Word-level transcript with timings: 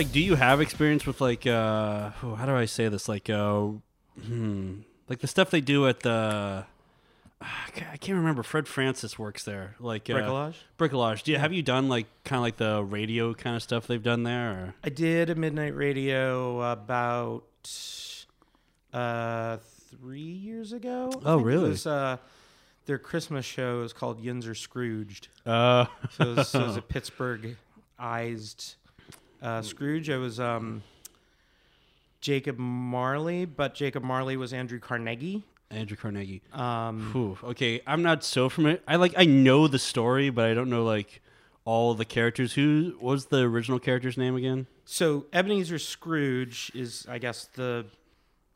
Like, 0.00 0.12
do 0.12 0.20
you 0.20 0.34
have 0.34 0.62
experience 0.62 1.04
with 1.04 1.20
like, 1.20 1.46
uh, 1.46 2.08
how 2.08 2.46
do 2.46 2.54
I 2.56 2.64
say 2.64 2.88
this? 2.88 3.06
Like, 3.06 3.28
uh, 3.28 3.72
hmm, 4.24 4.76
like 5.10 5.18
the 5.18 5.26
stuff 5.26 5.50
they 5.50 5.60
do 5.60 5.86
at 5.88 6.00
the. 6.00 6.64
I 7.42 7.96
can't 7.98 8.16
remember. 8.16 8.42
Fred 8.42 8.66
Francis 8.66 9.18
works 9.18 9.44
there. 9.44 9.74
Like 9.78 10.08
uh, 10.08 10.14
Bricolage? 10.14 10.54
Bricolage. 10.78 11.22
Do 11.24 11.32
you, 11.32 11.38
have 11.38 11.52
you 11.52 11.62
done 11.62 11.90
like 11.90 12.06
kind 12.24 12.38
of 12.38 12.42
like 12.44 12.56
the 12.56 12.82
radio 12.82 13.34
kind 13.34 13.54
of 13.56 13.62
stuff 13.62 13.86
they've 13.86 14.02
done 14.02 14.22
there? 14.22 14.50
Or? 14.50 14.74
I 14.82 14.88
did 14.88 15.28
a 15.28 15.34
midnight 15.34 15.76
radio 15.76 16.62
about 16.72 17.44
uh, 18.94 19.58
three 19.90 20.20
years 20.20 20.72
ago. 20.72 21.10
I 21.26 21.32
Oh, 21.32 21.36
really? 21.40 21.66
It 21.66 21.72
was, 21.72 21.86
uh, 21.86 22.16
their 22.86 22.98
Christmas 22.98 23.44
show 23.44 23.82
is 23.82 23.92
called 23.92 24.24
Yinzer 24.24 24.56
Scrooged. 24.56 25.28
Uh, 25.44 25.84
So 26.12 26.24
it 26.32 26.36
was, 26.38 26.54
it 26.54 26.62
was 26.62 26.76
a 26.78 26.82
Pittsburgh-ized 26.88 28.76
uh, 29.42 29.62
Scrooge. 29.62 30.08
It 30.08 30.18
was 30.18 30.38
um, 30.40 30.82
Jacob 32.20 32.58
Marley, 32.58 33.44
but 33.44 33.74
Jacob 33.74 34.02
Marley 34.02 34.36
was 34.36 34.52
Andrew 34.52 34.78
Carnegie. 34.78 35.42
Andrew 35.70 35.96
Carnegie. 35.96 36.42
Um, 36.52 37.10
Whew, 37.12 37.38
okay, 37.50 37.80
I'm 37.86 38.02
not 38.02 38.24
so 38.24 38.48
familiar. 38.48 38.80
I 38.88 38.96
like 38.96 39.14
I 39.16 39.24
know 39.24 39.68
the 39.68 39.78
story, 39.78 40.28
but 40.30 40.46
I 40.46 40.54
don't 40.54 40.68
know 40.68 40.84
like 40.84 41.22
all 41.64 41.94
the 41.94 42.04
characters. 42.04 42.54
Who 42.54 42.96
was 43.00 43.26
the 43.26 43.42
original 43.42 43.78
character's 43.78 44.16
name 44.18 44.34
again? 44.36 44.66
so 44.84 45.26
Ebenezer 45.32 45.78
Scrooge 45.78 46.72
is, 46.74 47.06
I 47.08 47.18
guess, 47.18 47.44
the 47.54 47.86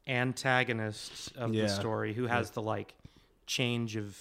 antagonist 0.09 1.33
of 1.37 1.55
Yeah. 1.55 1.63
the 1.63 1.69
story, 1.69 2.13
who 2.13 2.27
has 2.27 2.51
the 2.51 2.63
like 2.63 2.93
change 3.47 3.95
of 3.97 4.19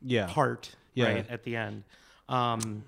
Yeah. 0.00 0.26
heart 0.26 0.74
Yeah. 0.94 1.06
right 1.12 1.30
at 1.30 1.44
the 1.44 1.54
end. 1.56 1.84
Um, 2.28 2.84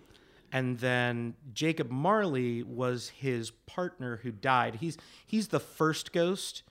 and 0.54 0.78
then 0.78 1.34
Jacob 1.52 1.90
Marley 1.90 2.62
was 2.62 3.10
his 3.10 3.50
partner 3.50 4.20
who 4.22 4.30
died. 4.30 4.76
He's 4.76 4.96
he's 5.26 5.48
the 5.48 5.60
first 5.60 6.12
ghost 6.12 6.62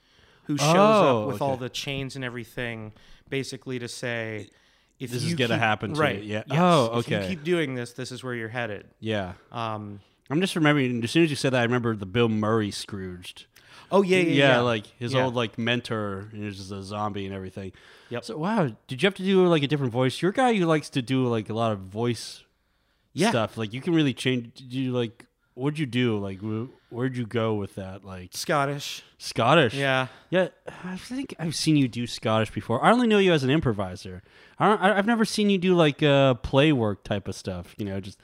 who 0.46 0.56
shows 0.58 0.66
Oh, 0.76 1.20
up 1.22 1.26
with 1.28 1.36
okay. 1.36 1.44
all 1.44 1.56
the 1.56 1.68
chains 1.68 2.16
and 2.16 2.24
everything, 2.24 2.92
basically 3.28 3.78
to 3.78 3.86
say, 3.88 4.48
if 4.98 5.10
This 5.10 5.22
is 5.24 5.34
gonna 5.34 5.54
keep- 5.54 5.58
happen 5.60 5.94
to 5.94 6.00
right? 6.00 6.22
you. 6.22 6.32
Yeah. 6.34 6.42
yes, 6.46 6.58
Oh, 6.60 6.98
If 6.98 7.08
you 7.08 7.16
okay. 7.18 7.28
keep 7.28 7.44
doing 7.44 7.74
this, 7.74 7.92
this 7.92 8.10
is 8.12 8.22
where 8.24 8.34
you're 8.34 8.48
headed. 8.48 8.86
Yeah. 9.00 9.32
Um, 9.52 10.00
I'm 10.30 10.40
just 10.40 10.54
remembering 10.56 11.02
as 11.04 11.10
soon 11.10 11.24
as 11.24 11.30
you 11.30 11.36
said 11.36 11.52
that, 11.52 11.60
I 11.60 11.64
remember 11.64 11.94
the 11.96 12.06
Bill 12.06 12.28
Murray 12.28 12.70
Scrooged. 12.70 13.46
oh 13.90 14.02
yeah, 14.02 14.18
yeah, 14.18 14.32
yeah. 14.54 14.60
like 14.60 14.86
his 14.98 15.12
Yeah. 15.14 15.24
old 15.24 15.34
like 15.34 15.58
mentor, 15.58 16.28
and 16.32 16.44
he's 16.44 16.56
just 16.58 16.70
a 16.72 16.82
zombie 16.82 17.26
and 17.26 17.34
everything. 17.34 17.72
Yep. 18.10 18.24
So 18.24 18.36
wow, 18.38 18.70
did 18.86 19.02
you 19.02 19.06
have 19.06 19.14
to 19.16 19.22
do 19.24 19.46
like 19.46 19.62
a 19.62 19.66
different 19.66 19.92
voice? 19.92 20.22
You're 20.22 20.30
a 20.30 20.34
guy 20.34 20.54
who 20.54 20.64
likes 20.66 20.88
to 20.90 21.02
do 21.02 21.26
like 21.26 21.48
a 21.50 21.54
lot 21.54 21.72
of 21.72 21.80
voice 21.80 22.43
Yeah. 23.14 23.30
stuff. 23.30 23.56
Like 23.56 23.72
you 23.72 23.80
can 23.80 23.94
really 23.94 24.14
change. 24.14 24.54
Did 24.54 24.72
you 24.72 24.92
like? 24.92 25.26
What'd 25.54 25.78
you 25.78 25.86
do? 25.86 26.18
Like 26.18 26.40
where'd 26.90 27.16
you 27.16 27.26
go 27.26 27.54
with 27.54 27.76
that? 27.76 28.04
Like 28.04 28.30
Scottish. 28.32 29.02
Scottish? 29.18 29.74
Yeah. 29.74 30.08
Yeah, 30.30 30.48
I 30.84 30.96
think 30.96 31.34
I've 31.38 31.54
seen 31.54 31.76
you 31.76 31.86
do 31.88 32.06
Scottish 32.06 32.50
before. 32.50 32.82
I 32.84 32.90
only 32.90 33.06
know 33.06 33.18
you 33.18 33.32
as 33.32 33.44
an 33.44 33.50
improviser. 33.50 34.22
I 34.58 34.96
I've 34.98 35.06
never 35.06 35.24
seen 35.24 35.50
you 35.50 35.58
do 35.58 35.74
like 35.74 36.02
uh, 36.02 36.34
play 36.34 36.72
work 36.72 37.04
type 37.04 37.28
of 37.28 37.34
stuff. 37.34 37.74
You 37.78 37.84
know, 37.84 38.00
just 38.00 38.18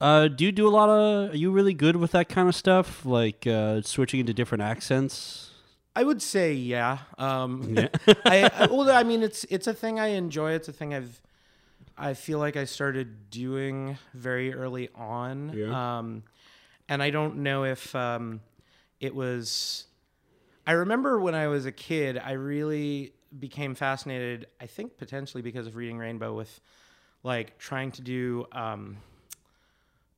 uh, 0.00 0.28
do 0.28 0.44
you 0.44 0.52
do 0.52 0.68
a 0.68 0.70
lot 0.70 0.88
of? 0.88 1.32
Are 1.32 1.36
you 1.36 1.50
really 1.50 1.74
good 1.74 1.96
with 1.96 2.12
that 2.12 2.28
kind 2.28 2.48
of 2.48 2.54
stuff? 2.54 3.04
Like 3.06 3.46
uh, 3.46 3.82
switching 3.82 4.20
into 4.20 4.32
different 4.34 4.62
accents? 4.62 5.50
I 5.96 6.04
would 6.04 6.22
say 6.22 6.52
yeah. 6.52 6.98
Um, 7.18 7.74
Yeah. 7.76 7.88
I, 8.24 8.50
I 8.54 8.66
well, 8.66 8.90
I 8.90 9.02
mean, 9.02 9.22
it's 9.22 9.44
it's 9.44 9.66
a 9.66 9.74
thing 9.74 9.98
I 9.98 10.08
enjoy. 10.08 10.52
It's 10.52 10.68
a 10.68 10.72
thing 10.72 10.94
I've 10.94 11.20
I 12.00 12.14
feel 12.14 12.38
like 12.38 12.56
I 12.56 12.64
started 12.64 13.30
doing 13.30 13.98
very 14.14 14.54
early 14.54 14.88
on. 14.94 15.52
Yeah. 15.54 15.98
Um, 15.98 16.22
and 16.88 17.02
I 17.02 17.10
don't 17.10 17.38
know 17.38 17.64
if 17.64 17.94
um, 17.94 18.40
it 19.00 19.14
was. 19.14 19.86
I 20.66 20.72
remember 20.72 21.20
when 21.20 21.34
I 21.34 21.48
was 21.48 21.66
a 21.66 21.72
kid, 21.72 22.18
I 22.18 22.32
really 22.32 23.12
became 23.38 23.74
fascinated. 23.74 24.46
I 24.60 24.66
think 24.66 24.96
potentially 24.96 25.42
because 25.42 25.66
of 25.66 25.76
reading 25.76 25.98
Rainbow 25.98 26.34
with 26.34 26.60
like 27.22 27.58
trying 27.58 27.92
to 27.92 28.02
do 28.02 28.46
um, 28.52 28.96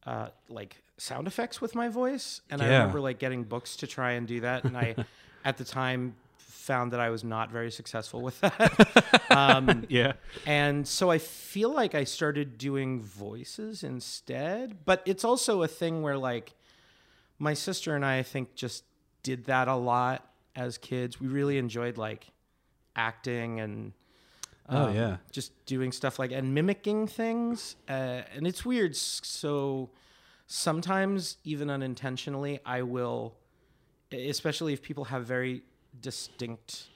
uh, 0.06 0.28
like 0.49 0.82
sound 0.99 1.26
effects 1.26 1.60
with 1.60 1.75
my 1.75 1.88
voice, 1.88 2.43
and 2.49 2.62
I 2.62 2.66
remember 2.66 3.00
like 3.00 3.19
getting 3.19 3.43
books 3.43 3.76
to 3.76 3.87
try 3.88 4.12
and 4.12 4.26
do 4.26 4.41
that, 4.41 4.64
and 4.64 4.76
I 4.76 4.94
at 5.44 5.59
the 5.59 5.64
time 5.64 6.14
found 6.52 6.92
that 6.92 7.00
I 7.00 7.10
was 7.10 7.24
not 7.24 7.50
very 7.50 7.70
successful 7.70 8.20
with 8.20 8.40
that. 8.40 9.22
um, 9.30 9.84
Yeah. 9.88 10.12
and 10.46 10.86
so 10.86 11.10
I 11.10 11.18
feel 11.18 11.72
like 11.72 11.94
I 11.94 12.04
started 12.04 12.58
doing 12.58 13.00
voices 13.02 13.82
instead, 13.82 14.84
but 14.84 15.02
it's 15.06 15.24
also 15.24 15.62
a 15.62 15.68
thing 15.68 16.02
where 16.02 16.16
like 16.18 16.54
my 17.38 17.54
sister 17.54 17.96
and 17.96 18.04
I, 18.04 18.18
I 18.18 18.22
think 18.22 18.54
just 18.54 18.84
did 19.22 19.46
that 19.46 19.68
a 19.68 19.74
lot 19.76 20.28
as 20.54 20.78
kids. 20.78 21.20
We 21.20 21.26
really 21.28 21.58
enjoyed 21.58 21.96
like 21.98 22.26
acting 22.94 23.60
and 23.60 23.92
Oh, 24.69 24.86
um, 24.86 24.94
yeah. 24.94 25.16
just 25.32 25.52
doing 25.66 25.90
stuff 25.92 26.19
like 26.20 26.30
and 26.30 26.54
mimicking 26.54 27.06
things. 27.08 27.74
Uh, 27.88 28.22
and 28.34 28.46
it's 28.46 28.64
weird. 28.64 28.94
So 28.94 29.90
sometimes, 30.46 31.36
even 31.44 31.69
unintentionally, 31.69 32.60
I 32.64 32.82
will, 32.82 33.34
especially 34.12 34.72
if 34.72 34.80
people 34.80 35.04
have 35.06 35.26
very 35.26 35.62
distinct 36.02 36.88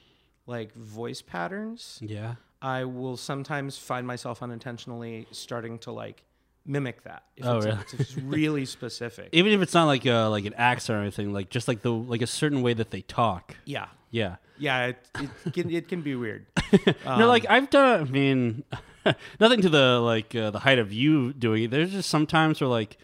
like 0.45 0.73
voice 0.75 1.21
patterns. 1.21 1.99
Yeah. 2.01 2.35
I 2.61 2.85
will 2.85 3.17
sometimes 3.17 3.77
find 3.77 4.05
myself 4.07 4.41
unintentionally 4.43 5.27
starting 5.31 5.77
to 5.79 5.91
like 5.91 6.23
mimic 6.65 7.03
that. 7.03 7.23
If 7.35 7.45
Oh, 7.45 7.57
it's, 7.57 7.65
really? 7.65 7.77
if 7.93 7.99
it's 7.99 8.17
really 8.17 8.65
specific. 8.77 9.29
Even 9.31 9.51
if 9.53 9.61
it's 9.61 9.73
not 9.73 9.85
like 9.85 10.05
uh, 10.05 10.29
like 10.29 10.45
an 10.45 10.53
accent 10.55 10.97
or 10.97 11.01
anything, 11.01 11.33
like 11.33 11.49
just 11.49 11.67
like 11.67 11.81
the 11.81 11.91
like 11.91 12.21
a 12.21 12.27
certain 12.27 12.61
way 12.61 12.73
that 12.73 12.91
they 12.91 13.01
talk. 13.01 13.55
yeah. 13.65 13.87
Yeah. 14.09 14.37
Yeah. 14.57 14.85
It, 14.87 14.97
it, 15.45 15.53
can, 15.53 15.69
it 15.69 15.87
can 15.89 16.01
be 16.01 16.15
weird. 16.15 16.45
no, 17.05 17.27
like 17.27 17.45
I've 17.49 17.69
done. 17.69 18.01
I 18.01 18.03
mean, 18.05 18.63
nothing 19.39 19.61
to 19.61 19.69
the 19.69 19.99
like 19.99 20.33
uh, 20.33 20.49
the 20.51 20.59
height 20.59 20.79
of 20.79 20.93
you 20.93 21.33
doing 21.33 21.63
it. 21.65 21.71
There's 21.71 21.91
just 21.91 22.09
sometimes 22.09 22.61
where 22.61 22.69
like, 22.69 22.97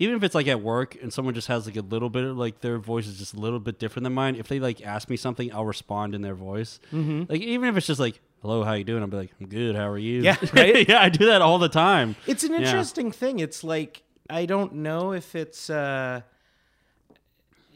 even 0.00 0.16
if 0.16 0.24
it's 0.24 0.34
like 0.34 0.48
at 0.48 0.60
work 0.60 0.96
and 1.00 1.12
someone 1.12 1.34
just 1.34 1.46
has 1.46 1.66
like 1.66 1.76
a 1.76 1.82
little 1.82 2.10
bit 2.10 2.24
of 2.24 2.36
like 2.36 2.60
their 2.60 2.78
voice 2.78 3.06
is 3.06 3.18
just 3.18 3.34
a 3.34 3.38
little 3.38 3.60
bit 3.60 3.78
different 3.78 4.02
than 4.04 4.14
mine. 4.14 4.34
If 4.34 4.48
they 4.48 4.58
like 4.58 4.82
ask 4.84 5.08
me 5.08 5.16
something, 5.16 5.52
I'll 5.52 5.64
respond 5.66 6.14
in 6.16 6.22
their 6.22 6.34
voice. 6.34 6.80
Mm-hmm. 6.92 7.24
Like 7.28 7.40
even 7.42 7.68
if 7.68 7.76
it's 7.76 7.86
just 7.86 8.00
like, 8.00 8.18
"Hello, 8.42 8.64
how 8.64 8.72
you 8.72 8.82
doing?" 8.84 9.02
I'll 9.02 9.08
be 9.08 9.16
like, 9.18 9.30
"I'm 9.40 9.46
good. 9.46 9.76
How 9.76 9.88
are 9.88 9.98
you?" 9.98 10.22
Yeah, 10.22 10.36
right? 10.54 10.88
yeah, 10.88 11.00
I 11.00 11.08
do 11.10 11.26
that 11.26 11.42
all 11.42 11.58
the 11.58 11.68
time. 11.68 12.16
It's 12.26 12.42
an 12.42 12.52
Yeah. 12.52 12.58
interesting 12.60 13.12
thing. 13.12 13.38
It's 13.38 13.62
like 13.62 14.02
I 14.28 14.46
don't 14.46 14.74
know 14.76 15.12
if 15.12 15.34
it's 15.36 15.70
uh, 15.70 16.22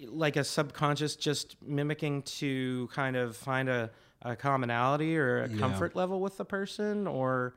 like 0.07 0.37
a 0.37 0.45
subconscious 0.45 1.17
just 1.17 1.57
mimicking 1.63 2.23
to 2.23 2.89
kind 2.93 3.17
of 3.17 3.37
find 3.37 3.69
a, 3.69 3.91
a 4.23 4.37
commonality 4.37 5.17
or 5.17 5.45
a 5.45 5.49
Yeah. 5.49 5.59
comfort 5.59 5.95
level 5.97 6.21
with 6.21 6.37
the 6.37 6.45
person, 6.45 7.07
or 7.07 7.55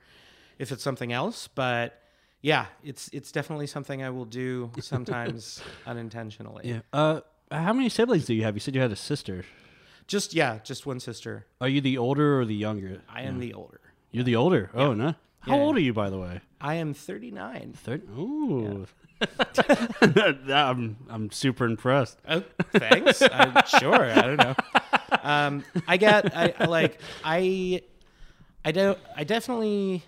if 0.60 0.72
it's 0.72 0.84
something 0.84 1.12
else. 1.12 1.48
But 1.48 2.00
yeah, 2.42 2.66
it's 2.84 3.10
it's 3.14 3.32
definitely 3.32 3.68
something 3.68 4.04
I 4.04 4.10
will 4.10 4.26
do 4.26 4.72
sometimes 4.80 5.62
unintentionally. 5.86 6.68
Yeah. 6.68 6.80
Uh, 6.94 7.22
how 7.52 7.74
many 7.74 7.90
siblings 7.90 8.26
do 8.26 8.34
you 8.34 8.44
have? 8.44 8.56
You 8.56 8.60
said 8.60 8.76
you 8.76 8.82
had 8.82 8.92
a 8.92 8.96
sister. 8.96 9.46
Just 10.08 10.34
yeah, 10.34 10.60
just 10.64 10.86
one 10.86 11.00
sister. 11.00 11.46
Are 11.60 11.68
you 11.68 11.82
the 11.82 11.98
older 11.98 12.40
or 12.40 12.46
the 12.46 12.56
younger? 12.56 13.02
I 13.10 13.24
am 13.24 13.40
the 13.40 13.54
older. 13.54 13.82
You're 14.12 14.24
the 14.24 14.36
older. 14.36 14.70
Oh 14.74 14.94
no. 14.94 15.16
How 15.42 15.56
Yeah. 15.56 15.62
old 15.64 15.78
are 15.78 15.82
you, 15.82 15.94
by 15.94 16.10
the 16.10 16.18
way? 16.20 16.42
I 16.60 16.76
am 16.76 16.94
39. 16.94 17.74
Third. 17.76 18.02
Ooh. 18.18 18.86
I'm 20.02 20.98
I'm 21.10 21.32
super 21.32 21.66
impressed. 21.66 22.20
Oh, 22.28 22.44
thanks. 22.74 23.22
I'm 23.22 23.64
sure. 23.80 24.04
I 24.12 24.22
don't 24.22 24.38
know. 24.38 24.56
Um, 25.24 25.64
I 25.88 25.98
get. 25.98 26.36
I 26.36 26.66
like. 26.66 27.00
I. 27.24 27.82
I 28.66 28.72
don't. 28.72 28.98
I 29.16 29.24
definitely 29.24 30.04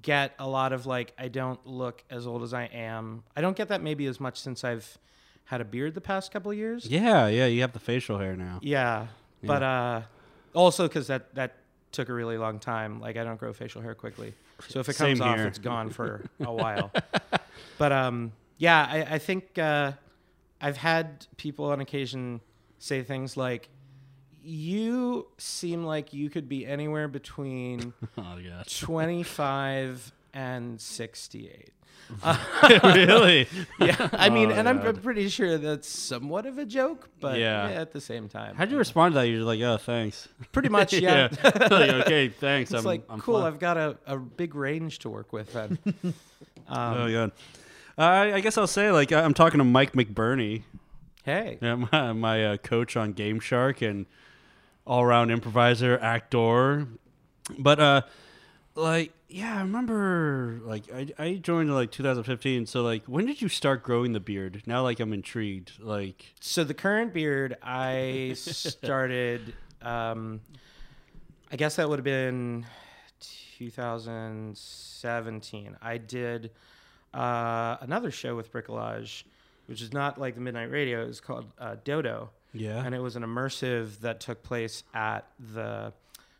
get 0.00 0.34
a 0.38 0.46
lot 0.48 0.72
of 0.72 0.86
like. 0.86 1.12
I 1.18 1.28
don't 1.28 1.64
look 1.66 2.04
as 2.10 2.26
old 2.26 2.42
as 2.42 2.54
I 2.54 2.64
am. 2.64 3.24
I 3.36 3.40
don't 3.40 3.56
get 3.56 3.68
that 3.68 3.82
maybe 3.82 4.06
as 4.06 4.20
much 4.20 4.40
since 4.40 4.64
I've 4.64 4.98
had 5.44 5.60
a 5.60 5.64
beard 5.64 5.94
the 5.94 6.00
past 6.00 6.32
couple 6.32 6.50
of 6.50 6.56
years. 6.56 6.86
Yeah, 6.86 7.26
yeah. 7.28 7.46
You 7.46 7.60
have 7.62 7.72
the 7.72 7.78
facial 7.78 8.18
hair 8.18 8.36
now. 8.36 8.58
Yeah, 8.62 9.08
but 9.42 9.62
uh, 9.62 10.02
also 10.54 10.88
because 10.88 11.08
that 11.08 11.34
that 11.34 11.56
took 11.90 12.08
a 12.08 12.12
really 12.12 12.38
long 12.38 12.58
time. 12.58 13.00
Like 13.00 13.16
I 13.16 13.24
don't 13.24 13.38
grow 13.38 13.52
facial 13.52 13.82
hair 13.82 13.94
quickly, 13.94 14.34
so 14.68 14.80
if 14.80 14.88
it 14.88 14.96
comes 14.96 15.20
off, 15.20 15.38
it's 15.38 15.58
gone 15.58 15.90
for 15.90 16.24
a 16.40 16.52
while. 16.52 16.90
but 17.78 17.92
um, 17.92 18.32
yeah, 18.58 18.86
I, 18.88 19.14
I 19.14 19.18
think 19.18 19.58
uh, 19.58 19.92
I've 20.60 20.76
had 20.76 21.26
people 21.36 21.66
on 21.66 21.80
occasion 21.80 22.40
say 22.78 23.02
things 23.02 23.36
like, 23.36 23.68
"You 24.42 25.26
seem 25.38 25.84
like 25.84 26.12
you 26.12 26.30
could 26.30 26.48
be 26.48 26.66
anywhere 26.66 27.08
between 27.08 27.92
Oh 28.18 28.38
gosh. 28.48 28.80
25 28.80 30.12
and 30.34 30.80
68." 30.80 31.70
really? 32.82 33.46
Yeah, 33.80 34.08
I 34.12 34.28
mean, 34.28 34.50
Oh, 34.50 34.54
and 34.54 34.68
I'm. 34.68 34.80
I'm 34.80 34.96
pretty 34.96 35.28
sure 35.28 35.56
that's 35.56 35.88
somewhat 35.88 36.46
of 36.46 36.58
a 36.58 36.64
joke, 36.64 37.08
but 37.20 37.38
Yeah. 37.38 37.68
yeah, 37.68 37.80
at 37.80 37.92
the 37.92 38.00
same 38.00 38.28
time, 38.28 38.56
How'd 38.56 38.70
you 38.70 38.76
respond 38.76 39.14
to 39.14 39.20
that? 39.20 39.28
You're 39.28 39.44
like, 39.44 39.60
oh, 39.60 39.76
thanks. 39.78 40.28
pretty 40.52 40.68
much, 40.68 40.92
yeah. 40.92 41.28
like, 41.44 41.72
okay, 41.72 42.28
thanks. 42.28 42.70
It's 42.70 42.80
I'm, 42.80 42.84
like 42.84 43.04
I'm 43.08 43.20
cool. 43.20 43.36
I've 43.36 43.58
got 43.58 43.76
a, 43.76 43.96
a 44.06 44.16
big 44.16 44.54
range 44.54 44.98
to 45.00 45.10
work 45.10 45.32
with 45.32 45.52
then. 45.52 45.78
um, 46.04 46.14
oh 46.68 47.10
god. 47.10 47.32
Uh, 47.96 48.02
I 48.02 48.34
I 48.34 48.40
guess 48.40 48.58
I'll 48.58 48.66
say 48.66 48.90
like 48.90 49.12
I'm 49.12 49.34
talking 49.34 49.58
to 49.58 49.64
Mike 49.64 49.92
McBurney. 49.92 50.62
Hey. 51.24 51.58
Yeah, 51.62 51.86
my, 51.92 52.12
my 52.12 52.44
uh, 52.44 52.56
coach 52.58 52.96
on 52.96 53.12
Game 53.12 53.38
Shark 53.40 53.80
and 53.80 54.06
all 54.86 55.02
around 55.02 55.30
improviser, 55.30 55.98
actor. 55.98 56.86
But 57.58 57.80
uh, 57.80 58.02
like, 58.74 59.12
yeah, 59.28 59.56
I 59.56 59.60
remember 59.60 60.60
like 60.64 60.84
I 60.92 61.08
I 61.18 61.34
joined 61.34 61.68
in 61.68 61.74
like 61.74 61.90
2015. 61.90 62.66
So 62.66 62.82
like, 62.82 63.04
when 63.06 63.26
did 63.26 63.42
you 63.42 63.48
start 63.48 63.82
growing 63.82 64.12
the 64.12 64.20
beard? 64.20 64.62
Now 64.66 64.82
like 64.82 65.00
I'm 65.00 65.12
intrigued. 65.12 65.72
Like, 65.80 66.34
So 66.40 66.64
the 66.64 66.74
current 66.74 67.12
beard, 67.12 67.56
I 67.62 68.32
started. 68.36 69.54
Um, 69.80 70.40
I 71.50 71.56
guess 71.56 71.76
that 71.76 71.88
would 71.88 71.98
have 71.98 72.04
been 72.04 72.66
2017. 73.58 75.76
I 75.82 75.98
did 75.98 76.50
uh, 77.12 77.76
another 77.80 78.10
show 78.10 78.36
with 78.36 78.52
Bricolage, 78.52 79.24
which 79.66 79.82
is 79.82 79.92
not 79.92 80.18
like 80.18 80.34
the 80.34 80.40
Midnight 80.40 80.70
Radio. 80.70 81.06
It's 81.06 81.20
called 81.20 81.52
uh, 81.58 81.76
Dodo, 81.84 82.30
yeah, 82.52 82.84
and 82.84 82.94
it 82.94 83.00
was 83.00 83.16
an 83.16 83.22
immersive 83.22 84.00
that 84.00 84.20
took 84.20 84.42
place 84.42 84.84
at 84.94 85.26
the 85.38 85.92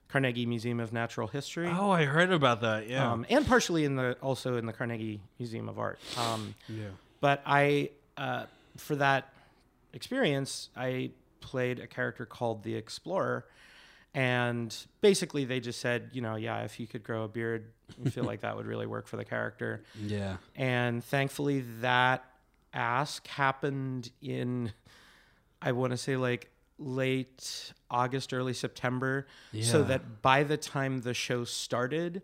Carnegie 0.09 0.47
Museum 0.47 0.79
of 0.81 0.93
Natural 0.93 1.26
History. 1.26 1.69
oh, 1.69 1.91
I 1.91 2.05
heard 2.05 2.31
about 2.32 2.61
that. 2.61 2.88
Yeah, 2.88 3.11
Um, 3.11 3.25
and 3.31 3.47
partially 3.47 3.85
in 3.85 3.97
the 3.97 4.17
also 4.20 4.56
in 4.56 4.67
the 4.67 4.73
Carnegie 4.73 5.20
Museum 5.38 5.69
of 5.69 5.79
Art. 5.79 5.99
Um, 6.19 6.55
yeah, 6.69 6.88
but 7.20 7.43
I, 7.47 7.91
uh, 8.17 8.44
for 8.76 8.97
that 8.97 9.32
experience, 9.93 10.69
I 10.76 11.11
played 11.41 11.79
a 11.81 11.87
character 11.87 12.26
called 12.26 12.62
the 12.62 12.75
Explorer, 12.75 13.47
and 14.14 14.76
basically 15.00 15.44
they 15.44 15.61
just 15.61 15.81
said, 15.81 16.11
you 16.12 16.20
know, 16.20 16.37
yeah, 16.37 16.62
if 16.64 16.79
you 16.79 16.87
could 16.87 17.03
grow 17.03 17.25
a 17.25 17.29
beard, 17.29 17.73
we 17.99 18.11
feel 18.11 18.25
like 18.25 18.41
that 18.43 18.56
would 18.56 18.67
really 18.67 18.87
work 18.87 19.06
for 19.06 19.17
the 19.17 19.25
character. 19.25 19.82
yeah. 19.99 20.37
And 20.56 21.03
thankfully, 21.03 21.61
that 21.81 22.25
ask 22.75 23.26
happened 23.26 24.11
in, 24.20 24.73
I 25.62 25.73
want 25.73 25.93
to 25.93 25.97
say 25.97 26.17
like 26.17 26.50
late 26.79 27.73
August, 27.91 28.32
early 28.35 28.53
September, 28.55 29.26
so 29.61 29.82
that 29.85 30.23
by 30.23 30.43
the 30.43 30.56
time 30.56 31.00
the 31.03 31.14
show 31.14 31.44
started 31.44 32.23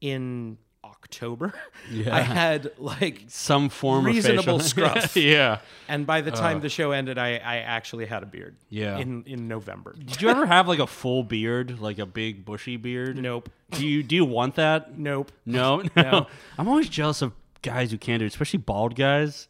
in 0.00 0.58
October, 0.84 1.54
Yeah. 1.90 2.14
I 2.14 2.20
had 2.20 2.72
like 2.78 3.22
Some 3.28 3.68
form 3.68 4.04
Reasonable 4.06 4.56
of 4.56 4.62
facial- 4.62 4.88
scruff. 4.88 5.16
yeah. 5.16 5.60
and 5.88 6.06
by 6.06 6.20
the 6.20 6.30
time 6.30 6.58
uh. 6.58 6.60
the 6.60 6.68
show 6.68 6.90
ended, 6.92 7.16
I, 7.18 7.36
I 7.36 7.56
actually 7.58 8.06
had 8.06 8.22
a 8.22 8.26
beard. 8.26 8.56
Yeah. 8.68 8.98
In 8.98 9.22
in 9.24 9.48
November. 9.48 9.94
Did 9.98 10.20
you 10.20 10.28
ever 10.28 10.44
have 10.46 10.66
like 10.68 10.80
a 10.80 10.86
full 10.86 11.22
beard, 11.22 11.78
like 11.80 11.98
a 11.98 12.06
big 12.06 12.44
bushy 12.44 12.76
beard? 12.76 13.16
Nope. 13.16 13.48
Do 13.70 13.86
you 13.86 14.02
do 14.02 14.14
you 14.16 14.24
want 14.24 14.56
that? 14.56 14.98
Nope. 14.98 15.30
No, 15.46 15.82
no. 15.96 16.02
No. 16.02 16.26
I'm 16.58 16.68
always 16.68 16.88
jealous 16.88 17.22
of 17.22 17.32
guys 17.62 17.90
who 17.90 17.98
can 17.98 18.18
do 18.18 18.24
it, 18.26 18.28
especially 18.28 18.58
bald 18.58 18.94
guys. 18.96 19.48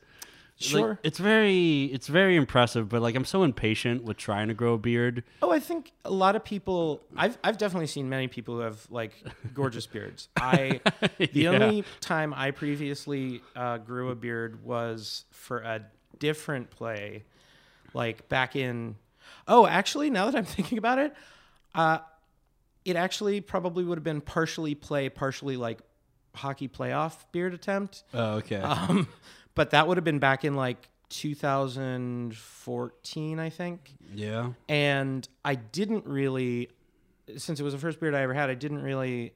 Like, 0.61 0.69
Sure. 0.71 0.99
it's 1.03 1.19
very 1.19 1.85
it's 1.87 2.07
very 2.07 2.37
impressive, 2.37 2.89
but 2.89 3.03
like 3.03 3.17
I'm 3.17 3.25
so 3.25 3.43
impatient 3.43 4.05
with 4.05 4.17
trying 4.17 4.47
to 4.49 4.55
grow 4.55 4.75
a 4.75 4.79
beard. 4.79 5.25
Oh, 5.43 5.51
I 5.51 5.59
think 5.59 5.91
a 6.05 6.11
lot 6.11 6.37
of 6.37 6.45
people. 6.45 7.03
I've 7.17 7.37
I've 7.43 7.59
definitely 7.59 7.89
seen 7.89 8.09
many 8.09 8.29
people 8.29 8.55
who 8.55 8.61
have 8.61 8.87
like 8.89 9.13
gorgeous 9.53 9.87
beards. 9.87 10.29
I 10.37 10.81
the 11.19 11.29
Yeah. 11.33 11.51
only 11.51 11.85
time 12.01 12.33
I 12.33 12.53
previously 12.53 13.43
uh, 13.57 13.79
grew 13.79 14.11
a 14.11 14.15
beard 14.15 14.65
was 14.65 15.25
for 15.33 15.59
a 15.59 15.83
different 16.21 16.71
play, 16.71 17.25
like 17.93 18.29
back 18.29 18.55
in. 18.55 18.95
Oh, 19.49 19.67
actually, 19.67 20.09
now 20.09 20.27
that 20.31 20.37
I'm 20.39 20.45
thinking 20.57 20.79
about 20.79 21.01
it, 21.01 21.15
uh, 21.75 21.99
it 22.85 22.95
actually 22.95 23.41
probably 23.41 23.83
would 23.83 23.99
have 23.99 24.05
been 24.05 24.21
partially 24.21 24.77
play, 24.77 25.09
partially 25.09 25.57
like 25.57 25.81
hockey 26.35 26.69
playoff 26.69 27.17
beard 27.33 27.55
attempt. 27.55 28.05
Oh, 28.15 28.35
okay. 28.37 28.57
Um, 28.61 29.09
but 29.55 29.71
that 29.71 29.89
would 29.89 29.97
have 29.97 30.05
been 30.05 30.19
back 30.19 30.45
in 30.45 30.55
like 30.55 30.89
2014, 31.11 33.39
I 33.39 33.51
think 33.51 33.93
yeah. 34.15 34.51
and 34.69 35.29
I 35.45 35.55
didn't 35.55 36.07
really, 36.07 36.71
since 37.37 37.61
it 37.61 37.63
was 37.63 37.73
the 37.73 37.79
first 37.79 38.01
beard 38.01 38.15
I 38.15 38.23
ever 38.23 38.35
had, 38.35 38.51
I 38.51 38.55
didn't 38.55 38.83
really, 38.83 39.33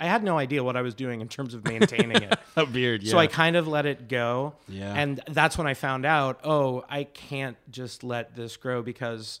I 0.00 0.06
had 0.06 0.24
no 0.24 0.36
idea 0.36 0.64
what 0.64 0.76
I 0.76 0.82
was 0.82 0.94
doing 0.94 1.20
in 1.20 1.28
terms 1.28 1.54
of 1.54 1.64
maintaining 1.64 2.22
it. 2.22 2.36
A 2.56 2.66
beard, 2.66 3.04
yeah. 3.04 3.12
So 3.12 3.18
I 3.18 3.28
kind 3.28 3.56
of 3.56 3.68
let 3.68 3.86
it 3.86 4.08
go. 4.08 4.54
Yeah. 4.68 4.92
And 4.94 5.20
that's 5.28 5.56
when 5.56 5.66
I 5.66 5.74
found 5.74 6.04
out, 6.04 6.40
oh, 6.44 6.84
I 6.88 7.04
can't 7.04 7.56
just 7.70 8.02
let 8.02 8.34
this 8.34 8.56
grow 8.56 8.82
because 8.82 9.40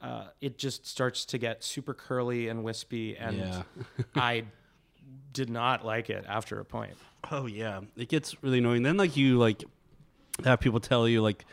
uh, 0.00 0.26
it 0.40 0.58
just 0.58 0.86
starts 0.86 1.24
to 1.26 1.38
get 1.38 1.64
super 1.64 1.94
curly 1.94 2.48
and 2.48 2.62
wispy. 2.62 3.16
And 3.16 3.38
Yeah. 3.38 3.62
I 4.14 4.44
did 5.32 5.50
not 5.50 5.84
like 5.84 6.10
it 6.10 6.24
after 6.28 6.58
a 6.60 6.64
point. 6.64 6.94
Oh 7.30 7.46
yeah, 7.46 7.80
it 7.96 8.08
gets 8.08 8.42
really 8.42 8.58
annoying. 8.58 8.82
Then 8.82 8.96
like 8.96 9.16
you 9.16 9.38
like 9.38 9.64
have 10.44 10.60
people 10.60 10.80
tell 10.80 11.08
you 11.08 11.22
like 11.22 11.44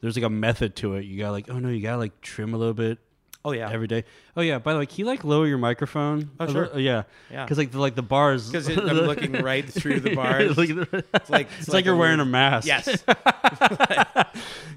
there's 0.00 0.16
like 0.16 0.24
a 0.24 0.30
method 0.30 0.76
to 0.76 0.94
it. 0.94 1.04
You 1.04 1.18
got 1.18 1.30
like 1.30 1.50
oh 1.50 1.58
no, 1.58 1.68
you 1.68 1.82
gotta 1.82 1.98
like 1.98 2.20
trim 2.20 2.54
a 2.54 2.56
little 2.56 2.74
bit 2.74 2.98
Oh, 3.44 3.52
yeah. 3.52 3.70
every 3.72 3.86
day. 3.86 4.04
Oh 4.36 4.42
yeah, 4.42 4.58
by 4.58 4.74
the 4.74 4.78
way, 4.80 4.86
can 4.86 4.96
you 4.98 5.04
like 5.06 5.24
lower 5.24 5.46
your 5.46 5.56
microphone? 5.58 6.30
Oh, 6.38 6.46
sure. 6.46 6.62
little- 6.66 6.80
yeah, 6.80 7.04
Yeah. 7.30 7.44
Because 7.44 7.56
like 7.58 7.70
the 7.70 7.78
like 7.78 7.94
the 7.94 8.02
bars. 8.02 8.50
'Cause 8.50 8.68
it- 8.68 8.78
I'm 8.78 8.96
looking 8.98 9.32
right 9.42 9.66
through 9.66 10.00
the 10.00 10.14
bars. 10.14 10.56
Look 10.58 10.68
at 10.70 10.76
the- 10.76 11.04
It's 11.14 11.30
like, 11.30 11.48
like, 11.68 11.84
you're 11.86 11.96
wearing 11.96 12.20
a 12.20 12.24
mask. 12.26 12.66
Yes. 12.66 13.02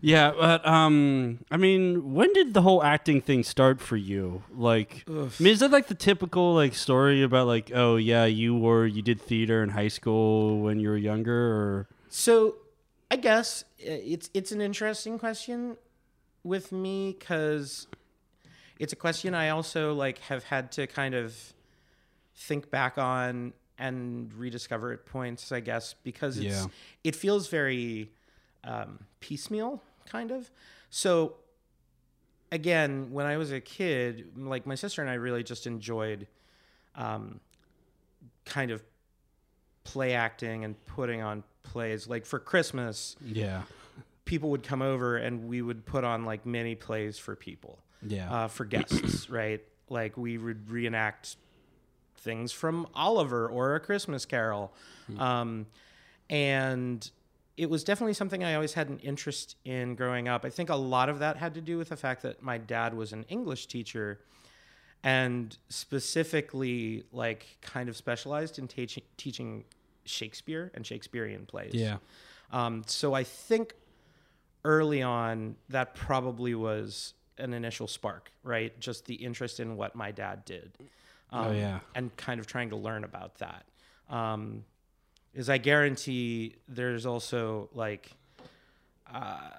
Yeah, 0.05 0.31
but 0.37 0.67
um, 0.67 1.39
I 1.49 1.55
mean, 1.55 2.13
when 2.13 2.33
did 2.33 2.53
the 2.53 2.61
whole 2.61 2.83
acting 2.83 3.21
thing 3.21 3.41
start 3.43 3.79
for 3.79 3.95
you? 3.95 4.43
Like, 4.53 5.05
I 5.07 5.11
mean, 5.39 5.53
is 5.53 5.61
that 5.61 5.71
like 5.71 5.87
the 5.87 5.95
typical 5.95 6.53
like 6.53 6.73
story 6.75 7.23
about 7.23 7.47
like, 7.47 7.71
oh 7.73 7.95
yeah, 7.95 8.25
you 8.25 8.53
were 8.53 8.85
you 8.85 9.01
did 9.01 9.21
theater 9.21 9.63
in 9.63 9.69
high 9.69 9.87
school 9.87 10.59
when 10.59 10.79
you 10.81 10.89
were 10.89 10.97
younger, 10.97 11.33
or 11.33 11.87
So, 12.09 12.55
I 13.09 13.15
guess 13.15 13.63
uh, 13.79 13.91
it's 13.91 14.29
it's 14.33 14.51
an 14.51 14.59
interesting 14.59 15.17
question 15.17 15.77
with 16.43 16.73
me 16.73 17.15
because 17.17 17.87
it's 18.83 18.93
a 18.93 18.97
question 18.97 19.33
I 19.33 19.49
also 19.49 19.93
like 19.93 20.19
have 20.19 20.43
had 20.43 20.71
to 20.73 20.87
kind 20.87 21.15
of 21.15 21.35
think 22.35 22.69
back 22.69 22.97
on 22.97 23.53
and 23.79 24.33
rediscover 24.33 24.91
at 24.91 25.05
points. 25.05 25.51
I 25.51 25.61
guess 25.61 25.95
because 26.03 26.37
it's 26.37 26.45
Yeah. 26.45 26.65
it 27.03 27.15
feels 27.15 27.47
very 27.47 28.11
um, 28.63 29.05
piecemeal, 29.19 29.81
kind 30.05 30.31
of. 30.31 30.49
So, 30.89 31.35
again, 32.51 33.11
when 33.11 33.25
I 33.25 33.37
was 33.37 33.51
a 33.51 33.59
kid, 33.59 34.37
like 34.37 34.65
my 34.65 34.75
sister 34.75 35.01
and 35.01 35.09
I 35.09 35.15
really 35.15 35.43
just 35.43 35.65
enjoyed 35.67 36.27
um, 36.95 37.39
kind 38.45 38.71
of 38.71 38.83
play 39.83 40.13
acting 40.13 40.63
and 40.63 40.75
putting 40.85 41.21
on 41.21 41.43
plays. 41.63 42.07
Like 42.07 42.25
for 42.25 42.39
Christmas, 42.39 43.15
yeah, 43.25 43.63
people 44.25 44.49
would 44.51 44.63
come 44.63 44.81
over 44.81 45.17
and 45.17 45.47
we 45.47 45.61
would 45.61 45.85
put 45.85 46.03
on 46.03 46.23
like 46.25 46.45
mini 46.45 46.75
plays 46.75 47.17
for 47.17 47.35
people, 47.35 47.79
yeah, 48.07 48.31
uh, 48.33 48.47
for 48.47 48.65
guests, 48.65 49.29
right? 49.29 49.61
Like 49.89 50.17
we 50.17 50.37
would 50.37 50.69
reenact 50.69 51.35
things 52.17 52.51
from 52.51 52.87
Oliver 52.95 53.47
or 53.47 53.75
A 53.75 53.79
Christmas 53.79 54.25
Carol. 54.25 54.73
Um, 55.17 55.65
and 56.29 57.09
it 57.57 57.69
was 57.69 57.83
definitely 57.83 58.13
something 58.13 58.43
I 58.43 58.55
always 58.55 58.73
had 58.73 58.89
an 58.89 58.99
interest 58.99 59.57
in 59.65 59.95
growing 59.95 60.27
up. 60.27 60.45
I 60.45 60.49
think 60.49 60.69
a 60.69 60.75
lot 60.75 61.09
of 61.09 61.19
that 61.19 61.37
had 61.37 61.53
to 61.55 61.61
do 61.61 61.77
with 61.77 61.89
the 61.89 61.97
fact 61.97 62.21
that 62.23 62.41
my 62.41 62.57
dad 62.57 62.93
was 62.93 63.13
an 63.13 63.25
English 63.29 63.67
teacher 63.67 64.19
and 65.03 65.55
specifically 65.69 67.03
like 67.11 67.57
kind 67.61 67.89
of 67.89 67.97
specialized 67.97 68.57
in 68.57 68.67
teaching 68.67 69.03
teaching 69.17 69.65
Shakespeare 70.05 70.71
and 70.73 70.85
Shakespearean 70.85 71.45
plays. 71.45 71.73
yeah, 71.73 71.97
Um, 72.51 72.83
so 72.87 73.13
I 73.13 73.23
think 73.23 73.75
early 74.65 75.01
on 75.01 75.55
that 75.69 75.93
probably 75.93 76.55
was 76.55 77.13
an 77.43 77.53
initial 77.53 77.87
spark, 77.87 78.31
right? 78.43 78.77
Just 78.79 79.05
the 79.05 79.15
interest 79.15 79.59
in 79.59 79.75
what 79.75 79.95
my 79.95 80.11
dad 80.11 80.45
did. 80.45 80.71
Um, 81.31 81.47
Oh, 81.47 81.51
yeah. 81.51 81.79
And 81.93 82.15
kind 82.15 82.39
of 82.39 82.47
trying 82.47 82.69
to 82.69 82.75
learn 82.75 83.03
about 83.03 83.35
that. 83.39 83.65
Um, 84.09 84.63
is 85.33 85.49
I 85.49 85.57
guarantee 85.57 86.55
there's 86.67 87.05
also 87.05 87.69
like, 87.73 88.11
uh, 89.13 89.49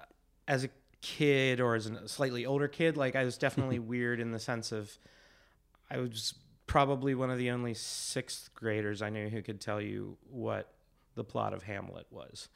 as 0.47 0.65
a 0.65 0.69
kid 1.01 1.61
or 1.61 1.75
as 1.75 1.87
a 1.87 2.09
slightly 2.09 2.47
older 2.47 2.69
kid, 2.69 2.97
like 2.97 3.17
I 3.17 3.25
was 3.25 3.37
definitely 3.37 3.79
weird 3.93 4.21
in 4.21 4.31
the 4.31 4.39
sense 4.39 4.73
of 4.73 4.97
I 5.91 5.99
was 5.99 6.35
probably 6.67 7.15
one 7.15 7.31
of 7.31 7.39
the 7.39 7.51
only 7.51 7.75
sixth 7.75 8.51
graders 8.55 9.03
I 9.03 9.11
knew 9.11 9.29
who 9.29 9.43
could 9.43 9.61
tell 9.61 9.81
you 9.81 10.17
what 10.31 10.73
the 11.15 11.25
plot 11.25 11.53
of 11.55 11.63
Hamlet 11.63 12.07
was. 12.11 12.49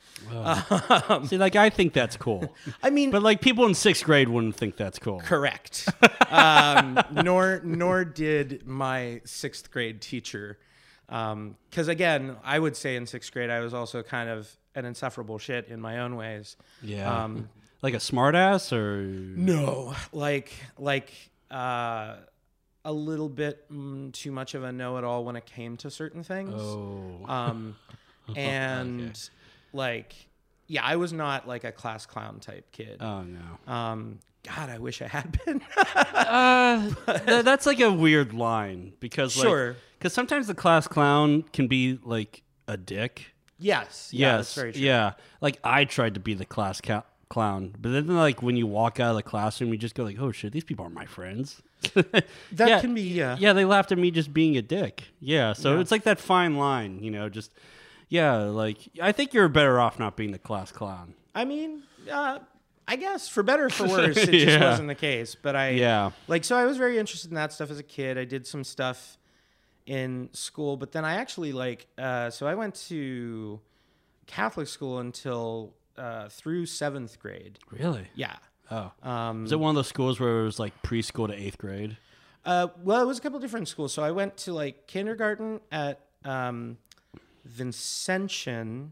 See, 1.29 1.39
like 1.39 1.57
I 1.57 1.71
think 1.71 1.93
that's 1.93 2.17
cool, 2.17 2.55
I 2.83 2.91
mean, 2.91 3.11
but 3.11 3.23
like 3.23 3.41
people 3.41 3.67
in 3.67 3.75
sixth 3.75 4.05
grade 4.05 4.29
wouldn't 4.29 4.57
think 4.57 4.77
that's 4.77 4.99
cool. 4.99 5.21
correct. 5.21 5.89
um, 6.29 6.99
nor 7.13 7.61
nor 7.65 8.05
did 8.05 8.67
my 8.67 9.21
sixth 9.25 9.71
grade 9.71 10.01
teacher, 10.01 10.59
because 11.07 11.89
again, 11.89 12.37
I 12.45 12.59
would 12.59 12.77
say 12.77 12.97
in 12.97 13.07
sixth 13.07 13.33
grade 13.33 13.51
I 13.51 13.61
was 13.61 13.73
also 13.75 14.03
kind 14.03 14.29
of 14.29 14.55
an 14.75 14.85
insufferable 14.85 15.39
shit 15.39 15.69
in 15.69 15.81
my 15.81 16.01
own 16.01 16.17
ways. 16.17 16.57
Yeah, 16.83 17.25
Um, 17.25 17.49
like 17.83 17.95
a 17.95 17.99
smartass 17.99 18.73
or 18.73 19.03
No, 19.03 19.95
like 20.13 20.53
like 20.79 21.13
uh, 21.51 22.17
a 22.85 22.93
little 22.93 23.29
bit 23.29 23.71
mm, 23.73 24.13
too 24.13 24.31
much 24.31 24.55
of 24.55 24.63
a 24.63 24.71
know-it-all 24.73 25.25
when 25.25 25.37
it 25.37 25.47
came 25.47 25.77
to 25.79 25.91
certain 25.91 26.23
things. 26.23 26.55
oh, 26.55 27.25
And 28.37 29.19
like 29.73 30.15
yeah, 30.67 30.85
I 30.85 30.97
was 30.97 31.13
not 31.13 31.49
like 31.49 31.65
a 31.65 31.73
class 31.73 32.05
clown 32.07 32.41
type 32.41 32.71
kid. 32.73 32.99
Oh 33.01 33.23
no. 33.23 33.73
Um, 33.73 34.19
God, 34.45 34.71
I 34.71 34.79
wish 34.79 35.03
I 35.03 35.09
had 35.09 35.39
been. 35.45 35.61
Uh, 35.77 36.91
th- 37.27 37.45
that's 37.45 37.67
like 37.67 37.81
a 37.81 37.91
weird 37.93 38.33
line 38.33 38.93
because 39.01 39.37
like, 39.37 39.47
Sure. 39.47 39.77
because 39.99 40.13
sometimes 40.13 40.47
the 40.47 40.55
class 40.55 40.87
clown 40.87 41.43
can 41.53 41.67
be 41.69 41.99
like 42.05 42.43
a 42.67 42.77
dick. 42.77 43.35
yes. 43.59 44.11
Yeah, 44.13 44.37
that's 44.37 44.49
yes. 44.51 44.55
very 44.55 44.73
true. 44.73 44.83
Yeah. 44.83 45.13
Like 45.41 45.59
I 45.65 45.85
tried 45.85 46.15
to 46.15 46.21
be 46.21 46.35
the 46.35 46.45
class 46.47 46.81
ca- 46.81 47.05
clown, 47.29 47.75
but 47.79 47.91
then 47.93 48.07
like 48.09 48.43
when 48.43 48.57
you 48.57 48.67
walk 48.67 49.01
out 49.01 49.11
of 49.11 49.17
the 49.17 49.23
classroom, 49.23 49.71
you 49.73 49.79
just 49.79 49.95
go 49.95 50.05
like, 50.05 50.19
"Oh 50.21 50.33
shit, 50.33 50.53
these 50.53 50.65
people 50.65 50.85
are 50.87 50.91
my 50.91 51.07
friends." 51.07 51.63
That 51.95 52.25
yeah. 52.53 52.81
can 52.81 52.95
be, 52.95 53.03
yeah. 53.03 53.37
Yeah, 53.39 53.53
they 53.53 53.65
laughed 53.65 53.93
at 53.93 53.99
me 53.99 54.11
just 54.11 54.33
being 54.35 54.57
a 54.57 54.63
dick. 54.63 55.05
Yeah, 55.21 55.53
so 55.53 55.75
Yeah. 55.75 55.81
it's 55.81 55.91
like 55.91 56.03
that 56.05 56.19
fine 56.19 56.57
line, 56.57 57.03
you 57.03 57.11
know, 57.11 57.29
just 57.29 57.53
yeah, 58.09 58.37
like 58.45 58.79
I 59.01 59.13
think 59.13 59.35
you're 59.35 59.49
better 59.49 59.79
off 59.81 59.99
not 59.99 60.17
being 60.17 60.33
the 60.33 60.39
class 60.39 60.71
clown. 60.73 61.15
I 61.35 61.45
mean, 61.45 61.83
uh, 62.11 62.39
I 62.87 62.97
guess 62.97 63.29
for 63.29 63.43
better 63.43 63.67
or 63.67 63.71
for 63.71 63.87
worse, 63.89 64.17
it 64.17 64.31
just 64.33 64.61
wasn't 64.61 64.89
the 64.89 64.95
case. 64.95 65.35
But 65.35 65.55
I, 65.57 65.71
Yeah. 65.71 66.11
like, 66.27 66.45
so 66.45 66.57
I 66.57 66.65
was 66.65 66.77
very 66.79 66.99
interested 66.99 67.31
in 67.31 67.35
that 67.37 67.53
stuff 67.53 67.71
as 67.71 67.79
a 67.79 67.83
kid. 67.83 68.17
I 68.19 68.25
did 68.25 68.47
some 68.47 68.65
stuff 68.65 69.19
in 69.87 70.29
school, 70.33 70.77
but 70.77 70.93
then 70.93 71.05
I 71.05 71.15
actually 71.17 71.53
like, 71.53 71.87
uh, 71.99 72.31
so 72.31 72.47
I 72.47 72.55
went 72.55 72.75
to 72.89 73.61
Catholic 74.27 74.69
school 74.69 74.99
until 74.99 75.75
uh, 75.97 76.29
through 76.29 76.67
seventh 76.67 77.19
grade. 77.19 77.59
Really? 77.71 78.09
Yeah. 78.15 78.37
Oh. 78.71 78.91
Um, 79.03 79.45
Is 79.47 79.53
it 79.53 79.61
one 79.61 79.71
of 79.71 79.77
those 79.77 79.87
schools 79.89 80.21
where 80.21 80.41
it 80.41 80.45
was 80.45 80.59
like 80.59 80.83
preschool 80.83 81.29
to 81.29 81.35
eighth 81.35 81.59
grade? 81.59 81.97
Uh, 82.45 82.69
well, 82.83 83.03
it 83.03 83.07
was 83.07 83.19
a 83.19 83.21
couple 83.21 83.39
different 83.39 83.69
schools. 83.69 83.93
So 83.93 84.03
I 84.03 84.11
went 84.13 84.37
to 84.39 84.53
like 84.53 84.87
kindergarten 84.87 85.61
at 85.73 86.01
um, 86.25 86.77
Vincentian, 87.49 88.91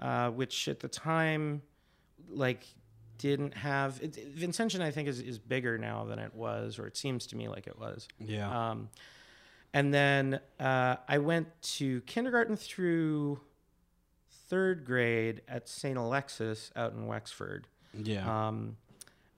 uh, 0.00 0.30
which 0.30 0.68
at 0.68 0.80
the 0.80 0.88
time, 0.88 1.62
like, 2.28 2.64
didn't 3.18 3.54
have 3.54 3.98
it, 4.02 4.36
Vincentian. 4.36 4.82
I 4.82 4.90
think 4.90 5.08
is 5.08 5.20
is 5.20 5.38
bigger 5.38 5.78
now 5.78 6.04
than 6.04 6.18
it 6.18 6.34
was, 6.34 6.78
or 6.78 6.86
it 6.86 6.96
seems 6.96 7.26
to 7.28 7.36
me 7.36 7.48
like 7.48 7.66
it 7.66 7.78
was. 7.78 8.08
Yeah. 8.18 8.70
Um, 8.70 8.90
and 9.72 9.92
then 9.92 10.40
uh, 10.60 10.96
I 11.08 11.18
went 11.18 11.48
to 11.62 12.00
kindergarten 12.02 12.56
through 12.56 13.40
third 14.48 14.84
grade 14.84 15.42
at 15.48 15.68
St. 15.68 15.98
Alexis 15.98 16.70
out 16.76 16.92
in 16.92 17.06
Wexford. 17.06 17.68
yeah. 17.92 18.48
Um, 18.48 18.76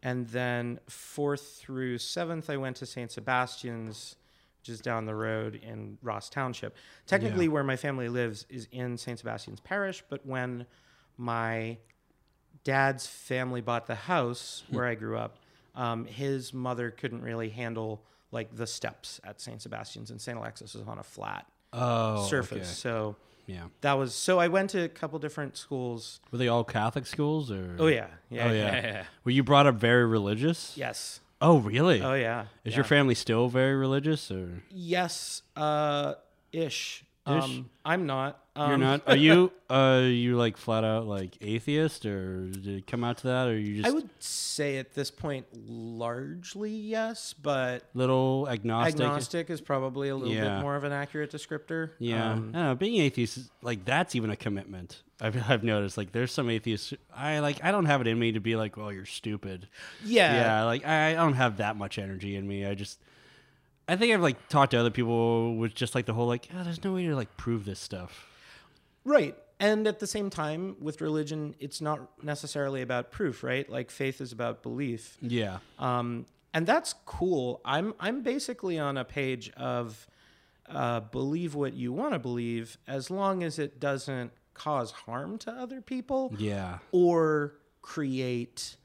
and 0.03 0.29
then 0.29 0.79
fourth 0.89 1.57
through 1.59 1.99
seventh, 1.99 2.49
I 2.51 2.57
went 2.57 2.77
to 2.77 2.87
St. 2.87 3.11
Sebastian's, 3.11 4.15
is 4.69 4.81
down 4.81 5.07
the 5.07 5.15
road 5.15 5.55
in 5.57 5.99
Ross 6.03 6.29
Township. 6.29 6.77
Technically, 7.07 7.47
Yeah. 7.47 7.53
where 7.53 7.65
my 7.65 7.77
family 7.77 8.09
lives 8.09 8.47
is 8.49 8.69
in 8.73 8.97
St. 8.97 9.19
Sebastian's 9.19 9.61
Parish, 9.61 10.03
but 10.09 10.25
when 10.27 10.67
my 11.17 11.79
dad's 12.65 13.07
family 13.07 13.61
bought 13.61 13.87
the 13.87 13.95
house 13.95 14.65
Hmm. 14.69 14.77
where 14.77 14.87
I 14.87 14.95
grew 14.95 15.17
up, 15.17 15.39
um, 15.75 16.05
his 16.07 16.53
mother 16.53 16.91
couldn't 16.91 17.23
really 17.23 17.51
handle 17.51 18.05
like 18.31 18.55
the 18.55 18.67
steps 18.67 19.21
at 19.25 19.41
St. 19.41 19.63
Sebastian's, 19.63 20.11
and 20.11 20.21
St. 20.21 20.37
Alexis 20.37 20.75
is 20.75 20.87
on 20.87 20.99
a 20.99 21.03
flat 21.03 21.47
oh. 21.73 22.27
surface. 22.27 22.57
okay. 22.59 22.65
So 22.65 23.17
Yeah. 23.47 23.69
that 23.81 23.95
was 23.95 24.15
so. 24.15 24.39
I 24.39 24.49
went 24.49 24.69
to 24.71 24.83
a 24.83 24.89
couple 24.89 25.19
different 25.19 25.57
schools. 25.57 26.21
Were 26.31 26.37
they 26.39 26.49
all 26.49 26.63
Catholic 26.65 27.07
schools 27.07 27.51
or? 27.51 27.77
Oh 27.79 27.87
yeah, 27.87 28.09
yeah, 28.29 28.45
Oh, 28.49 28.53
yeah, 28.53 28.53
yeah. 28.53 28.83
yeah. 28.83 29.05
Were 29.25 29.31
you 29.31 29.43
brought 29.43 29.67
up 29.67 29.77
very 29.77 30.05
religious? 30.05 30.77
yes. 30.77 31.21
Oh 31.41 31.59
really? 31.59 32.03
Oh 32.03 32.15
yeah. 32.15 32.47
Is 32.65 32.73
yeah. 32.73 32.79
your 32.79 32.85
family 32.85 33.15
still 33.15 33.49
very 33.49 33.75
religious 33.75 34.31
or? 34.31 34.63
Yes, 34.71 35.43
uh, 35.57 36.15
ish. 36.53 37.05
Um, 37.27 37.71
I'm 37.85 38.07
not. 38.07 38.41
Um, 38.59 38.69
You're 38.71 38.79
not. 38.79 39.03
Are 39.07 39.17
you? 39.29 39.53
Uh, 39.71 40.03
you 40.05 40.37
like 40.37 40.57
flat 40.57 40.83
out 40.83 41.07
like 41.07 41.37
atheist, 41.41 42.05
or 42.07 42.47
did 42.49 42.67
it 42.67 42.87
come 42.87 43.05
out 43.05 43.19
to 43.19 43.27
that, 43.29 43.49
or 43.49 43.59
you 43.59 43.77
just 43.77 43.89
I 43.89 43.91
would 43.93 44.09
say 44.19 44.79
at 44.79 44.95
this 44.95 45.11
point, 45.11 45.47
largely 45.55 46.71
yes, 46.71 47.35
but 47.35 47.85
little 47.95 48.49
agnostic? 48.51 49.01
agnostic 49.01 49.51
is 49.51 49.61
probably 49.61 50.09
a 50.09 50.17
little 50.17 50.33
Yeah. 50.35 50.57
bit 50.57 50.63
more 50.63 50.77
of 50.77 50.85
an 50.85 50.93
accurate 50.93 51.31
descriptor. 51.31 51.91
Yeah, 51.99 52.33
Um, 52.33 52.51
I 52.55 52.59
don't 52.59 52.67
know. 52.67 52.75
Being 52.75 53.01
atheist, 53.01 53.37
is, 53.37 53.51
like 53.63 53.85
that's 53.85 54.15
even 54.15 54.31
a 54.31 54.37
commitment. 54.37 55.03
I've 55.21 55.37
I've 55.51 55.63
noticed. 55.65 55.97
Like, 55.97 56.13
there's 56.13 56.33
some 56.33 56.49
atheists. 56.51 56.95
I 57.15 57.41
like. 57.41 57.63
I 57.65 57.71
don't 57.71 57.87
have 57.87 58.01
it 58.01 58.07
in 58.07 58.19
me 58.19 58.33
to 58.33 58.41
be 58.41 58.57
like, 58.57 58.77
"Well, 58.77 58.93
you're 58.93 59.07
stupid." 59.07 59.69
yeah. 60.05 60.35
yeah, 60.35 60.63
like 60.65 60.87
I, 60.87 61.11
I 61.11 61.15
don't 61.15 61.35
have 61.35 61.59
that 61.59 61.77
much 61.77 61.99
energy 61.99 62.37
in 62.37 62.47
me. 62.49 62.65
I 62.65 62.75
just, 62.75 62.99
I 63.89 63.97
think 63.97 64.13
I've 64.15 64.21
like 64.23 64.49
talked 64.49 64.71
to 64.73 64.79
other 64.79 64.91
people 64.91 65.57
with 65.57 65.75
just 65.75 65.95
like 65.95 66.07
the 66.07 66.15
whole 66.15 66.27
like, 66.27 66.49
oh, 66.57 66.63
there's 66.65 66.83
no 66.85 66.95
way 66.95 67.05
to 67.07 67.15
like 67.17 67.37
prove 67.37 67.65
this 67.65 67.81
stuff. 67.81 68.25
Right. 69.05 69.37
And 69.61 69.87
at 69.87 69.99
the 69.99 70.07
same 70.07 70.31
time, 70.31 70.77
with 70.81 71.01
religion, 71.01 71.55
it's 71.59 71.81
not 71.81 72.23
necessarily 72.23 72.83
about 72.83 73.11
proof, 73.11 73.43
right? 73.43 73.69
Like 73.69 73.91
faith 73.91 74.21
is 74.21 74.31
about 74.33 74.63
belief. 74.63 75.17
Yeah, 75.21 75.59
um, 75.79 76.27
and 76.55 76.67
that's 76.67 76.95
cool. 77.07 77.61
I'm 77.65 77.95
I'm 77.99 78.23
basically 78.23 78.79
on 78.79 78.97
a 78.97 79.05
page 79.05 79.51
of 79.57 80.07
uh, 80.69 81.01
believe 81.01 81.57
what 81.57 81.75
you 81.75 81.93
want 81.93 82.13
to 82.13 82.21
believe, 82.21 82.79
as 82.87 83.11
long 83.11 83.43
as 83.43 83.59
it 83.59 83.81
doesn't 83.81 84.31
cause 84.55 84.93
harm 84.93 85.39
to 85.39 85.51
other 85.51 85.81
people 85.81 86.33
yeah, 86.39 86.79
or 86.93 87.55
create 87.83 88.77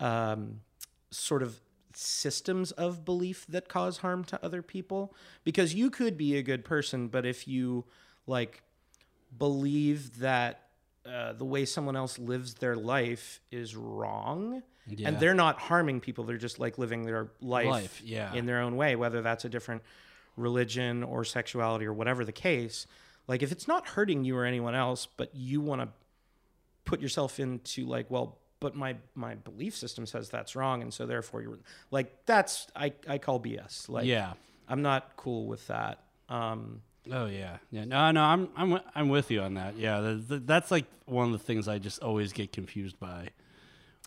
um, 0.00 0.60
sort 1.10 1.42
of 1.42 1.60
systems 1.94 2.72
of 2.72 3.04
belief 3.06 3.46
that 3.48 3.68
cause 3.68 3.98
harm 3.98 4.22
to 4.24 4.44
other 4.44 4.60
people. 4.60 5.14
Because 5.44 5.74
you 5.74 5.88
could 5.88 6.18
be 6.18 6.36
a 6.36 6.42
good 6.42 6.62
person, 6.62 7.08
but 7.08 7.24
if 7.24 7.48
you 7.48 7.86
like 8.26 8.62
believe 9.38 10.18
that 10.20 10.60
uh, 11.06 11.32
the 11.34 11.44
way 11.44 11.64
someone 11.64 11.96
else 11.96 12.18
lives 12.18 12.54
their 12.54 12.76
life 12.76 13.40
is 13.50 13.76
wrong, 13.76 14.62
Yeah. 14.86 15.08
and 15.08 15.18
they're 15.20 15.34
not 15.34 15.58
harming 15.58 16.00
people, 16.00 16.24
they're 16.24 16.38
just 16.38 16.58
like 16.58 16.78
living 16.78 17.04
their 17.04 17.28
life, 17.40 17.66
Life, 17.66 18.02
yeah. 18.04 18.32
in 18.34 18.46
their 18.46 18.60
own 18.60 18.76
way, 18.76 18.96
whether 18.96 19.20
that's 19.22 19.44
a 19.44 19.48
different 19.48 19.82
religion 20.36 21.02
or 21.02 21.24
sexuality 21.24 21.84
or 21.86 21.92
whatever 21.92 22.24
the 22.24 22.32
case. 22.32 22.86
Like 23.28 23.42
if 23.42 23.52
it's 23.52 23.68
not 23.68 23.86
hurting 23.86 24.24
you 24.24 24.36
or 24.36 24.44
anyone 24.44 24.74
else, 24.74 25.06
but 25.16 25.30
you 25.34 25.60
want 25.60 25.82
to 25.82 25.88
put 26.84 27.00
yourself 27.00 27.38
into 27.40 27.86
like, 27.86 28.10
well, 28.10 28.38
but 28.60 28.74
my 28.74 28.96
my 29.14 29.34
belief 29.34 29.76
system 29.76 30.06
says 30.06 30.30
that's 30.30 30.56
wrong, 30.56 30.80
and 30.80 30.92
so 30.92 31.04
therefore 31.06 31.42
you're 31.42 31.58
like 31.90 32.24
that's 32.24 32.66
I 32.74 32.92
I 33.06 33.18
call 33.18 33.38
BS. 33.40 33.88
Like 33.90 34.06
yeah. 34.06 34.32
I'm 34.68 34.80
not 34.80 35.12
cool 35.16 35.46
with 35.46 35.66
that. 35.66 36.00
Um, 36.30 36.80
Oh 37.12 37.26
yeah, 37.26 37.58
yeah. 37.70 37.84
No, 37.84 38.10
no, 38.10 38.22
I'm 38.22 38.48
I'm 38.56 38.80
I'm 38.94 39.08
with 39.08 39.30
you 39.30 39.40
on 39.42 39.54
that. 39.54 39.76
Yeah, 39.76 40.00
th 40.00 40.28
th 40.28 40.42
that's 40.46 40.70
like 40.70 40.86
one 41.06 41.26
of 41.26 41.32
the 41.32 41.38
things 41.44 41.68
I 41.68 41.78
just 41.78 42.02
always 42.02 42.32
get 42.32 42.52
confused 42.52 42.98
by. 42.98 43.28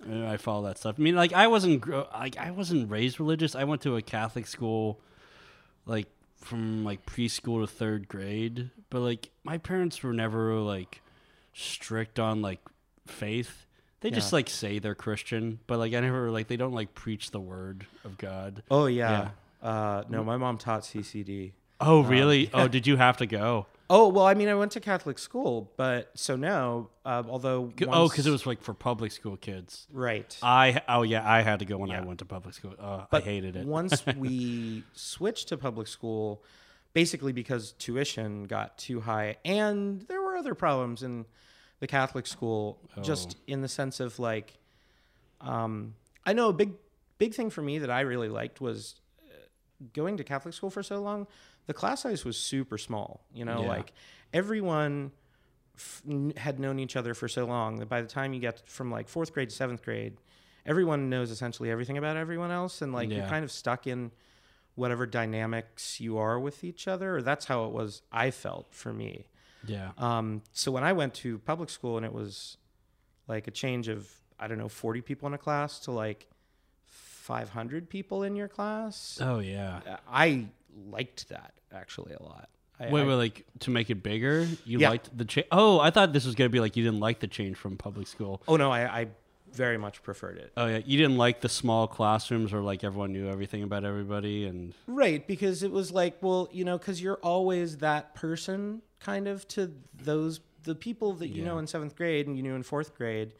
Uh, 0.08 0.25
I 0.27 0.38
follow 0.38 0.68
that 0.68 0.77
stuff. 0.77 0.96
I 0.98 1.01
mean, 1.01 1.16
like 1.16 1.34
I 1.34 1.48
wasn't 1.48 1.88
like 1.88 2.38
I 2.38 2.51
wasn't 2.51 2.89
raised 2.89 3.20
religious. 3.20 3.56
I 3.56 3.63
went 3.66 3.82
to 3.84 3.96
a 3.98 4.01
Catholic 4.01 4.48
school, 4.48 5.00
like 5.86 6.08
from 6.38 6.84
like 6.84 7.06
preschool 7.06 7.62
to 7.62 7.68
third 7.68 8.08
grade. 8.08 8.70
But 8.89 9.00
like 9.00 9.30
my 9.44 9.58
parents 9.58 10.01
were 10.04 10.13
never 10.13 10.54
like 10.56 11.01
strict 11.54 12.20
on 12.20 12.42
like 12.42 12.60
faith. 13.06 13.66
They 14.01 14.12
just 14.12 14.32
like 14.32 14.50
say 14.50 14.77
they're 14.80 14.94
Christian, 14.96 15.60
but 15.66 15.80
like 15.80 15.94
I 15.94 16.00
never 16.00 16.30
like 16.30 16.48
they 16.48 16.58
don't 16.58 16.74
like 16.74 16.94
preach 16.94 17.32
the 17.32 17.39
word 17.39 17.86
of 18.06 18.18
God. 18.18 18.63
oh 18.70 18.86
yeah. 18.86 19.30
Uh, 19.62 20.04
no, 20.08 20.24
my 20.24 20.38
mom 20.38 20.60
taught 20.60 20.84
CCD. 20.84 21.54
Oh 21.79 22.01
really? 22.03 22.50
Oh, 22.53 22.67
did 22.67 22.88
you 22.88 22.98
have 22.98 23.17
to 23.17 23.25
go? 23.25 23.67
Oh 23.89 24.10
well, 24.10 24.25
I 24.25 24.34
mean, 24.34 24.50
I 24.50 24.55
went 24.55 24.74
to 24.74 24.79
Catholic 24.81 25.17
school, 25.17 25.72
but 25.77 26.12
so 26.13 26.36
now, 26.36 26.89
uh, 27.05 27.24
although 27.29 27.72
C- 27.79 27.86
Oh, 27.88 28.10
because 28.10 28.27
it 28.27 28.31
was 28.31 28.46
like 28.46 28.62
for 28.62 28.74
public 28.74 29.12
school 29.13 29.38
kids. 29.38 29.88
right. 29.93 30.38
I 30.41 30.81
oh 30.89 31.03
yeah, 31.03 31.29
I 31.29 31.41
had 31.41 31.60
to 31.60 31.65
go 31.65 31.77
when 31.77 31.91
I 31.91 32.01
went 32.01 32.19
to 32.19 32.25
public 32.25 32.53
school. 32.55 32.74
Uh, 32.77 33.05
I 33.12 33.19
hated 33.22 33.55
it. 33.55 33.65
once 33.65 34.05
we 34.17 34.84
switched 34.93 35.48
to 35.50 35.57
public 35.57 35.88
school, 35.88 36.43
basically 36.93 37.31
because 37.31 37.72
tuition 37.74 38.43
got 38.43 38.77
too 38.77 39.00
high, 39.00 39.38
and 39.46 40.01
there 40.10 40.22
were 40.22 40.36
other 40.36 40.53
problems 40.55 41.01
in 41.03 41.25
the 41.79 41.88
Catholic 41.88 42.27
school, 42.27 42.79
just 43.03 43.38
Oh. 43.38 43.43
in 43.53 43.62
the 43.62 43.67
sense 43.69 44.00
of 44.01 44.19
like, 44.19 44.53
um, 45.39 45.93
I 46.25 46.34
know 46.34 46.50
a 46.50 46.53
big 46.53 46.74
big 47.19 47.34
thing 47.36 47.50
for 47.50 47.62
me 47.62 47.79
that 47.79 47.89
I 47.89 48.01
really 48.01 48.29
liked 48.29 48.60
was 48.60 48.96
uh, 49.22 49.31
going 49.93 50.17
to 50.17 50.24
Catholic 50.25 50.53
school 50.53 50.69
for 50.69 50.84
so 50.84 51.00
long. 51.01 51.25
The 51.67 51.74
class 51.74 52.01
size 52.01 52.25
was 52.25 52.38
super 52.38 52.77
small. 52.77 53.21
You 53.33 53.45
know, 53.45 53.62
Yeah. 53.62 53.67
like 53.67 53.93
everyone 54.33 55.12
f- 55.75 56.01
had 56.38 56.59
known 56.59 56.79
each 56.79 56.95
other 56.95 57.13
for 57.13 57.27
so 57.27 57.45
long 57.45 57.77
that 57.77 57.88
by 57.88 58.01
the 58.01 58.07
time 58.07 58.33
you 58.33 58.39
get 58.39 58.67
from 58.69 58.89
like 58.91 59.07
fourth 59.07 59.31
grade 59.33 59.50
to 59.50 59.55
seventh 59.55 59.83
grade, 59.83 60.17
everyone 60.65 61.09
knows 61.09 61.29
essentially 61.31 61.69
everything 61.69 61.97
about 61.97 62.17
everyone 62.17 62.51
else, 62.51 62.81
and 62.81 62.91
like 62.93 63.09
you're 63.09 63.27
kind 63.27 63.43
of 63.43 63.51
stuck 63.51 63.86
in 63.88 64.12
whatever 64.75 65.05
dynamics 65.05 66.00
you 66.00 66.17
are 66.17 66.39
with 66.39 66.63
each 66.63 66.88
other. 66.88 67.17
Or 67.17 67.21
that's 67.21 67.45
how 67.45 67.65
it 67.65 67.71
was. 67.71 68.01
I 68.12 68.31
felt 68.31 68.74
for 68.74 68.93
me. 68.93 69.27
yeah. 69.65 69.91
Um, 69.97 70.41
so 70.53 70.71
when 70.71 70.83
I 70.83 70.93
went 70.93 71.13
to 71.15 71.39
public 71.39 71.69
school 71.69 71.97
and 71.97 72.05
it 72.05 72.13
was 72.13 72.57
like 73.27 73.47
a 73.47 73.51
change 73.51 73.88
of 73.88 74.09
I 74.39 74.47
don't 74.47 74.57
know 74.59 74.69
forty 74.69 75.01
people 75.01 75.27
in 75.27 75.33
a 75.33 75.38
class 75.38 75.79
to 75.81 75.91
like 75.91 76.27
five 76.86 77.50
hundred 77.50 77.89
people 77.89 78.24
in 78.24 78.36
your 78.36 78.47
class, 78.47 79.19
Oh 79.21 79.39
yeah. 79.39 79.97
I 80.09 80.47
liked 80.89 81.29
that 81.29 81.53
actually 81.74 82.13
a 82.13 82.22
lot. 82.24 82.50
I, 82.79 82.89
Wait, 82.91 83.01
I- 83.01 83.05
wait, 83.05 83.13
like 83.15 83.46
to 83.62 83.72
make 83.72 83.89
it 83.89 84.03
bigger? 84.03 84.48
You 84.65 84.79
Yeah. 84.79 84.89
liked 84.89 85.15
the 85.17 85.25
change? 85.25 85.48
Oh, 85.51 85.79
I 85.79 85.89
thought 85.89 86.13
this 86.13 86.25
was 86.25 86.36
gonna 86.36 86.50
be 86.50 86.60
like 86.60 86.75
you 86.75 86.84
didn't 86.84 87.00
like 87.00 87.19
the 87.19 87.27
change 87.27 87.57
from 87.57 87.75
public 87.77 88.07
school. 88.07 88.41
oh 88.48 88.55
no, 88.57 88.72
I, 88.72 88.81
I 89.01 89.07
very 89.53 89.77
much 89.77 90.03
preferred 90.03 90.38
it. 90.38 90.51
Oh 90.55 90.67
yeah, 90.67 90.81
you 90.86 90.98
didn't 90.98 91.17
like 91.17 91.41
the 91.41 91.50
small 91.50 91.88
classrooms 91.88 92.53
or 92.53 92.60
like 92.62 92.84
everyone 92.84 93.13
knew 93.13 93.27
everything 93.29 93.63
about 93.63 93.84
everybody 93.84 94.46
and 94.46 94.74
Right, 94.86 95.25
because 95.25 95.63
it 95.63 95.72
was 95.72 95.91
like, 95.91 96.17
well, 96.22 96.50
you 96.51 96.63
know, 96.65 96.77
because 96.77 97.01
you're 97.01 97.17
always 97.24 97.77
that 97.77 98.13
person 98.13 98.81
kind 99.00 99.27
of 99.27 99.48
to 99.50 99.72
those 99.96 100.39
the 100.63 100.75
people 100.75 101.13
that 101.13 101.29
you 101.29 101.41
Yeah. 101.43 101.50
know 101.50 101.57
in 101.60 101.65
seventh 101.67 101.96
grade 101.96 102.27
and 102.27 102.36
you 102.38 102.43
knew 102.43 102.53
in 102.53 102.62
fourth 102.62 102.96
grade, 102.96 103.31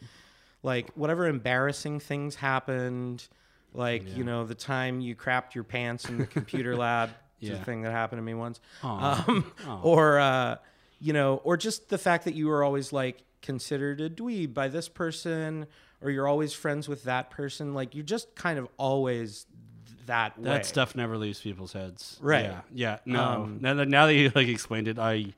like 0.64 0.90
whatever 0.96 1.28
embarrassing 1.28 2.00
things 2.00 2.36
happened, 2.36 3.28
like 3.74 4.04
Yeah. 4.08 4.16
you 4.16 4.24
know 4.24 4.46
the 4.46 4.56
time 4.56 5.02
you 5.02 5.16
crapped 5.16 5.54
your 5.54 5.64
pants 5.64 6.10
in 6.10 6.18
the 6.18 6.26
computer 6.26 6.76
lab, 6.76 7.12
it's 7.40 7.50
Yeah. 7.50 7.56
a 7.58 7.64
thing 7.64 7.82
that 7.84 7.92
happened 7.92 8.20
to 8.20 8.24
me 8.24 8.34
once, 8.34 8.60
um, 8.84 9.52
or 9.84 10.20
uh, 10.20 10.58
you 11.00 11.14
know, 11.14 11.36
or 11.44 11.58
just 11.58 11.90
the 11.90 11.98
fact 11.98 12.26
that 12.26 12.34
you 12.34 12.48
were 12.48 12.64
always 12.64 12.92
like 12.94 13.24
considered 13.42 14.02
a 14.02 14.10
dweeb 14.10 14.54
by 14.54 14.68
this 14.68 14.90
person, 14.90 15.68
or 16.02 16.10
you're 16.12 16.28
always 16.28 16.54
friends 16.54 16.88
with 16.90 17.04
that 17.04 17.30
person, 17.30 17.74
like 17.74 17.94
you're 17.96 18.04
just 18.04 18.34
kind 18.36 18.58
of 18.60 18.68
always 18.78 19.46
that 20.08 20.38
way. 20.40 20.46
that 20.46 20.66
stuff 20.66 20.96
never 20.96 21.18
leaves 21.18 21.40
people's 21.42 21.74
heads. 21.74 22.18
Right. 22.22 22.46
Yeah. 22.46 22.62
Yeah. 22.74 22.98
No. 23.06 23.24
Um, 23.44 23.58
now, 23.62 23.74
that, 23.76 23.88
now 23.88 24.06
that 24.08 24.14
you 24.16 24.32
like 24.34 24.48
explained 24.48 24.88
it, 24.88 24.98
I 24.98 25.34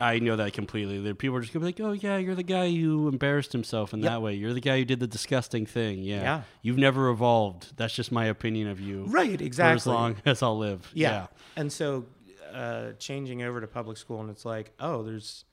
I 0.00 0.18
know 0.18 0.36
that 0.36 0.52
completely. 0.54 0.98
There, 1.00 1.14
people 1.14 1.36
are 1.36 1.40
just 1.40 1.52
gonna 1.52 1.64
be 1.64 1.66
like, 1.66 1.80
"Oh 1.80 1.92
yeah, 1.92 2.16
you're 2.16 2.34
the 2.34 2.42
guy 2.42 2.70
who 2.70 3.08
embarrassed 3.08 3.52
himself 3.52 3.92
in 3.92 4.00
Yep. 4.00 4.08
that 4.10 4.22
way. 4.22 4.34
You're 4.34 4.54
the 4.54 4.60
guy 4.60 4.78
who 4.78 4.84
did 4.84 4.98
the 5.00 5.06
disgusting 5.06 5.66
thing. 5.66 6.02
Yeah. 6.02 6.22
Yeah. 6.22 6.42
You've 6.62 6.78
never 6.78 7.10
evolved. 7.10 7.76
That's 7.76 7.94
just 7.94 8.10
my 8.10 8.24
opinion 8.26 8.68
of 8.68 8.80
you. 8.80 9.04
Right, 9.04 9.38
For 9.38 9.44
exactly. 9.44 9.74
as 9.76 9.86
long 9.86 10.16
as 10.24 10.42
I'll 10.42 10.56
live. 10.58 10.90
yeah. 10.94 11.26
And 11.56 11.70
so 11.72 12.06
uh, 12.52 12.92
changing 12.98 13.42
over 13.42 13.60
to 13.60 13.66
public 13.66 13.96
school, 13.96 14.20
and 14.20 14.30
it's 14.30 14.44
like, 14.44 14.72
oh, 14.80 15.02
there's 15.02 15.44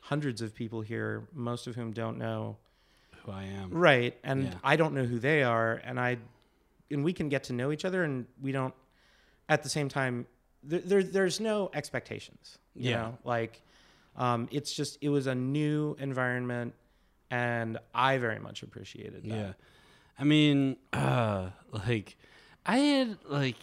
hundreds 0.00 0.40
of 0.42 0.54
people 0.54 0.80
here, 0.80 1.28
most 1.34 1.66
of 1.66 1.74
whom 1.76 1.92
don't 1.92 2.16
know. 2.18 2.56
Who 3.24 3.32
I 3.32 3.44
am. 3.44 3.70
Right. 3.70 4.16
And 4.24 4.44
Yeah. 4.44 4.54
I 4.64 4.76
don't 4.76 4.94
know 4.94 5.04
who 5.04 5.18
they 5.18 5.42
are. 5.42 5.74
And 5.84 6.00
I, 6.00 6.16
and 6.90 7.04
we 7.04 7.12
can 7.12 7.28
get 7.28 7.44
to 7.44 7.52
know 7.52 7.70
each 7.70 7.84
other, 7.84 8.02
and 8.02 8.26
we 8.40 8.50
don't, 8.50 8.74
at 9.48 9.62
the 9.62 9.68
same 9.68 9.88
time, 9.90 10.26
there, 10.62 10.80
there 10.80 11.02
there's 11.02 11.38
no 11.38 11.70
expectations. 11.74 12.58
You 12.74 12.90
Yeah. 12.90 12.96
know, 13.02 13.18
like, 13.24 13.62
um, 14.20 14.48
it's 14.52 14.72
just, 14.72 14.98
it 15.00 15.08
was 15.08 15.26
a 15.26 15.34
new 15.34 15.96
environment, 15.98 16.74
and 17.30 17.78
I 17.94 18.18
very 18.18 18.38
much 18.38 18.62
appreciated 18.62 19.24
that. 19.24 19.28
Yeah. 19.36 19.52
I 20.18 20.24
mean, 20.24 20.76
uh, 20.92 21.50
like, 21.72 22.16
I 22.66 22.76
had, 22.78 23.18
like, 23.26 23.56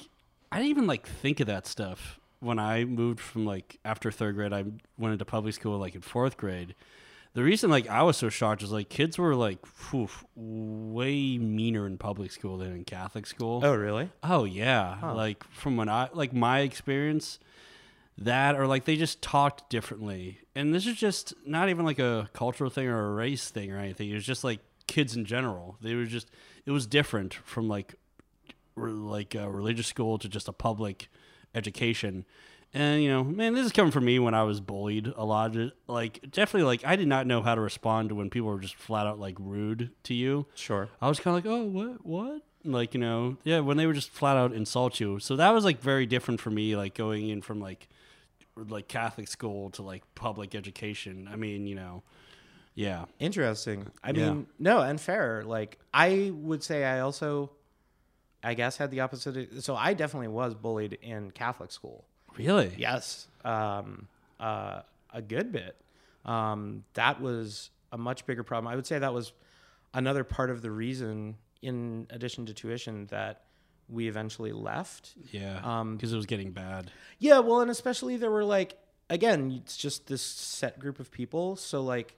I 0.51 0.57
didn't 0.57 0.71
even, 0.71 0.87
like, 0.87 1.05
think 1.07 1.39
of 1.39 1.47
that 1.47 1.67
stuff 1.67 2.19
when 2.39 2.57
I 2.59 2.83
moved 2.85 3.19
from, 3.19 3.45
like, 3.45 3.77
after 3.85 4.11
third 4.11 4.35
grade. 4.35 4.51
I 4.53 4.63
went 4.97 5.13
into 5.13 5.25
public 5.25 5.53
school, 5.53 5.77
like, 5.77 5.93
in 5.95 6.01
fourth 6.01 6.35
grade. 6.37 6.73
The 7.33 7.43
reason, 7.43 7.69
like, 7.69 7.87
I 7.87 8.01
was 8.01 8.17
so 8.17 8.29
shocked 8.29 8.63
is, 8.63 8.71
like, 8.71 8.89
kids 8.89 9.19
were, 9.19 9.35
like, 9.35 9.63
phew, 9.67 10.09
way 10.35 11.37
meaner 11.37 11.85
in 11.85 11.97
public 11.99 12.31
school 12.31 12.57
than 12.57 12.71
in 12.73 12.83
Catholic 12.83 13.27
school. 13.27 13.61
Oh, 13.63 13.75
really? 13.75 14.09
Oh 14.23 14.45
yeah, 14.45 14.95
Huh. 14.95 15.13
like 15.13 15.43
from 15.51 15.77
when 15.77 15.89
I 15.89 16.09
like 16.13 16.33
my 16.33 16.61
experience, 16.61 17.37
that 18.19 18.55
or 18.55 18.67
like 18.67 18.85
they 18.85 18.95
just 18.95 19.21
talked 19.21 19.69
differently, 19.69 20.39
and 20.55 20.73
this 20.73 20.87
is 20.87 20.95
just 20.95 21.33
not 21.45 21.69
even 21.69 21.85
like 21.85 21.99
a 21.99 22.29
cultural 22.33 22.69
thing 22.69 22.87
or 22.87 23.11
a 23.11 23.13
race 23.13 23.49
thing 23.49 23.71
or 23.71 23.77
anything. 23.77 24.09
It 24.09 24.15
was 24.15 24.25
just 24.25 24.43
like 24.43 24.59
kids 24.87 25.15
in 25.15 25.25
general. 25.25 25.77
They 25.81 25.95
were 25.95 26.05
just 26.05 26.29
it 26.65 26.71
was 26.71 26.87
different 26.87 27.33
from 27.33 27.67
like 27.67 27.95
re- 28.75 28.91
like 28.91 29.35
a 29.35 29.49
religious 29.49 29.87
school 29.87 30.17
to 30.19 30.29
just 30.29 30.47
a 30.47 30.53
public 30.53 31.09
education. 31.53 32.25
And 32.73 33.01
you 33.01 33.09
know, 33.09 33.23
man, 33.23 33.53
this 33.53 33.65
is 33.65 33.71
coming 33.71 33.91
from 33.91 34.05
me 34.05 34.19
when 34.19 34.33
I 34.33 34.43
was 34.43 34.59
bullied 34.59 35.13
a 35.15 35.23
lot. 35.23 35.55
Like 35.87 36.21
definitely, 36.31 36.65
like 36.65 36.85
I 36.85 36.95
did 36.95 37.07
not 37.07 37.27
know 37.27 37.41
how 37.41 37.55
to 37.55 37.61
respond 37.61 38.09
to 38.09 38.15
when 38.15 38.29
people 38.29 38.49
were 38.49 38.59
just 38.59 38.75
flat 38.75 39.07
out 39.07 39.19
like 39.19 39.35
rude 39.39 39.91
to 40.03 40.13
you. 40.13 40.47
Sure. 40.55 40.89
I 41.01 41.07
was 41.07 41.19
kind 41.19 41.37
of 41.37 41.45
like, 41.45 41.51
oh, 41.51 41.63
what, 41.63 42.05
what? 42.05 42.41
Like, 42.63 42.93
you 42.93 42.99
know, 42.99 43.37
yeah, 43.43 43.61
when 43.61 43.77
they 43.77 43.85
were 43.85 43.93
just 43.93 44.11
flat 44.11 44.35
out 44.35 44.51
insult 44.53 44.99
you. 44.99 45.19
So 45.19 45.37
that 45.37 45.51
was 45.51 45.63
like 45.63 45.79
very 45.79 46.05
different 46.05 46.41
for 46.41 46.49
me, 46.49 46.75
like 46.75 46.95
going 46.95 47.29
in 47.29 47.41
from 47.41 47.61
like, 47.61 47.87
like 48.65 48.87
Catholic 48.87 49.27
school 49.27 49.69
to 49.71 49.81
like 49.81 50.03
public 50.15 50.55
education. 50.55 51.27
I 51.31 51.35
mean, 51.35 51.67
you 51.67 51.75
know, 51.75 52.03
yeah, 52.75 53.05
Interesting. 53.19 53.91
I 54.03 54.11
Yeah. 54.11 54.29
mean, 54.29 54.47
no, 54.59 54.81
and 54.81 54.99
fair. 55.01 55.43
Like 55.43 55.79
I 55.93 56.31
would 56.35 56.63
say, 56.63 56.85
I 56.85 56.99
also, 56.99 57.49
I 58.43 58.53
guess, 58.53 58.77
had 58.77 58.91
the 58.91 58.99
opposite. 58.99 59.63
So 59.63 59.75
I 59.75 59.93
definitely 59.93 60.27
was 60.27 60.53
bullied 60.53 60.93
in 61.01 61.31
Catholic 61.31 61.71
school. 61.71 62.05
really, 62.37 62.71
Yes, 62.77 63.27
um, 63.43 64.07
uh, 64.39 64.81
a 65.11 65.21
good 65.23 65.51
bit. 65.51 65.75
Um, 66.23 66.83
that 66.93 67.19
was 67.19 67.71
a 67.91 67.97
much 67.97 68.25
bigger 68.27 68.43
problem. 68.43 68.71
I 68.71 68.75
would 68.75 68.85
say 68.85 68.99
that 68.99 69.13
was 69.13 69.31
another 69.95 70.23
part 70.23 70.51
of 70.51 70.61
the 70.61 70.69
reason, 70.69 71.37
in 71.63 72.05
addition 72.11 72.45
to 72.45 72.53
tuition, 72.53 73.07
that 73.07 73.41
we 73.89 74.07
eventually 74.07 74.51
left. 74.51 75.13
yeah, 75.31 75.59
Um, 75.63 75.95
because 75.95 76.11
it 76.13 76.15
was 76.17 76.25
getting 76.25 76.51
bad. 76.51 76.91
Yeah, 77.19 77.39
well, 77.39 77.61
and 77.61 77.71
especially 77.71 78.17
there 78.17 78.31
were 78.31 78.43
like 78.43 78.77
again, 79.09 79.51
it's 79.63 79.77
just 79.77 80.07
this 80.07 80.21
set 80.21 80.79
group 80.79 80.99
of 80.99 81.11
people. 81.11 81.55
So 81.55 81.81
like 81.81 82.15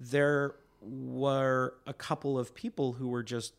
there 0.00 0.54
were 0.80 1.74
a 1.86 1.92
couple 1.94 2.38
of 2.38 2.54
people 2.54 2.92
who 2.94 3.08
were 3.08 3.22
just 3.22 3.54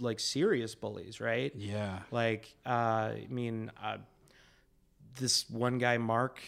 like 0.00 0.20
serious 0.20 0.74
bullies, 0.74 1.20
right? 1.20 1.52
Yeah, 1.56 2.00
Like 2.10 2.54
uh, 2.64 2.70
I 3.14 3.26
mean, 3.28 3.70
uh, 3.82 3.98
this 5.18 5.48
one 5.50 5.78
guy 5.78 5.98
Mark 5.98 6.40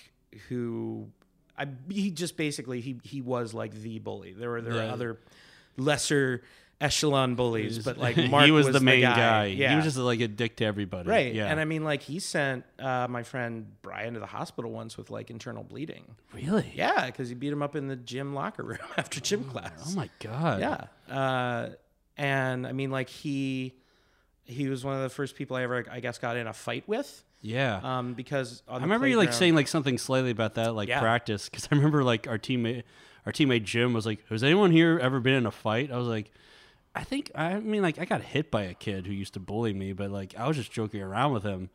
who 0.48 1.09
I 1.59 1.66
he 1.90 2.11
just 2.11 2.37
basically 2.37 2.81
he 2.81 3.00
he 3.03 3.20
was 3.20 3.53
like 3.53 3.72
the 3.74 3.98
bully. 3.98 4.33
There 4.33 4.50
were 4.50 4.62
there 4.62 4.74
were 4.74 4.83
other 4.92 5.18
lesser 5.76 6.42
echelon 6.80 7.34
bullies, 7.34 7.78
but 7.80 7.98
like 8.06 8.16
Mark 8.16 8.44
he 8.46 8.50
was, 8.50 8.66
was 8.66 8.74
the 8.74 8.80
main 8.80 9.02
guy. 9.02 9.14
guy. 9.16 9.44
Yeah. 9.46 9.70
He 9.70 9.76
was 9.76 9.84
just 9.84 9.96
like 9.98 10.20
a 10.20 10.28
dick 10.28 10.56
to 10.56 10.64
everybody. 10.64 11.08
Right. 11.08 11.34
Yeah. 11.34 11.46
And 11.46 11.60
I 11.60 11.64
mean, 11.64 11.84
like, 11.84 12.02
he 12.02 12.18
sent 12.18 12.64
uh, 12.78 13.06
my 13.08 13.22
friend 13.22 13.66
Brian 13.82 14.14
to 14.14 14.20
the 14.20 14.26
hospital 14.26 14.70
once 14.70 14.96
with 14.96 15.10
like 15.10 15.30
internal 15.30 15.62
bleeding. 15.62 16.04
really? 16.32 16.72
Yeah, 16.74 17.06
because 17.06 17.28
he 17.28 17.34
beat 17.34 17.52
him 17.52 17.62
up 17.62 17.76
in 17.76 17.88
the 17.88 17.96
gym 17.96 18.34
locker 18.34 18.62
room 18.62 18.78
after 18.96 19.20
gym 19.20 19.44
Oh 19.48 19.52
class. 19.52 19.92
Oh 19.92 19.94
my 19.96 20.08
god. 20.20 20.60
Yeah. 20.60 21.14
Uh, 21.14 21.68
and 22.16 22.66
I 22.66 22.72
mean, 22.72 22.90
like, 22.90 23.08
he 23.08 23.74
he 24.44 24.68
was 24.68 24.84
one 24.84 24.96
of 24.96 25.02
the 25.02 25.08
first 25.10 25.36
people 25.36 25.56
I 25.56 25.62
ever, 25.62 25.84
I 25.90 26.00
guess, 26.00 26.18
got 26.18 26.36
in 26.36 26.46
a 26.46 26.52
fight 26.52 26.84
with. 26.88 27.24
Yeah. 27.42 27.80
Um, 27.82 28.14
because 28.14 28.62
on 28.68 28.76
I 28.76 28.78
the 28.78 28.82
remember 28.84 29.06
you 29.06 29.16
like 29.16 29.32
saying 29.32 29.54
like 29.54 29.68
something 29.68 29.96
slightly 29.96 30.30
about 30.30 30.54
that 30.54 30.74
like 30.74 30.88
Yeah. 30.88 31.00
practice 31.00 31.48
because 31.48 31.68
I 31.70 31.76
remember 31.76 32.02
like 32.04 32.26
our 32.28 32.36
teammate 32.38 32.82
our 33.24 33.32
teammate 33.32 33.64
Jim 33.64 33.92
was 33.94 34.04
like, 34.06 34.26
"Has 34.28 34.42
anyone 34.42 34.72
here 34.72 34.98
ever 35.00 35.20
been 35.20 35.34
in 35.34 35.46
a 35.46 35.50
fight?" 35.50 35.90
I 35.92 35.96
was 35.98 36.06
like, 36.08 36.30
"I 36.94 37.05
think 37.05 37.31
I 37.35 37.59
mean 37.61 37.83
like 37.83 37.98
I 37.98 38.05
got 38.05 38.22
hit 38.22 38.50
by 38.50 38.62
a 38.62 38.74
kid 38.74 39.07
who 39.07 39.12
used 39.12 39.35
to 39.35 39.40
bully 39.40 39.72
me, 39.72 39.92
but 39.92 40.11
like 40.11 40.35
I 40.38 40.46
was 40.48 40.57
just 40.57 40.72
joking 40.72 41.03
around 41.03 41.33
with 41.33 41.42
him." 41.42 41.70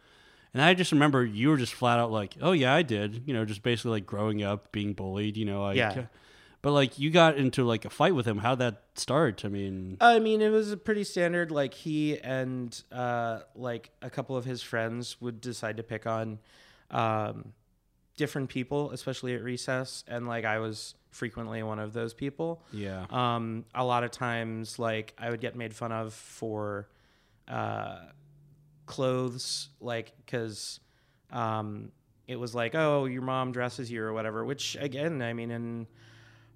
And 0.53 0.63
I 0.63 0.73
just 0.73 0.93
remember 0.93 1.25
you 1.25 1.49
were 1.49 1.57
just 1.57 1.73
flat 1.73 1.99
out 1.99 2.11
like, 2.11 2.35
"Oh 2.41 2.53
yeah, 2.53 2.73
I 2.73 2.81
did." 2.81 3.23
You 3.25 3.33
know, 3.33 3.43
just 3.45 3.61
basically 3.61 3.91
like 3.91 4.05
growing 4.05 4.41
up 4.43 4.71
being 4.71 4.93
bullied, 4.93 5.35
you 5.37 5.45
know, 5.45 5.63
like 5.63 5.77
Yeah. 5.77 6.05
But 6.61 6.71
like 6.71 6.97
you 6.97 7.11
got 7.11 7.37
into 7.37 7.63
like 7.63 7.85
a 7.85 7.91
fight 7.91 8.15
with 8.15 8.25
him. 8.25 8.39
How'd 8.39 8.57
that 8.57 8.81
start? 8.95 9.45
I 9.45 9.49
mean, 9.49 9.97
I 10.01 10.17
mean, 10.17 10.41
it 10.41 10.49
was 10.49 10.71
a 10.71 10.77
pretty 10.77 11.03
standard. 11.03 11.51
Like 11.51 11.75
he 11.75 12.17
and 12.17 12.81
uh, 12.91 13.41
like 13.53 13.91
a 14.01 14.09
couple 14.09 14.35
of 14.35 14.45
his 14.45 14.63
friends 14.63 15.21
would 15.21 15.41
decide 15.41 15.77
to 15.77 15.83
pick 15.83 16.07
on 16.07 16.39
um, 16.89 17.53
different 18.17 18.49
people, 18.49 18.91
especially 18.91 19.35
at 19.35 19.43
recess, 19.43 20.03
and 20.07 20.27
like 20.27 20.45
I 20.45 20.59
was 20.59 20.95
frequently 21.11 21.63
one 21.63 21.79
of 21.79 21.93
those 21.93 22.13
people. 22.13 22.61
yeah. 22.71 23.05
Um, 23.09 23.65
a 23.73 23.83
lot 23.83 24.03
of 24.03 24.11
times, 24.11 24.79
like 24.79 25.13
I 25.17 25.29
would 25.29 25.41
get 25.41 25.55
made 25.55 25.73
fun 25.73 25.91
of 25.91 26.13
for 26.13 26.89
uh, 27.47 27.99
clothes, 28.85 29.69
like 29.79 30.13
because 30.17 30.79
um, 31.31 31.91
it 32.27 32.37
was 32.37 32.55
like, 32.55 32.75
oh, 32.75 33.05
your 33.05 33.21
mom 33.21 33.51
dresses 33.51 33.91
you 33.91 34.01
or 34.03 34.13
whatever. 34.13 34.43
Which 34.45 34.75
again, 34.79 35.21
I 35.21 35.33
mean, 35.33 35.51
in 35.51 35.87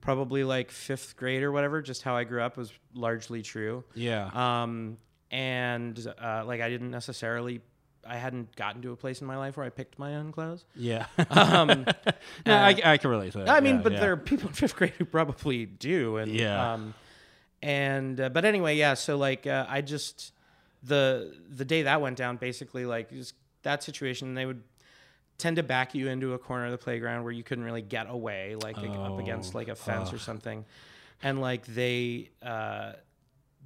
probably 0.02 0.44
like 0.44 0.72
fifth 0.72 1.16
grade 1.16 1.44
or 1.44 1.52
whatever, 1.52 1.82
just 1.82 2.04
how 2.04 2.16
I 2.16 2.24
grew 2.24 2.42
up 2.42 2.58
was 2.58 2.72
largely 2.94 3.42
true. 3.42 3.84
Yeah. 3.94 4.30
Um, 4.34 4.98
and 5.32 6.14
uh, 6.22 6.44
like 6.46 6.62
I 6.62 6.70
didn't 6.70 6.92
necessarily, 6.92 7.62
I 8.08 8.18
hadn't 8.18 8.56
gotten 8.56 8.82
to 8.84 8.92
a 8.92 8.96
place 8.96 9.22
in 9.22 9.28
my 9.28 9.38
life 9.38 9.58
where 9.58 9.66
I 9.66 9.70
picked 9.70 10.00
my 10.00 10.16
own 10.16 10.32
clothes. 10.32 10.66
yeah. 10.76 11.06
Um, 11.30 11.68
no, 12.46 12.54
uh, 12.54 12.58
I, 12.58 12.82
I 12.84 12.98
can 12.98 13.10
relate 13.10 13.34
to 13.34 13.40
that. 13.40 13.50
I 13.50 13.60
mean, 13.60 13.76
Yeah, 13.78 13.82
but 13.82 13.92
yeah. 13.94 14.00
there 14.00 14.12
are 14.14 14.18
people 14.18 14.48
in 14.50 14.54
fifth 14.54 14.76
grade 14.76 14.94
who 14.98 15.06
probably 15.06 15.66
do, 15.66 16.18
and 16.18 16.32
Yeah. 16.32 16.74
Um, 16.74 16.94
and 17.62 18.20
uh, 18.22 18.30
but 18.30 18.46
anyway, 18.46 18.78
yeah. 18.78 18.94
So 18.94 19.18
like, 19.18 19.46
uh, 19.46 19.66
I 19.68 19.82
just 19.82 20.32
the 20.84 21.36
the 21.50 21.66
day 21.66 21.84
that 21.84 22.02
went 22.02 22.18
down, 22.18 22.38
basically 22.38 22.86
like 22.86 23.10
just 23.12 23.34
that 23.64 23.84
situation, 23.84 24.34
they 24.34 24.46
would 24.46 24.64
tend 25.38 25.58
to 25.58 25.64
back 25.64 25.94
you 25.94 26.08
into 26.08 26.34
a 26.34 26.38
corner 26.40 26.66
of 26.66 26.72
the 26.72 26.78
playground 26.78 27.24
where 27.24 27.32
you 27.34 27.44
couldn't 27.44 27.64
really 27.64 27.82
get 27.82 28.08
away, 28.10 28.56
like 28.56 28.78
up 28.78 29.20
against 29.20 29.54
Oh, 29.54 29.58
like 29.58 29.68
a 29.68 29.76
fence 29.76 30.14
or 30.14 30.20
something, 30.20 30.66
and 31.22 31.42
like 31.42 31.66
they, 31.66 32.30
uh, 32.42 32.94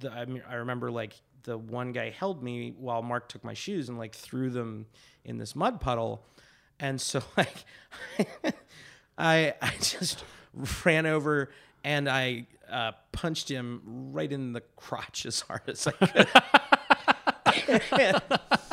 the 0.00 0.10
I 0.10 0.24
mean, 0.24 0.42
I 0.48 0.56
remember 0.56 0.90
like 0.90 1.14
the 1.44 1.56
one 1.56 1.92
guy 1.92 2.10
held 2.10 2.42
me 2.42 2.74
while 2.78 3.02
Mark 3.02 3.28
took 3.28 3.44
my 3.44 3.54
shoes 3.54 3.88
and 3.88 3.96
like 3.98 4.14
threw 4.14 4.50
them 4.50 4.86
in 5.24 5.38
this 5.38 5.54
mud 5.56 5.80
puddle. 5.80 6.24
and 6.80 7.00
so 7.00 7.22
like 7.36 7.64
I 9.16 9.54
I 9.62 9.70
just 9.80 10.24
ran 10.84 11.06
over 11.06 11.50
and 11.84 12.08
I 12.08 12.46
uh, 12.70 12.92
punched 13.12 13.48
him 13.48 14.10
right 14.12 14.30
in 14.30 14.52
the 14.52 14.62
crotch 14.76 15.24
as 15.26 15.40
hard 15.40 15.62
as 15.68 15.86
I 15.86 15.92
could. 15.92 16.28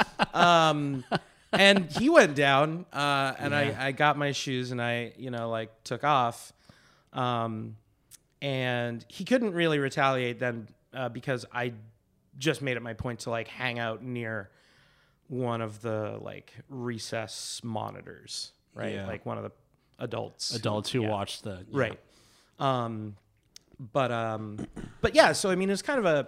um, 0.33 1.03
and 1.51 1.91
he 1.91 2.07
went 2.09 2.35
down, 2.35 2.85
uh, 2.93 3.33
and 3.37 3.51
Yeah. 3.51 3.75
I, 3.77 3.87
I 3.87 3.91
got 3.91 4.17
my 4.17 4.31
shoes 4.31 4.71
and 4.71 4.81
I, 4.81 5.11
you 5.17 5.29
know, 5.29 5.49
like 5.49 5.83
took 5.83 6.03
off. 6.05 6.53
Um, 7.13 7.75
and 8.41 9.03
he 9.09 9.25
couldn't 9.25 9.53
really 9.53 9.77
retaliate 9.79 10.39
then 10.39 10.67
uh, 10.93 11.09
because 11.09 11.45
I 11.53 11.73
just 12.37 12.61
made 12.61 12.77
it 12.77 12.81
my 12.81 12.93
point 12.93 13.21
to 13.21 13.29
like 13.29 13.47
hang 13.47 13.79
out 13.79 14.03
near 14.03 14.49
one 15.27 15.61
of 15.61 15.81
the 15.81 16.17
like 16.21 16.53
recess 16.69 17.61
monitors, 17.63 18.51
right? 18.73 18.95
Yeah. 18.95 19.07
Like 19.07 19.25
one 19.25 19.37
of 19.37 19.43
the 19.43 19.51
adults. 19.99 20.53
Adults 20.55 20.91
who 20.91 21.01
Yeah. 21.03 21.09
watch 21.09 21.41
the 21.41 21.65
yeah. 21.69 21.79
Right. 21.79 21.99
Um, 22.59 23.15
but 23.79 24.11
um, 24.11 24.67
but 25.01 25.15
yeah. 25.15 25.31
So 25.33 25.49
I 25.49 25.55
mean, 25.55 25.69
it's 25.69 25.81
kind 25.81 25.99
of 25.99 26.05
a 26.05 26.27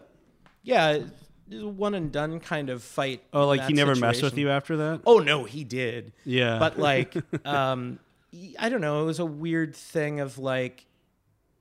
yeah, 0.64 0.92
it 0.92 1.06
a 1.52 1.68
one 1.68 1.94
and 1.94 2.12
done 2.12 2.40
kind 2.40 2.70
of 2.70 2.82
fight. 2.82 3.22
Oh, 3.34 3.46
like 3.48 3.62
he 3.66 3.74
never 3.74 3.96
messed 3.96 4.24
with 4.24 4.38
you 4.38 4.50
after 4.50 4.78
that? 4.78 5.02
Oh 5.06 5.20
no, 5.20 5.44
he 5.44 5.64
did. 5.64 6.14
Yeah. 6.26 6.58
But 6.60 6.80
like, 6.80 7.16
um, 7.46 8.00
I 8.58 8.70
don't 8.70 8.82
know. 8.82 9.02
It 9.04 9.06
was 9.06 9.20
a 9.20 9.26
weird 9.26 9.76
thing 9.76 10.20
of 10.22 10.38
like, 10.40 10.86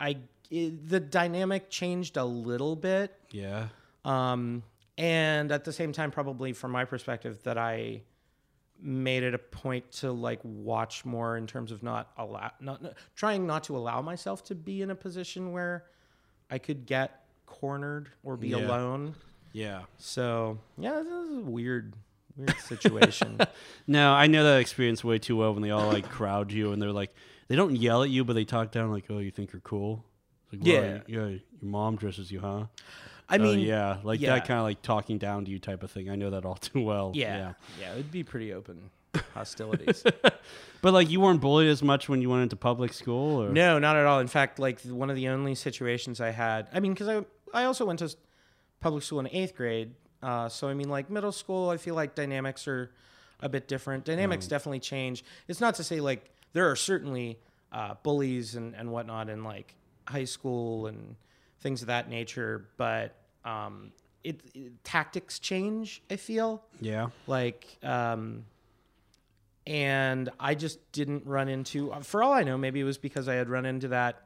I 0.01 0.19
it, 0.51 0.89
the 0.89 1.01
dynamic 1.01 1.69
changed 1.71 2.17
a 2.17 2.25
little 2.25 2.77
bit. 2.77 3.13
yeah. 3.31 3.69
Um, 4.05 4.63
and 4.99 5.51
at 5.53 5.65
the 5.65 5.73
same 5.73 5.93
time, 5.93 6.11
probably 6.11 6.53
from 6.53 6.71
my 6.71 6.85
perspective, 6.85 7.43
that 7.45 7.57
I 7.59 8.03
made 8.81 9.23
it 9.23 9.33
a 9.35 9.39
point 9.39 9.91
to 9.93 10.11
like 10.13 10.41
watch 10.43 11.05
more 11.05 11.37
in 11.37 11.47
terms 11.47 11.71
of 11.73 11.83
not 11.83 12.11
allow, 12.19 12.51
not, 12.61 12.83
not 12.83 12.95
trying 13.15 13.47
not 13.47 13.65
to 13.65 13.77
allow 13.77 14.03
myself 14.03 14.43
to 14.45 14.55
be 14.55 14.83
in 14.83 14.91
a 14.91 14.95
position 14.95 15.53
where 15.53 15.85
I 16.51 16.59
could 16.59 16.85
get 16.85 17.25
cornered 17.47 18.09
or 18.25 18.37
be 18.37 18.49
Yeah. 18.49 18.57
alone. 18.59 19.15
Yeah. 19.53 19.83
So 19.99 20.59
yeah, 20.79 20.95
this 21.03 21.07
is 21.07 21.37
a 21.39 21.41
weird, 21.43 21.95
weird 22.37 22.57
situation. 22.61 23.39
No, 23.87 24.13
I 24.13 24.27
know 24.29 24.45
that 24.45 24.61
experience 24.61 25.03
way 25.05 25.19
too 25.19 25.37
well 25.37 25.53
when 25.55 25.63
they 25.63 25.71
all 25.71 25.87
like 25.89 26.09
crowd 26.09 26.53
you 26.53 26.73
and 26.73 26.81
they're 26.81 26.93
like, 26.93 27.15
they 27.49 27.57
don't 27.57 27.75
yell 27.77 28.03
at 28.03 28.11
you, 28.11 28.25
but 28.25 28.33
they 28.35 28.45
talk 28.45 28.71
down 28.73 28.91
like, 28.93 29.05
oh, 29.11 29.19
you 29.19 29.31
think 29.31 29.53
you're 29.53 29.61
cool? 29.61 30.05
It's 30.45 30.53
like, 30.55 30.67
Yeah. 30.67 30.99
Yeah. 31.07 31.29
Your 31.29 31.39
mom 31.61 31.97
dresses 31.97 32.31
you, 32.33 32.41
huh? 32.41 32.65
I 33.33 33.37
Oh, 33.37 33.43
mean, 33.43 33.61
yeah, 33.61 33.97
like 34.05 34.21
yeah. 34.21 34.35
that 34.35 34.47
kind 34.47 34.59
of 34.59 34.65
like 34.65 34.83
talking 34.83 35.17
down 35.19 35.45
to 35.47 35.51
you 35.51 35.59
type 35.59 35.83
of 35.83 35.91
thing. 35.91 36.11
I 36.11 36.17
know 36.17 36.31
that 36.31 36.45
all 36.45 36.55
too 36.57 36.83
well. 36.83 37.13
yeah, 37.15 37.55
yeah, 37.81 37.93
it'd 37.93 38.11
be 38.13 38.23
pretty 38.23 38.53
open 38.53 38.91
hostilities. 39.35 40.05
But 40.83 40.93
like, 40.95 41.11
you 41.11 41.21
weren't 41.21 41.41
bullied 41.41 41.69
as 41.69 41.81
much 41.81 42.09
when 42.09 42.21
you 42.23 42.29
went 42.29 42.43
into 42.43 42.57
public 42.57 42.93
school, 42.93 43.41
or 43.41 43.51
No, 43.51 43.79
not 43.79 43.95
at 43.97 44.05
all. 44.05 44.19
In 44.19 44.27
fact, 44.27 44.59
like 44.59 44.81
one 44.81 45.11
of 45.11 45.17
the 45.17 45.29
only 45.29 45.55
situations 45.55 46.21
I 46.21 46.31
had, 46.31 46.67
I 46.75 46.81
mean, 46.81 46.93
because 46.93 47.07
I 47.09 47.25
I 47.55 47.65
also 47.67 47.85
went 47.87 48.01
to 48.01 48.13
public 48.81 49.05
school 49.05 49.21
in 49.21 49.29
eighth 49.29 49.55
grade, 49.55 49.95
uh, 50.25 50.49
so 50.49 50.69
I 50.69 50.75
mean, 50.75 50.89
like 50.89 51.09
middle 51.09 51.31
school, 51.31 51.71
I 51.71 51.77
feel 51.77 51.95
like 51.95 52.17
dynamics 52.17 52.67
are 52.67 52.91
a 53.39 53.49
bit 53.49 53.69
different. 53.69 54.05
Dynamics 54.05 54.49
definitely 54.49 54.81
change. 54.81 55.25
It's 55.47 55.61
not 55.61 55.77
to 55.77 55.85
say 55.85 56.01
like 56.01 56.29
there 56.53 56.69
are 56.69 56.75
certainly 56.75 57.39
uh, 57.71 57.95
bullies 58.03 58.57
and 58.57 58.75
and 58.75 58.91
whatnot 58.91 59.29
in 59.29 59.45
like 59.45 59.77
high 60.09 60.25
school 60.25 60.89
and 60.89 61.15
things 61.61 61.83
of 61.83 61.87
that 61.87 62.11
nature, 62.11 62.67
but 62.77 63.15
um, 63.45 63.93
it, 64.25 64.41
it 64.55 64.85
tactics 64.85 65.39
change. 65.39 66.03
I 66.11 66.17
feel. 66.17 66.63
Yeah, 66.81 67.09
like 67.27 67.79
um 67.83 68.45
and 69.67 70.29
i 70.41 70.55
just 70.55 70.79
didn't 70.91 71.25
run 71.25 71.49
into 71.49 71.93
for 72.03 72.23
all 72.23 72.33
i 72.33 72.43
know 72.43 72.59
maybe 72.59 72.81
it 72.81 72.85
was 72.85 72.99
because 72.99 73.29
i 73.29 73.35
had 73.35 73.49
run 73.49 73.65
into 73.65 73.89
that 73.89 74.23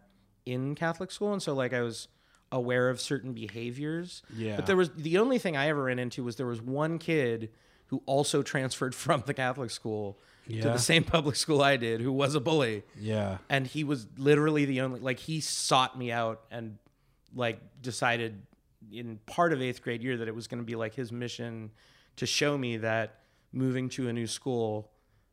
in 0.46 0.74
catholic 0.74 1.10
school. 1.10 1.32
And 1.32 1.42
so 1.42 1.52
like 1.54 1.74
i 1.74 1.82
was 1.82 2.08
aware 2.52 2.88
of 2.88 3.00
certain 3.00 3.32
behaviors. 3.34 4.22
Yeah. 4.34 4.56
but 4.56 4.66
there 4.66 4.76
was 4.76 4.90
the 4.96 5.18
only 5.18 5.38
thing 5.38 5.56
i 5.56 5.68
ever 5.68 5.84
ran 5.84 5.98
into 5.98 6.24
was 6.24 6.36
there 6.36 6.46
was 6.46 6.62
one 6.62 6.98
kid 6.98 7.50
who 7.88 8.02
also 8.06 8.42
transferred 8.52 8.94
from 8.94 9.24
the 9.26 9.34
catholic 9.34 9.70
school 9.70 10.18
to 10.48 10.62
the 10.62 10.78
same 10.78 11.04
public 11.16 11.36
school 11.36 11.60
i 11.60 11.76
did 11.76 12.00
who 12.00 12.12
was 12.12 12.34
a 12.34 12.40
bully. 12.40 12.84
Yeah, 12.98 13.38
and 13.50 13.66
he 13.66 13.84
was 13.84 14.06
literally 14.16 14.64
the 14.64 14.80
only 14.80 15.00
like 15.00 15.18
he 15.18 15.40
sought 15.40 15.98
me 15.98 16.12
out 16.12 16.42
and 16.50 16.78
like 17.34 17.60
decided 17.82 18.40
in 18.92 19.18
part 19.26 19.52
of 19.52 19.60
eighth 19.60 19.82
grade 19.82 20.02
year 20.02 20.16
that 20.16 20.28
it 20.28 20.34
was 20.34 20.46
going 20.46 20.60
to 20.60 20.66
be 20.66 20.76
like 20.76 20.94
his 20.94 21.12
mission 21.12 21.70
to 22.16 22.26
show 22.26 22.56
me 22.56 22.76
that 22.78 23.20
moving 23.52 23.88
to 23.88 24.08
a 24.08 24.12
new 24.12 24.26
school 24.26 24.90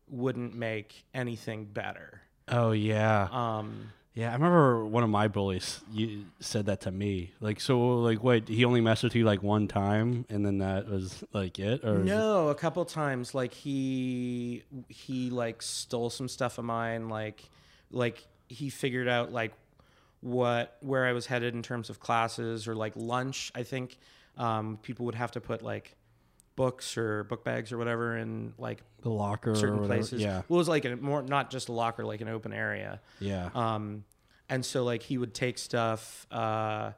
wouldn't 0.08 0.54
make 0.56 1.06
anything 1.14 1.66
better 1.66 2.22
oh 2.50 2.72
yeah, 2.72 3.28
um 3.32 3.90
yeah. 4.14 4.30
I 4.30 4.34
remember 4.34 4.86
one 4.86 5.04
of 5.04 5.10
my 5.10 5.28
bullies 5.28 5.82
you 5.92 6.26
said 6.40 6.68
that 6.68 6.82
to 6.82 6.92
me. 6.92 7.32
Like, 7.40 7.60
so 7.60 7.96
like, 7.96 8.24
what? 8.24 8.48
He 8.48 8.64
only 8.66 8.82
messed 8.82 9.04
with 9.04 9.16
you 9.16 9.26
like 9.26 9.42
one 9.42 9.68
time, 9.68 10.26
and 10.30 10.46
then 10.46 10.60
that 10.60 10.88
was 10.88 11.24
like 11.34 11.58
it, 11.60 11.84
or 11.84 12.00
no 12.00 12.50
a 12.50 12.56
couple 12.56 12.84
times 12.86 13.34
like 13.34 13.54
he 13.54 14.64
he 14.88 15.30
like 15.30 15.62
stole 15.62 16.10
some 16.10 16.28
stuff 16.28 16.58
of 16.58 16.66
mine 16.66 17.10
like 17.10 17.44
like 17.92 18.28
he 18.50 18.70
figured 18.70 19.08
out 19.08 19.32
like 19.32 19.54
what 20.24 20.78
where 20.80 21.06
i 21.06 21.12
was 21.12 21.26
headed 21.26 21.54
in 21.54 21.62
terms 21.62 21.90
of 21.90 22.00
classes 22.00 22.68
or 22.68 22.76
like 22.76 22.94
lunch 22.96 23.52
i 23.56 23.64
think 23.64 23.98
um, 24.38 24.80
people 24.82 25.06
would 25.06 25.16
have 25.16 25.32
to 25.32 25.42
put 25.42 25.62
like 25.62 25.96
books 26.56 26.98
or 26.98 27.24
book 27.26 27.44
bags 27.44 27.72
or 27.72 27.78
whatever 27.78 28.18
in 28.18 28.54
like 28.58 28.82
the 29.02 29.10
locker 29.10 29.56
certain 29.56 29.86
places. 29.86 30.22
Yeah, 30.22 30.42
well 30.48 30.58
it 30.58 30.62
was 30.62 30.70
like 30.70 30.86
a 30.86 30.96
more 30.96 31.22
not 31.22 31.50
just 31.50 31.70
a 31.70 31.72
locker 31.72 32.06
like 32.06 32.22
an 32.22 32.28
open 32.30 32.54
area. 32.54 33.02
Yeah, 33.20 33.50
um, 33.54 34.06
and 34.50 34.66
so 34.66 34.84
like 34.84 35.04
he 35.04 35.18
would 35.18 35.34
take 35.34 35.58
stuff 35.58 36.26
uh, 36.32 36.92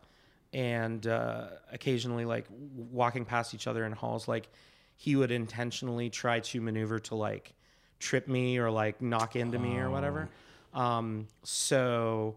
and 0.54 1.06
uh, 1.06 1.48
occasionally 1.72 2.26
like 2.26 2.48
w- 2.50 2.88
walking 2.92 3.26
past 3.26 3.54
each 3.54 3.68
other 3.68 3.86
in 3.86 3.92
halls 3.92 4.28
like 4.28 4.50
he 4.96 5.16
would 5.16 5.32
intentionally 5.32 6.10
try 6.10 6.40
to 6.40 6.62
maneuver 6.62 7.00
to 7.00 7.16
like 7.16 7.54
trip 8.00 8.28
me 8.28 8.58
or 8.58 8.72
like 8.72 9.02
knock 9.02 9.36
into 9.36 9.60
me 9.60 9.78
or 9.78 9.90
whatever. 9.90 10.30
Um, 10.74 11.28
so 11.44 12.36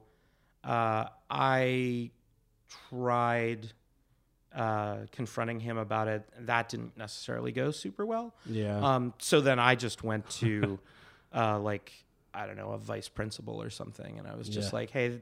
uh, 0.68 1.06
i 1.30 2.10
tried 2.90 3.72
uh, 4.54 4.98
confronting 5.12 5.60
him 5.60 5.76
about 5.78 6.08
it 6.08 6.22
that 6.40 6.68
didn't 6.68 6.96
necessarily 6.96 7.52
go 7.52 7.70
super 7.70 8.04
well 8.06 8.34
yeah. 8.46 8.78
um, 8.80 9.12
so 9.18 9.40
then 9.40 9.58
I 9.58 9.74
just 9.74 10.02
went 10.02 10.28
to, 10.40 10.78
uh, 11.34 11.58
like, 11.60 11.92
I 12.32 12.46
don't 12.46 12.56
know, 12.56 12.70
a 12.72 12.78
vice 12.78 13.08
principal 13.08 13.60
or 13.60 13.68
something. 13.70 14.18
And 14.18 14.26
I 14.26 14.34
was 14.36 14.48
just 14.48 14.72
Yeah. 14.72 14.76
like, 14.78 14.90
hey, 14.90 15.20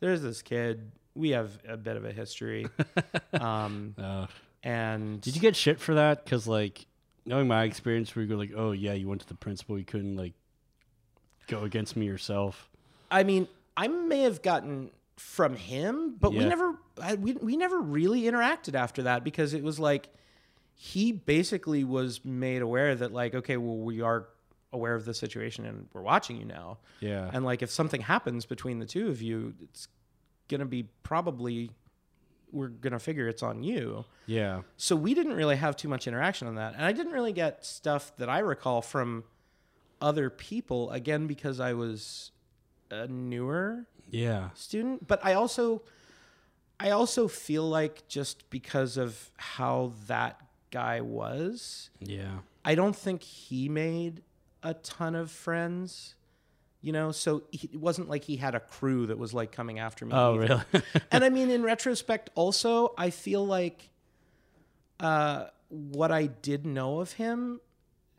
there's 0.00 0.20
this 0.22 0.42
kid. 0.42 0.92
We 1.14 1.30
have 1.30 1.58
a 1.66 1.76
bit 1.78 1.96
of 1.96 2.04
a 2.04 2.12
history. 2.12 2.66
um, 3.40 3.94
Uh, 3.98 4.26
and 4.62 5.20
Did 5.22 5.34
you 5.34 5.40
get 5.40 5.56
shit 5.56 5.80
for 5.80 5.94
that? 5.94 6.24
Because 6.24 6.46
like 6.46 6.86
knowing 7.24 7.48
my 7.48 7.64
experience, 7.64 8.14
where 8.14 8.22
you 8.24 8.28
go 8.28 8.36
like, 8.36 8.52
oh 8.54 8.72
yeah, 8.72 8.92
you 8.92 9.08
went 9.08 9.22
to 9.22 9.28
the 9.28 9.34
principal, 9.34 9.78
you 9.78 9.84
couldn't 9.84 10.16
like 10.16 10.34
go 11.46 11.64
against 11.64 11.96
me 11.96 12.04
yourself. 12.06 12.68
I 13.10 13.22
mean, 13.24 13.48
I 13.78 13.86
may 13.86 14.22
have 14.22 14.42
gotten 14.42 14.90
from 15.16 15.54
him, 15.54 16.16
but 16.18 16.32
we 16.32 16.38
never, 16.48 16.74
I, 17.00 17.14
we, 17.14 17.34
we 17.34 17.56
never 17.56 17.80
really 17.80 18.22
interacted 18.22 18.74
after 18.74 19.02
that 19.04 19.22
because 19.22 19.54
it 19.54 19.62
was 19.62 19.78
like, 19.78 20.08
he 20.74 21.12
basically 21.12 21.84
was 21.84 22.24
made 22.24 22.60
aware 22.60 22.96
that 22.96 23.12
like, 23.12 23.36
okay, 23.36 23.56
well, 23.56 23.76
we 23.76 24.00
are 24.00 24.28
aware 24.72 24.94
of 24.96 25.04
the 25.04 25.14
situation 25.14 25.64
and 25.64 25.86
we're 25.92 26.02
watching 26.02 26.36
you 26.36 26.44
now. 26.44 26.78
Yeah, 26.98 27.30
And 27.32 27.44
like 27.44 27.62
if 27.62 27.70
something 27.70 28.00
happens 28.00 28.46
between 28.46 28.80
the 28.80 28.86
two 28.86 29.08
of 29.08 29.22
you, 29.22 29.54
it's 29.62 29.86
gonna 30.48 30.66
be 30.66 30.88
probably 31.04 31.70
we're 32.50 32.68
gonna 32.68 32.98
figure 32.98 33.28
it's 33.28 33.42
on 33.42 33.62
you. 33.62 34.04
yeah, 34.26 34.62
So 34.76 34.96
we 34.96 35.14
didn't 35.14 35.34
really 35.34 35.56
have 35.56 35.76
too 35.76 35.88
much 35.88 36.06
interaction 36.08 36.48
on 36.48 36.56
that. 36.56 36.74
And 36.74 36.84
I 36.84 36.92
didn't 36.92 37.12
really 37.12 37.32
get 37.32 37.64
stuff 37.64 38.16
that 38.16 38.28
I 38.28 38.40
recall 38.40 38.82
from 38.82 39.24
other 40.00 40.30
people, 40.30 40.90
again, 40.90 41.26
because 41.26 41.60
I 41.60 41.74
was 41.74 42.32
a 42.90 43.06
newer 43.06 43.86
yeah, 44.10 44.50
student. 44.54 45.06
But 45.06 45.24
I 45.24 45.34
also 45.34 45.82
I 46.80 46.90
also 46.90 47.28
feel 47.28 47.68
like 47.68 48.06
just 48.08 48.48
because 48.50 48.96
of 48.96 49.30
how 49.36 49.92
that 50.06 50.40
guy 50.70 51.00
was, 51.00 51.90
yeah, 52.00 52.38
I 52.64 52.74
don't 52.74 52.96
think 52.96 53.22
he 53.22 53.68
made 53.68 54.22
a 54.62 54.74
ton 54.74 55.14
of 55.14 55.30
friends. 55.30 56.14
You 56.80 56.92
know, 56.92 57.10
so 57.10 57.42
he, 57.50 57.68
it 57.72 57.80
wasn't 57.80 58.08
like 58.08 58.22
he 58.22 58.36
had 58.36 58.54
a 58.54 58.60
crew 58.60 59.06
that 59.06 59.18
was 59.18 59.34
like 59.34 59.50
coming 59.50 59.80
after 59.80 60.06
me. 60.06 60.12
Oh 60.14 60.40
either. 60.40 60.64
really? 60.72 60.84
and 61.10 61.24
I 61.24 61.28
mean, 61.28 61.50
in 61.50 61.64
retrospect, 61.64 62.30
also, 62.36 62.94
I 62.96 63.10
feel 63.10 63.44
like 63.44 63.90
uh, 65.00 65.46
what 65.68 66.12
I 66.12 66.26
did 66.26 66.64
know 66.64 67.00
of 67.00 67.12
him, 67.12 67.60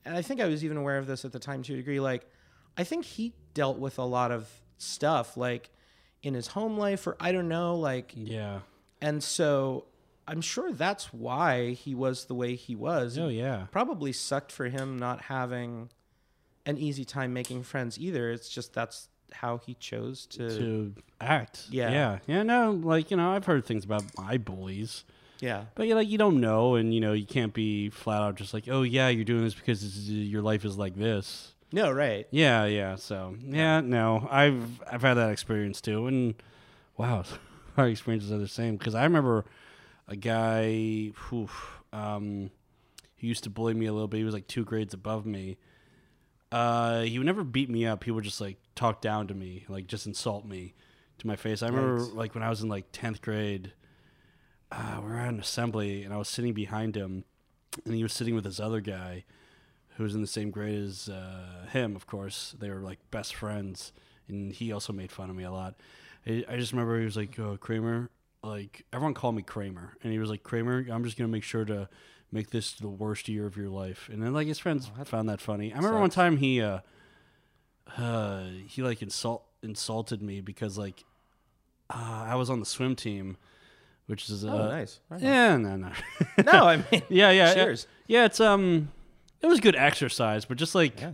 and 0.03 0.15
I 0.15 0.21
think 0.21 0.41
I 0.41 0.47
was 0.47 0.65
even 0.65 0.75
aware 0.75 0.97
of 0.97 1.07
this 1.07 1.23
at 1.23 1.31
the 1.31 1.39
time 1.39 1.63
to 1.63 1.73
a 1.73 1.77
degree, 1.77 2.01
like, 2.01 2.29
I 2.79 2.85
think 2.85 3.03
he 3.03 3.33
dealt 3.53 3.77
with 3.77 3.99
a 3.99 4.05
lot 4.05 4.31
of 4.31 4.49
stuff, 4.77 5.35
like 5.35 5.69
in 6.23 6.33
his 6.33 6.47
home 6.47 6.77
life, 6.77 7.05
or 7.05 7.17
I 7.19 7.33
don't 7.33 7.49
know, 7.49 7.75
like, 7.75 8.13
yeah. 8.15 8.59
and 9.01 9.21
so 9.21 9.83
I'm 10.25 10.39
sure 10.39 10.71
that's 10.71 11.11
why 11.11 11.71
he 11.71 11.93
was 11.93 12.25
the 12.25 12.35
way 12.35 12.55
he 12.55 12.75
was. 12.75 13.17
Oh 13.17 13.27
yeah. 13.27 13.65
Probably 13.71 14.13
sucked 14.13 14.53
for 14.53 14.69
him 14.69 14.97
not 14.97 15.23
having 15.23 15.89
an 16.65 16.77
easy 16.77 17.03
time 17.03 17.33
making 17.33 17.63
friends 17.63 17.99
either. 17.99 18.31
It's 18.31 18.47
just 18.47 18.73
that's 18.73 19.09
how 19.33 19.57
he 19.57 19.73
chose 19.73 20.25
to. 20.27 20.49
to 20.49 20.93
act. 21.19 21.65
Yeah. 21.69 21.91
yeah, 21.91 22.19
yeah. 22.27 22.43
No, 22.43 22.71
like 22.71 23.11
you 23.11 23.17
know, 23.17 23.31
I've 23.31 23.45
heard 23.45 23.65
things 23.65 23.83
about 23.83 24.03
my 24.17 24.37
bullies, 24.37 25.03
yeah. 25.41 25.65
but 25.75 25.85
you 25.85 25.95
like 25.95 26.07
you 26.07 26.17
don't 26.17 26.39
know, 26.39 26.75
and 26.75 26.93
you 26.93 27.01
know, 27.01 27.11
you 27.11 27.25
can't 27.25 27.53
be 27.53 27.89
flat 27.89 28.21
out 28.21 28.35
just 28.35 28.53
like, 28.53 28.69
oh 28.69 28.83
yeah, 28.83 29.09
you're 29.09 29.25
doing 29.25 29.43
this 29.43 29.53
because 29.53 29.83
is, 29.83 30.09
your 30.09 30.41
life 30.41 30.63
is 30.63 30.77
like 30.77 30.95
this. 30.95 31.55
No, 31.71 31.91
right. 31.91 32.27
Yeah, 32.31 32.65
yeah. 32.65 32.95
So 32.95 33.35
yeah, 33.45 33.81
no, 33.81 34.27
I've 34.29 34.81
I've 34.89 35.01
had 35.01 35.15
that 35.15 35.29
experience 35.29 35.81
too, 35.81 36.07
and 36.07 36.35
wow, 36.97 37.23
our 37.77 37.87
experiences 37.87 38.31
are 38.31 38.37
the 38.37 38.47
same. 38.47 38.77
Because 38.77 38.95
I 38.95 39.03
remember 39.03 39.45
a 40.07 40.15
guy 40.15 41.11
who 41.15 41.47
um, 41.93 42.49
he 43.15 43.27
used 43.27 43.43
to 43.43 43.49
bully 43.49 43.73
me 43.73 43.85
a 43.85 43.93
little 43.93 44.07
bit. 44.07 44.17
He 44.17 44.23
was 44.23 44.33
like 44.33 44.47
two 44.47 44.65
grades 44.65 44.93
above 44.93 45.25
me. 45.25 45.57
Uh, 46.51 47.01
he 47.01 47.19
would 47.19 47.27
never 47.27 47.43
beat 47.43 47.69
me 47.69 47.85
up. 47.85 48.03
He 48.03 48.11
would 48.11 48.23
just 48.23 48.41
like 48.41 48.57
talk 48.73 49.01
down 49.01 49.27
to 49.27 49.35
me, 49.35 49.65
like 49.69 49.85
just 49.85 50.07
insult 50.07 50.45
me 50.45 50.73
to 51.19 51.27
my 51.27 51.35
face. 51.35 51.61
I 51.61 51.67
remember 51.67 51.99
Yikes. 51.99 52.15
like 52.15 52.33
when 52.33 52.43
I 52.43 52.49
was 52.49 52.61
in 52.61 52.69
like 52.69 52.85
tenth 52.91 53.21
grade. 53.21 53.73
Uh, 54.71 54.99
we 55.03 55.09
were 55.09 55.17
at 55.17 55.29
an 55.29 55.39
assembly, 55.39 56.03
and 56.03 56.13
I 56.13 56.17
was 56.17 56.29
sitting 56.29 56.53
behind 56.53 56.95
him, 56.95 57.23
and 57.85 57.95
he 57.95 58.03
was 58.03 58.13
sitting 58.13 58.35
with 58.35 58.43
this 58.43 58.59
other 58.59 58.81
guy 58.81 59.23
who 59.99 60.03
was 60.05 60.15
in 60.15 60.21
the 60.21 60.27
same 60.27 60.49
grade 60.49 60.81
as 60.81 61.09
uh, 61.09 61.65
him, 61.73 61.93
of 61.93 62.07
course. 62.07 62.55
They 62.57 62.69
were 62.69 62.79
like 62.79 62.99
best 63.11 63.35
friends, 63.35 63.91
and 64.29 64.49
he 64.53 64.71
also 64.71 64.93
made 64.93 65.11
fun 65.11 65.29
of 65.29 65.35
me 65.35 65.43
a 65.43 65.51
lot. 65.51 65.75
I, 66.25 66.45
I 66.47 66.55
just 66.55 66.71
remember 66.71 66.97
he 66.97 67.03
was 67.03 67.17
like, 67.17 67.37
oh, 67.37 67.57
Kraemer, 67.57 68.07
like 68.41 68.85
everyone 68.93 69.13
called 69.13 69.35
me 69.35 69.43
Kraemer, 69.43 69.89
and 70.01 70.13
he 70.13 70.17
was 70.17 70.29
like, 70.29 70.41
Kraemer, 70.41 70.89
I'm 70.89 71.03
just 71.03 71.17
gonna 71.17 71.27
make 71.27 71.43
sure 71.43 71.65
to 71.65 71.89
make 72.31 72.49
this 72.51 72.71
the 72.71 72.87
worst 72.87 73.27
year 73.27 73.45
of 73.45 73.57
your 73.57 73.67
life. 73.67 74.07
And 74.09 74.23
then 74.23 74.33
like 74.33 74.47
his 74.47 74.57
friends 74.57 74.89
found 75.03 75.27
that 75.27 75.41
funny. 75.41 75.73
I 75.73 75.75
remember 75.75 75.99
one 75.99 76.09
time 76.11 76.37
he, 76.37 76.61
uh, 76.61 76.79
uh, 77.97 78.43
he 78.67 78.81
like 78.81 79.01
insult 79.01 79.43
insulted 79.61 80.21
me 80.21 80.39
because 80.39 80.77
like 80.77 81.03
uh, 81.89 82.23
I 82.29 82.35
was 82.35 82.49
on 82.49 82.61
the 82.61 82.65
swim 82.65 82.95
team, 82.95 83.35
which 84.05 84.29
is 84.29 84.45
uh, 84.45 84.49
Oh, 84.49 84.69
nice. 84.69 85.01
Right 85.09 85.17
on. 85.17 85.27
yeah, 85.27 85.57
no, 85.57 85.75
no. 85.75 85.91
No, 86.45 86.65
I 86.67 86.77
mean, 86.91 87.01
Yeah, 87.09 87.31
yeah. 87.31 87.53
Cheers. 87.53 87.87
Yeah, 88.07 88.23
it's 88.25 88.39
um 88.39 88.91
it 89.41 89.47
was 89.47 89.59
good 89.59 89.75
exercise, 89.75 90.45
but 90.45 90.57
just 90.57 90.75
like 90.75 90.99
Yeah. 91.01 91.13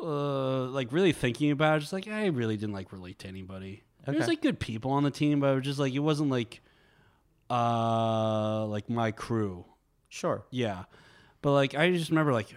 uh 0.00 0.64
like 0.66 0.92
really 0.92 1.12
thinking 1.12 1.50
about 1.50 1.76
it, 1.76 1.80
just 1.80 1.92
like 1.92 2.08
I 2.08 2.26
really 2.26 2.56
didn't 2.56 2.74
like 2.74 2.92
relate 2.92 3.18
to 3.20 3.28
anybody. 3.28 3.82
There's 4.04 4.16
Okay. 4.22 4.26
like 4.26 4.42
good 4.42 4.58
people 4.58 4.90
on 4.90 5.04
the 5.04 5.10
team, 5.10 5.40
but 5.40 5.52
it 5.52 5.54
was 5.56 5.64
just 5.64 5.78
like 5.78 5.92
it 5.94 6.00
wasn't 6.00 6.30
like 6.30 6.60
uh 7.50 8.64
like 8.66 8.88
my 8.88 9.10
crew. 9.10 9.64
sure. 10.08 10.44
Yeah. 10.50 10.84
But 11.42 11.52
like 11.52 11.74
I 11.74 11.90
just 11.92 12.10
remember 12.10 12.32
like 12.32 12.54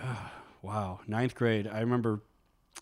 wow, 0.62 1.00
ninth 1.08 1.36
grade. 1.36 1.68
I 1.68 1.80
remember 1.82 2.22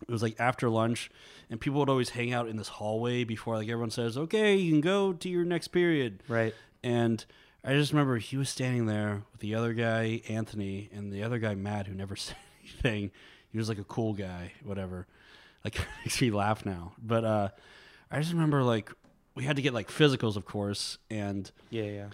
it 0.08 0.12
was 0.12 0.22
like 0.24 0.36
after 0.39 0.70
lunch 0.70 1.10
and 1.50 1.60
people 1.62 1.80
would 1.80 1.89
always 1.89 2.10
hang 2.10 2.34
out 2.34 2.48
in 2.48 2.58
this 2.58 2.68
hallway 2.68 3.24
before 3.24 3.56
like 3.58 3.68
everyone 3.70 3.92
says, 3.92 4.18
Okay, 4.18 4.56
you 4.56 4.72
can 4.72 4.82
go 4.82 5.13
to 5.13 5.30
your 5.30 5.46
next 5.46 5.70
period. 5.70 6.22
Right. 6.28 6.54
And 6.84 7.26
I 7.63 7.73
just 7.73 7.93
remember 7.93 8.17
he 8.17 8.36
was 8.36 8.49
standing 8.49 8.88
there 8.88 9.23
with 9.32 9.39
the 9.39 9.56
other 9.56 9.73
guy, 9.73 10.21
Anthony, 10.28 10.89
and 10.93 11.12
the 11.13 11.23
other 11.23 11.39
guy, 11.39 11.56
Matt, 11.56 11.88
who 11.88 11.93
never 11.93 12.15
said 12.17 12.36
anything. 12.62 13.12
He 13.52 13.58
was 13.58 13.69
like 13.69 13.78
a 13.78 13.84
cool 13.86 14.13
guy, 14.13 14.52
whatever. 14.63 15.08
Like 15.63 15.76
makes 16.06 16.21
me 16.21 16.32
laugh 16.32 16.65
now. 16.65 16.93
But 17.02 17.23
uh, 17.23 17.49
I 18.12 18.19
just 18.19 18.34
remember 18.34 18.63
like 18.63 18.91
we 19.36 19.43
had 19.45 19.56
to 19.56 19.62
get 19.62 19.73
like 19.73 19.89
physicals, 19.89 20.36
of 20.36 20.45
course, 20.45 20.97
and 21.10 21.49
Yeah, 21.69 21.84
yeah. 21.84 22.08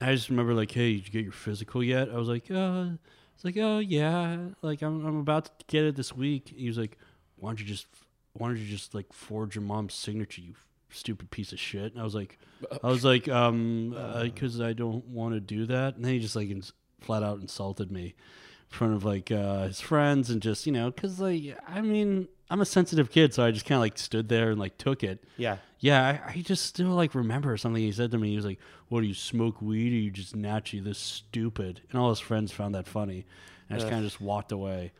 I 0.00 0.14
just 0.14 0.28
remember 0.28 0.54
like, 0.54 0.70
hey, 0.70 0.94
did 0.96 1.06
you 1.06 1.12
get 1.12 1.22
your 1.22 1.32
physical 1.32 1.82
yet? 1.82 2.10
I 2.10 2.16
was 2.16 2.28
like, 2.28 2.50
uh, 2.50 2.86
it's 3.34 3.44
like, 3.44 3.56
oh 3.58 3.78
yeah, 3.78 4.38
like 4.62 4.82
I'm 4.82 5.04
I'm 5.06 5.18
about 5.18 5.46
to 5.46 5.64
get 5.66 5.84
it 5.84 5.96
this 5.96 6.14
week. 6.14 6.52
He 6.56 6.66
was 6.66 6.78
like, 6.78 6.98
why 7.36 7.50
don't 7.50 7.60
you 7.60 7.66
just 7.66 7.86
why 8.32 8.48
don't 8.48 8.56
you 8.56 8.66
just 8.66 8.94
like 8.94 9.12
forge 9.12 9.54
your 9.54 9.62
mom's 9.62 9.94
signature, 9.94 10.40
you 10.40 10.54
stupid 10.94 11.30
piece 11.30 11.52
of 11.52 11.60
shit? 11.60 11.92
And 11.92 12.00
I 12.00 12.04
was 12.04 12.14
like, 12.14 12.38
I 12.82 12.88
was 12.88 13.04
like, 13.04 13.28
um, 13.28 13.94
because 14.22 14.60
I 14.60 14.72
don't 14.72 15.06
want 15.08 15.34
to 15.34 15.40
do 15.40 15.66
that. 15.66 15.96
And 15.96 16.04
then 16.04 16.12
he 16.12 16.18
just 16.20 16.36
like 16.36 16.50
ins- 16.50 16.72
flat 17.00 17.22
out 17.22 17.40
insulted 17.40 17.90
me 17.92 18.06
in 18.06 18.76
front 18.76 18.94
of 18.94 19.04
like 19.04 19.30
uh, 19.30 19.64
his 19.64 19.80
friends 19.80 20.30
and 20.30 20.40
just 20.40 20.66
you 20.66 20.72
know, 20.72 20.90
because 20.90 21.20
like 21.20 21.58
I 21.68 21.80
mean. 21.80 22.28
I'm 22.50 22.60
a 22.60 22.66
sensitive 22.66 23.10
kid, 23.10 23.32
so 23.32 23.42
I 23.42 23.50
just 23.52 23.64
kind 23.64 23.76
of 23.76 23.80
like 23.80 23.96
stood 23.96 24.28
there 24.28 24.50
and 24.50 24.60
like 24.60 24.76
took 24.76 25.02
it. 25.02 25.24
Yeah. 25.38 25.56
Yeah, 25.80 26.20
I, 26.26 26.30
I 26.30 26.42
just 26.42 26.66
still 26.66 26.90
like 26.90 27.14
remember 27.14 27.56
something 27.56 27.82
he 27.82 27.90
said 27.90 28.10
to 28.10 28.18
me. 28.18 28.30
He 28.30 28.36
was 28.36 28.44
like, 28.44 28.60
"What 28.88 29.00
do 29.00 29.06
you 29.06 29.14
smoke 29.14 29.62
weed 29.62 29.92
or 29.92 29.96
you 29.96 30.10
just 30.10 30.36
naturally 30.36 30.84
this 30.84 30.98
stupid?" 30.98 31.80
And 31.90 31.98
all 31.98 32.10
his 32.10 32.20
friends 32.20 32.52
found 32.52 32.74
that 32.74 32.86
funny, 32.86 33.24
and 33.68 33.76
I 33.76 33.80
just 33.80 33.90
kind 33.90 34.04
of 34.04 34.10
just 34.10 34.20
walked 34.20 34.52
away. 34.52 34.92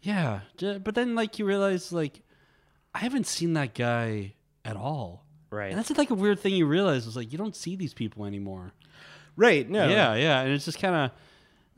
Yeah, 0.00 0.40
but 0.58 0.94
then 0.94 1.14
like 1.14 1.38
you 1.38 1.44
realize 1.44 1.92
like 1.92 2.22
I 2.94 3.00
haven't 3.00 3.26
seen 3.26 3.52
that 3.52 3.74
guy 3.74 4.32
at 4.64 4.74
all, 4.74 5.25
Right. 5.56 5.70
and 5.70 5.78
that's 5.78 5.90
like 5.96 6.10
a 6.10 6.14
weird 6.14 6.38
thing 6.40 6.54
you 6.54 6.66
realize 6.66 7.06
is 7.06 7.16
like 7.16 7.32
you 7.32 7.38
don't 7.38 7.56
see 7.56 7.76
these 7.76 7.94
people 7.94 8.24
anymore. 8.26 8.72
right. 9.36 9.68
No. 9.68 9.88
Yeah, 9.88 10.14
yeah, 10.14 10.40
and 10.42 10.52
it's 10.52 10.64
just 10.66 10.78
kind 10.78 10.94
of. 10.94 11.10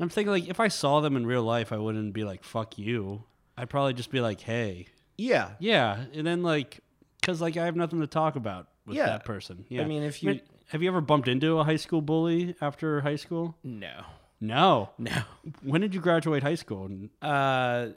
I'm 0.01 0.09
thinking 0.09 0.31
like 0.31 0.49
if 0.49 0.61
I 0.61 0.69
saw 0.69 1.01
them 1.01 1.17
in 1.17 1.27
real 1.27 1.43
life, 1.43 1.73
I 1.73 1.77
wouldn't 1.77 2.13
be 2.13 2.25
like 2.25 2.45
"fuck 2.45 2.79
you." 2.79 3.25
I'd 3.57 3.69
probably 3.71 3.95
just 3.95 4.11
be 4.11 4.21
like, 4.21 4.41
"Hey." 4.41 4.87
Yeah. 5.17 5.51
Yeah, 5.59 6.05
and 6.15 6.25
then 6.27 6.43
like, 6.45 6.81
cause 7.23 7.41
like 7.41 7.57
I 7.57 7.65
have 7.65 7.75
nothing 7.77 8.01
to 8.01 8.07
talk 8.07 8.37
about 8.37 8.69
with 8.87 8.97
Yeah. 8.97 9.07
that 9.07 9.25
person. 9.25 9.65
Yeah. 9.69 9.83
I 9.83 9.85
mean, 9.87 10.03
if 10.05 10.23
you- 10.23 10.41
have 10.69 10.83
you 10.83 10.89
ever 10.89 11.01
bumped 11.01 11.27
into 11.29 11.59
a 11.59 11.65
high 11.65 11.77
school 11.77 12.01
bully 12.03 12.55
after 12.61 13.01
high 13.01 13.17
school? 13.17 13.57
No. 13.65 14.03
No. 14.41 14.91
No. 14.99 15.23
When 15.63 15.81
did 15.81 15.95
you 15.95 16.01
graduate 16.01 16.43
high 16.45 16.55
school? 16.55 16.91
Uh, 17.21 17.89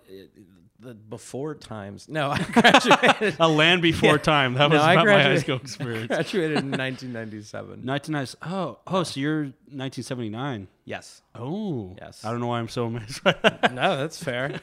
the 0.82 0.94
before 0.96 1.56
times. 1.56 2.10
No, 2.10 2.32
I 2.32 2.42
graduated. 2.52 3.36
A 3.40 3.48
land 3.48 3.82
before 3.82 4.14
Yeah. 4.14 4.18
time. 4.18 4.54
That 4.56 4.70
No, 4.70 4.76
was 4.76 4.84
I 4.84 4.94
about 4.94 5.06
my 5.06 5.22
high 5.24 5.38
school 5.38 5.56
experience. 5.64 6.08
graduated 6.08 6.58
in 6.58 6.72
1997. 6.72 7.86
1990. 7.86 8.38
Oh, 8.56 8.80
oh, 8.88 9.04
so 9.04 9.20
you're 9.20 9.42
1979. 9.70 10.68
Yes. 10.86 11.22
Oh, 11.36 11.96
Yes. 12.02 12.26
I 12.26 12.32
don't 12.32 12.40
know 12.42 12.48
why 12.48 12.60
I'm 12.60 12.68
so 12.70 12.86
amazed. 12.86 13.22
No, 13.26 13.98
that's 13.98 14.22
fair. 14.24 14.60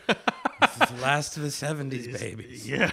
Last 1.00 1.36
of 1.36 1.42
the 1.44 1.48
70s, 1.48 2.18
babies. 2.18 2.68
Yeah. 2.68 2.90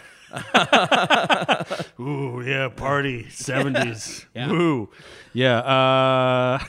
Ooh, 2.00 2.42
yeah, 2.46 2.70
party 2.70 3.24
70s. 3.26 4.26
Yeah. 4.36 4.50
Woo. 4.52 4.90
Yeah. 5.34 5.58
Uh, 5.60 6.60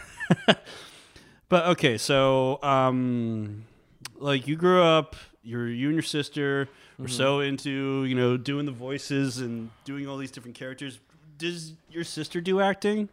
but 1.48 1.66
okay, 1.68 1.98
so 1.98 2.62
um, 2.62 3.64
like 4.18 4.46
you 4.48 4.56
grew 4.56 4.82
up, 4.82 5.16
you're 5.46 5.68
you 5.68 5.86
and 5.86 5.94
your 5.94 6.02
sister 6.02 6.68
were 6.98 7.08
so 7.08 7.40
into 7.40 8.04
you 8.04 8.14
know 8.14 8.36
doing 8.36 8.66
the 8.66 8.72
voices 8.72 9.38
and 9.38 9.70
doing 9.84 10.08
all 10.08 10.16
these 10.16 10.30
different 10.30 10.56
characters. 10.56 10.98
Does 11.38 11.74
your 11.90 12.04
sister 12.04 12.40
do 12.40 12.60
acting? 12.60 13.08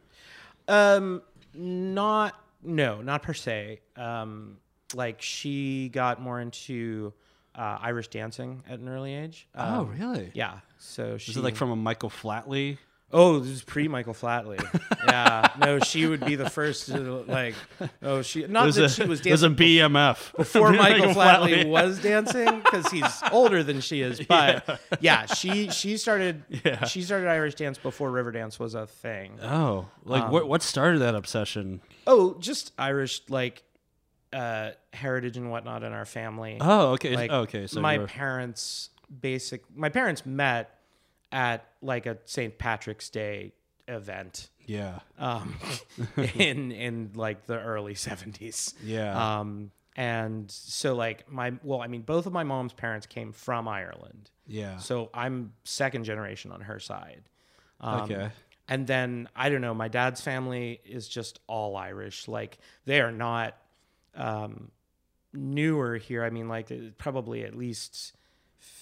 Um, 0.67 1.21
not 1.53 2.35
no, 2.63 3.01
not 3.01 3.21
per 3.23 3.33
se. 3.33 3.81
Um, 3.95 4.57
like 4.93 5.21
she 5.21 5.89
got 5.89 6.21
more 6.21 6.39
into 6.39 7.13
uh, 7.55 7.77
Irish 7.81 8.07
dancing 8.07 8.63
at 8.67 8.79
an 8.79 8.89
early 8.89 9.13
age. 9.13 9.47
Um, 9.55 9.89
really? 9.91 10.31
Yeah. 10.33 10.59
So 10.79 11.17
she 11.17 11.31
Is 11.31 11.37
it 11.37 11.43
like 11.43 11.55
from 11.55 11.71
a 11.71 11.75
Michael 11.75 12.09
Flatley? 12.09 12.77
Oh, 13.13 13.39
this 13.39 13.49
is 13.49 13.63
pre 13.63 13.87
Michael 13.87 14.13
Flatley. 14.15 14.59
yeah. 15.07 15.47
No, 15.59 15.79
she 15.79 16.07
would 16.07 16.25
be 16.25 16.35
the 16.35 16.49
first 16.49 16.87
to 16.87 17.23
like. 17.27 17.53
Oh, 18.01 18.23
she 18.23 18.47
not 18.47 18.63
There's 18.63 18.75
that 18.75 18.85
a, 18.85 18.89
she 18.89 19.03
was 19.05 19.21
dancing. 19.21 19.29
there's 19.29 19.43
a 19.43 19.49
BMF 19.89 20.35
before 20.35 20.73
Michael 20.73 21.13
Flatley 21.13 21.67
was 21.69 21.99
dancing 21.99 22.61
because 22.61 22.89
he's 22.89 23.21
older 23.31 23.61
than 23.63 23.81
she 23.81 24.01
is. 24.01 24.19
But 24.21 24.79
yeah, 24.99 25.27
she 25.27 25.69
she 25.69 25.97
started 25.97 26.43
Yeah. 26.49 26.85
she 26.85 27.03
started 27.03 27.29
Irish 27.29 27.55
dance 27.55 27.77
before 27.77 28.09
Riverdance 28.11 28.57
was 28.57 28.73
a 28.73 28.87
thing. 28.87 29.39
Oh, 29.41 29.87
like 30.03 30.31
what? 30.31 30.47
What 30.47 30.63
started 30.63 30.99
that 30.99 31.13
obsession? 31.15 31.81
Oh, 32.07 32.35
just 32.39 32.73
Irish 32.79 33.21
like 33.29 33.61
uh, 34.33 34.71
heritage 34.91 35.37
and 35.37 35.51
whatnot 35.51 35.83
in 35.83 35.93
our 35.93 36.05
family. 36.05 36.57
Oh, 36.59 36.93
okay. 36.93 37.15
Like 37.15 37.31
okay, 37.31 37.67
so 37.67 37.79
my 37.79 37.99
parents 37.99 38.89
basic 39.21 39.63
my 39.75 39.89
parents 39.89 40.25
met 40.25 40.79
at 41.33 41.65
like 41.81 42.05
a 42.05 42.17
St. 42.25 42.57
Patrick's 42.57 43.09
Day 43.09 43.51
event 43.89 44.49
yeah, 44.65 44.99
um, 45.19 45.55
in 46.35 46.71
in 46.71 47.11
like 47.15 47.45
the 47.47 47.59
early 47.59 47.95
70s. 47.95 48.73
yeah, 48.81 49.39
Um, 49.39 49.71
and 49.97 50.49
so 50.49 50.95
like 50.95 51.29
my 51.29 51.51
well, 51.63 51.81
I 51.81 51.87
mean 51.87 52.03
both 52.03 52.25
of 52.25 52.31
my 52.31 52.43
mom's 52.43 52.71
parents 52.71 53.05
came 53.05 53.33
from 53.33 53.67
Ireland. 53.67 54.31
yeah. 54.47 54.77
So 54.77 55.09
I'm 55.13 55.51
second 55.65 56.05
generation 56.05 56.51
on 56.53 56.61
her 56.61 56.79
side. 56.79 57.23
Um, 57.81 58.01
Okay. 58.03 58.29
And 58.69 58.87
then 58.87 59.27
I 59.35 59.49
don't 59.49 59.59
know, 59.59 59.73
my 59.73 59.89
dad's 59.89 60.21
family 60.21 60.79
is 60.85 61.09
just 61.09 61.41
all 61.47 61.75
Irish. 61.75 62.29
Like 62.29 62.57
they 62.85 63.01
are 63.01 63.11
not 63.11 63.57
um, 64.15 64.71
newer 65.33 65.97
here. 65.97 66.23
I 66.23 66.29
mean, 66.29 66.47
like 66.47 66.71
probably 66.97 67.43
at 67.43 67.55
least 67.57 68.13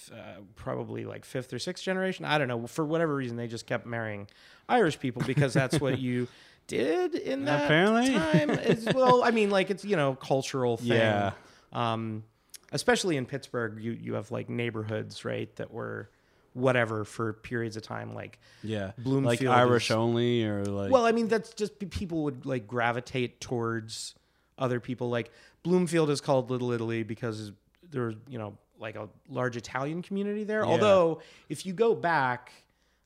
uh, 0.10 0.42
probably 0.56 1.06
like 1.06 1.26
fifth 1.26 1.54
or 1.54 1.60
sixth 1.60 1.84
generation. 1.84 2.26
I 2.26 2.38
don't 2.38 2.48
know. 2.48 2.66
For 2.68 2.86
whatever 2.86 3.14
reason, 3.16 3.38
they 3.38 3.48
just 3.48 3.68
kept 3.68 3.86
marrying 3.86 4.28
Irish 4.70 5.00
people 5.00 5.22
because 5.26 5.54
that's 5.54 5.80
what 5.80 6.00
you 6.00 6.28
did 6.68 7.16
in 7.16 7.46
that 7.46 7.66
Apparently. 7.66 8.14
time. 8.14 8.50
As 8.52 8.86
well, 8.96 9.24
I 9.24 9.32
mean, 9.32 9.50
like 9.50 9.70
it's 9.70 9.84
you 9.86 9.96
know 9.96 10.16
cultural 10.16 10.78
thing. 10.78 10.88
Yeah. 10.94 11.32
Um, 11.74 12.24
especially 12.72 13.18
in 13.18 13.26
Pittsburgh, 13.26 13.78
you 13.82 13.92
you 13.92 14.14
have 14.14 14.32
like 14.32 14.50
neighborhoods, 14.50 15.26
right, 15.26 15.54
that 15.58 15.72
were 15.72 16.10
whatever 16.54 17.06
for 17.06 17.32
periods 17.34 17.78
of 17.78 17.84
time, 17.84 18.14
like 18.14 18.38
Yeah, 18.62 18.92
Bloomfield, 18.98 19.46
like 19.46 19.58
Irish 19.58 19.90
is- 19.90 19.96
only, 19.96 20.44
or 20.46 20.66
like 20.66 20.92
well, 20.92 21.06
I 21.06 21.12
mean, 21.12 21.28
that's 21.28 21.54
just 21.54 21.78
people 21.90 22.24
would 22.24 22.46
like 22.46 22.68
gravitate 22.68 23.40
towards 23.42 24.16
other 24.58 24.80
people. 24.80 25.10
Like 25.10 25.32
Bloomfield 25.64 26.10
is 26.10 26.20
called 26.22 26.50
Little 26.50 26.72
Italy 26.72 27.04
because 27.04 27.52
there's 27.90 28.16
you 28.28 28.38
know 28.38 28.58
like 28.82 28.96
a 28.96 29.08
large 29.30 29.56
Italian 29.56 30.02
community 30.02 30.44
there. 30.44 30.62
Yeah. 30.62 30.68
Although 30.72 31.22
if 31.48 31.66
you 31.66 31.74
go 31.74 31.96
back, 31.96 32.52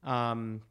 um, 0.03 0.61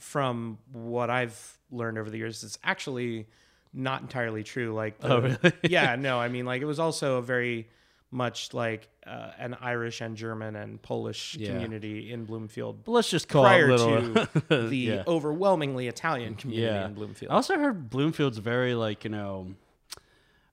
from 0.00 0.58
what 0.72 1.10
I've 1.10 1.58
learned 1.70 1.98
over 1.98 2.08
the 2.10 2.18
years, 2.18 2.42
it's 2.44 2.58
actually 2.64 3.26
not 3.72 4.00
entirely 4.00 4.42
true. 4.44 4.72
Like, 4.72 4.98
the- 5.00 5.08
Oh, 5.12 5.20
really? 5.20 5.52
yeah, 5.64 5.96
no, 5.96 6.18
I 6.18 6.28
mean, 6.28 6.46
like 6.46 6.62
it 6.62 6.66
was 6.66 6.78
also 6.78 7.16
a 7.18 7.22
very 7.22 7.68
much 8.10 8.54
like 8.54 8.88
uh, 9.06 9.32
an 9.38 9.54
Irish 9.60 10.00
and 10.00 10.16
German 10.16 10.56
and 10.56 10.80
Polish 10.80 11.36
Yeah. 11.38 11.48
community 11.52 12.10
in 12.10 12.24
Bloomfield 12.24 12.84
But 12.84 12.92
let's 12.92 13.10
just 13.10 13.28
call 13.28 13.42
prior 13.44 13.68
it 13.68 13.72
little. 13.78 14.26
to 14.26 14.68
the 14.68 14.76
yeah. 14.76 15.02
overwhelmingly 15.06 15.88
Italian 15.88 16.34
community 16.34 16.66
yeah. 16.72 16.86
in 16.86 16.94
Bloomfield. 16.94 17.30
I 17.30 17.34
also 17.34 17.58
heard 17.58 17.90
Bloomfield's 17.90 18.38
very 18.38 18.74
like 18.74 19.04
you 19.04 19.10
know. 19.10 19.48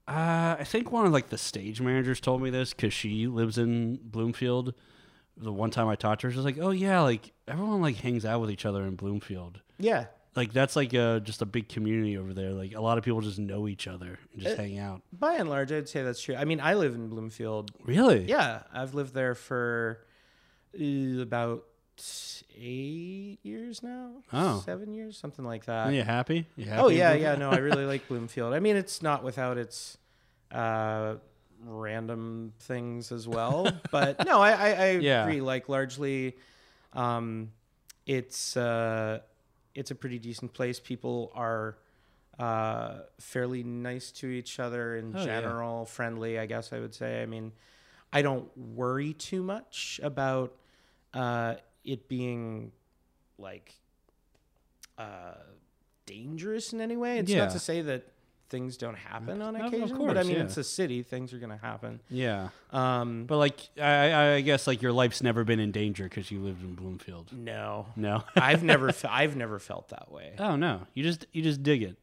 Uh, 0.07 0.55
I 0.59 0.63
think 0.63 0.91
one 0.91 1.05
of 1.05 1.11
like 1.11 1.29
the 1.29 1.37
stage 1.37 1.81
managers 1.81 2.19
told 2.19 2.41
me 2.41 2.49
this 2.51 2.73
because 2.73 2.93
she 2.93 3.27
lives 3.27 3.57
in 3.57 3.95
Bloomfield. 4.03 4.73
The 5.37 5.51
one 5.51 5.71
time 5.71 5.87
I 5.87 5.95
talked 5.95 6.21
to 6.21 6.27
her, 6.27 6.31
she 6.31 6.37
was 6.37 6.45
like, 6.45 6.59
"Oh 6.59 6.69
yeah, 6.69 7.01
like 7.01 7.31
everyone 7.47 7.81
like 7.81 7.95
hangs 7.97 8.23
out 8.25 8.39
with 8.39 8.51
each 8.51 8.65
other 8.65 8.83
in 8.83 8.95
Bloomfield. 8.95 9.61
yeah, 9.79 10.05
Like 10.35 10.53
that's 10.53 10.75
like 10.75 10.93
a, 10.93 11.19
just 11.23 11.41
a 11.41 11.45
big 11.45 11.67
community 11.69 12.17
over 12.17 12.33
there. 12.33 12.51
Like 12.51 12.73
a 12.75 12.81
lot 12.81 12.97
of 12.97 13.03
people 13.03 13.19
just 13.21 13.39
know 13.39 13.67
each 13.67 13.87
other 13.87 14.19
and 14.33 14.41
just 14.41 14.57
Uh, 14.57 14.61
hang 14.61 14.77
out. 14.77 15.01
by 15.11 15.33
and 15.35 15.49
large, 15.49 15.71
I'd 15.71 15.89
say 15.89 16.03
that's 16.03 16.21
true. 16.21 16.35
I 16.35 16.45
mean, 16.45 16.61
I 16.61 16.75
live 16.75 16.93
in 16.95 17.09
Bloomfield. 17.09 17.71
Really? 17.83 18.25
Yeah, 18.25 18.61
I've 18.73 18.93
lived 18.93 19.13
there 19.13 19.33
for 19.35 20.05
uh, 20.79 21.21
about 21.21 21.65
eight 22.57 23.39
years 23.43 23.83
now. 23.83 24.11
Oh. 24.33 24.61
seven 24.65 24.93
years, 24.93 25.17
something 25.17 25.45
like 25.45 25.65
that. 25.65 25.87
Are 25.87 25.91
you 25.93 26.03
happy? 26.03 26.45
You 26.55 26.65
happy 26.65 26.81
Oh 26.81 26.87
yeah, 26.89 27.13
yeah. 27.13 27.35
No, 27.35 27.51
I 27.51 27.57
really 27.57 27.85
like 27.93 28.07
Bloomfield. 28.07 28.53
I 28.53 28.59
mean, 28.59 28.75
it's 28.75 29.01
not 29.01 29.23
without 29.23 29.57
its 29.57 29.97
uh, 30.51 31.15
random 31.65 32.53
things 32.59 33.11
as 33.11 33.27
well, 33.27 33.71
but 33.91 34.25
no, 34.25 34.39
I 34.41 34.51
I, 34.51 34.69
I 34.69 34.89
Yeah. 34.97 35.23
agree. 35.23 35.41
Like 35.41 35.69
largely, 35.69 36.35
um, 36.93 37.51
it's 38.05 38.55
uh, 38.57 39.19
it's 39.73 39.91
a 39.91 39.95
pretty 39.95 40.19
decent 40.19 40.53
place. 40.53 40.79
People 40.79 41.31
are 41.35 41.77
uh, 42.39 42.99
fairly 43.19 43.63
nice 43.63 44.11
to 44.11 44.27
each 44.27 44.59
other 44.59 44.95
in 44.97 45.13
Oh, 45.15 45.19
yeah. 45.19 45.25
general, 45.25 45.85
friendly. 45.85 46.37
I 46.39 46.45
guess 46.45 46.71
I 46.73 46.79
would 46.79 46.93
say. 46.93 47.21
I 47.21 47.25
mean, 47.25 47.51
I 48.13 48.21
don't 48.21 48.55
worry 48.57 49.13
too 49.13 49.41
much 49.43 49.99
about 50.03 50.53
uh, 51.13 51.55
it 51.85 52.07
being 52.09 52.71
like 53.37 53.73
uh, 54.97 55.33
dangerous 56.05 56.73
in 56.73 56.81
any 56.81 56.97
way. 56.97 57.19
It's 57.19 57.31
Yeah. 57.31 57.45
not 57.45 57.51
to 57.51 57.59
say 57.59 57.81
that 57.81 58.11
things 58.49 58.77
don't 58.77 58.95
happen 58.95 59.41
on 59.41 59.55
No, 59.55 59.65
of 59.65 59.71
course, 59.71 59.91
but 59.91 60.17
I 60.17 60.23
mean, 60.23 60.35
yeah. 60.37 60.43
it's 60.43 60.55
a 60.57 60.63
city; 60.63 61.01
things 61.03 61.33
are 61.33 61.39
going 61.39 61.49
to 61.49 61.57
happen. 61.57 61.99
Yeah. 62.09 62.49
Um, 62.71 63.25
But 63.25 63.37
like, 63.37 63.59
I, 63.81 64.35
I 64.35 64.41
guess 64.41 64.67
like 64.67 64.81
your 64.81 64.91
life's 64.91 65.21
never 65.23 65.43
been 65.43 65.59
in 65.59 65.71
danger 65.71 66.03
because 66.05 66.29
you 66.31 66.39
lived 66.39 66.61
in 66.63 66.75
Bloomfield. 66.75 67.31
no, 67.33 67.87
No. 67.95 68.23
I've 68.35 68.63
never, 68.63 68.91
fe- 68.91 69.09
I've 69.11 69.35
never 69.35 69.59
felt 69.59 69.89
that 69.89 70.11
way. 70.11 70.33
oh 70.39 70.55
no, 70.55 70.81
you 70.93 71.03
just 71.03 71.25
you 71.33 71.41
just 71.41 71.63
dig 71.63 71.83
it. 71.83 71.97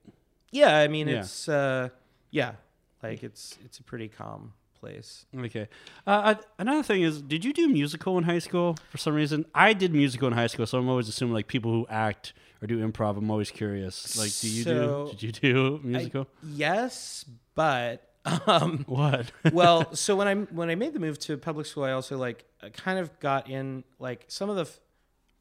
Yeah, 0.50 0.76
I 0.76 0.88
mean, 0.88 1.08
Yeah. 1.08 1.20
it's 1.20 1.48
uh, 1.48 1.88
yeah, 2.30 2.54
like 3.02 3.22
it's 3.22 3.56
it's 3.64 3.78
a 3.78 3.82
pretty 3.82 4.08
calm 4.08 4.52
place. 4.82 5.24
Okay. 5.46 5.68
Uh, 6.06 6.34
another 6.58 6.82
thing 6.82 7.02
is, 7.02 7.22
did 7.22 7.44
you 7.44 7.52
do 7.52 7.68
musical 7.68 8.18
in 8.18 8.24
high 8.24 8.40
school 8.40 8.76
for 8.90 8.98
some 8.98 9.14
reason? 9.14 9.46
I 9.54 9.72
did 9.72 9.92
musical 9.94 10.26
in 10.28 10.34
high 10.34 10.48
school, 10.48 10.66
so 10.66 10.78
I'm 10.78 10.88
always 10.88 11.08
assuming 11.08 11.34
like 11.34 11.46
people 11.46 11.70
who 11.70 11.86
act 11.88 12.32
or 12.60 12.66
do 12.66 12.76
improv. 12.86 13.16
I'm 13.16 13.30
always 13.30 13.50
curious. 13.50 14.16
Like, 14.18 14.32
do 14.40 14.48
you 14.48 14.62
So, 14.64 14.74
do? 15.06 15.10
Did 15.16 15.22
you 15.22 15.32
do 15.32 15.80
I- 15.82 15.86
musical? 15.86 16.26
yes, 16.42 17.24
but 17.54 18.08
um, 18.46 18.84
what? 18.88 19.30
well, 19.52 19.94
so 19.94 20.16
when 20.16 20.26
I 20.28 20.34
when 20.58 20.68
I 20.68 20.74
made 20.74 20.92
the 20.94 21.00
move 21.00 21.18
to 21.20 21.36
public 21.38 21.66
school, 21.66 21.84
I 21.84 21.92
also 21.92 22.18
like 22.18 22.44
uh, 22.62 22.68
kind 22.70 22.98
of 22.98 23.06
got 23.20 23.48
in 23.48 23.84
like 24.00 24.24
some 24.28 24.50
of 24.50 24.56
the 24.56 24.62
f- 24.62 24.80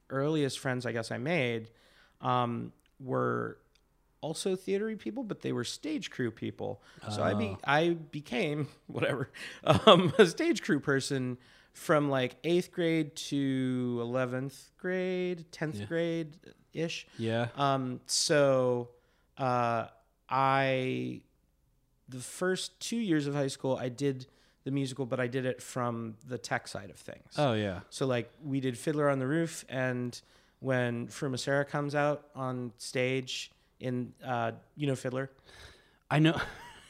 earliest 0.09 0.59
friends 0.59 0.85
I 0.85 0.91
guess 0.91 1.09
I 1.11 1.17
made 1.17 1.69
um, 2.21 2.73
were 2.99 3.57
also 4.21 4.55
theatery 4.55 4.97
people, 4.97 5.23
but 5.23 5.41
they 5.41 5.51
were 5.51 5.63
stage 5.63 6.09
crew 6.11 6.31
people. 6.31 6.81
So 7.09 7.21
I 7.23 7.33
be 7.33 7.45
Oh. 7.49 7.57
I 7.65 7.89
became 7.89 8.67
whatever 8.87 9.29
um, 9.63 10.13
a 10.17 10.25
stage 10.25 10.61
crew 10.61 10.79
person 10.79 11.37
from 11.73 12.09
like 12.09 12.35
eighth 12.43 12.71
grade 12.71 13.15
to 13.15 13.97
eleventh 14.01 14.71
grade, 14.77 15.45
tenth 15.51 15.79
Yeah. 15.79 15.85
grade 15.85 16.37
ish. 16.73 17.07
yeah. 17.17 17.47
Um, 17.55 17.99
so 18.05 18.89
uh, 19.37 19.87
I, 20.29 21.21
the 22.09 22.19
first 22.19 22.79
two 22.79 22.97
years 22.97 23.27
of 23.27 23.33
high 23.35 23.47
school, 23.47 23.75
I 23.75 23.89
did 23.89 24.27
the 24.63 24.71
musical, 24.71 25.05
but 25.05 25.19
I 25.19 25.27
did 25.27 25.45
it 25.45 25.61
from 25.61 26.15
the 26.27 26.37
tech 26.37 26.67
side 26.67 26.89
of 26.89 26.97
things. 26.97 27.33
Oh 27.37 27.53
yeah. 27.53 27.79
So 27.89 28.05
like 28.05 28.31
we 28.43 28.59
did 28.59 28.77
Fiddler 28.77 29.09
on 29.09 29.19
the 29.19 29.27
Roof, 29.27 29.65
and 29.69 30.19
when 30.59 31.07
Fruma 31.07 31.39
Sarah 31.39 31.65
comes 31.65 31.95
out 31.95 32.27
on 32.35 32.71
stage 32.77 33.51
in, 33.81 34.13
uh, 34.25 34.51
you 34.77 34.87
know, 34.87 34.95
Fiddler. 34.95 35.29
I 36.09 36.19
know. 36.19 36.39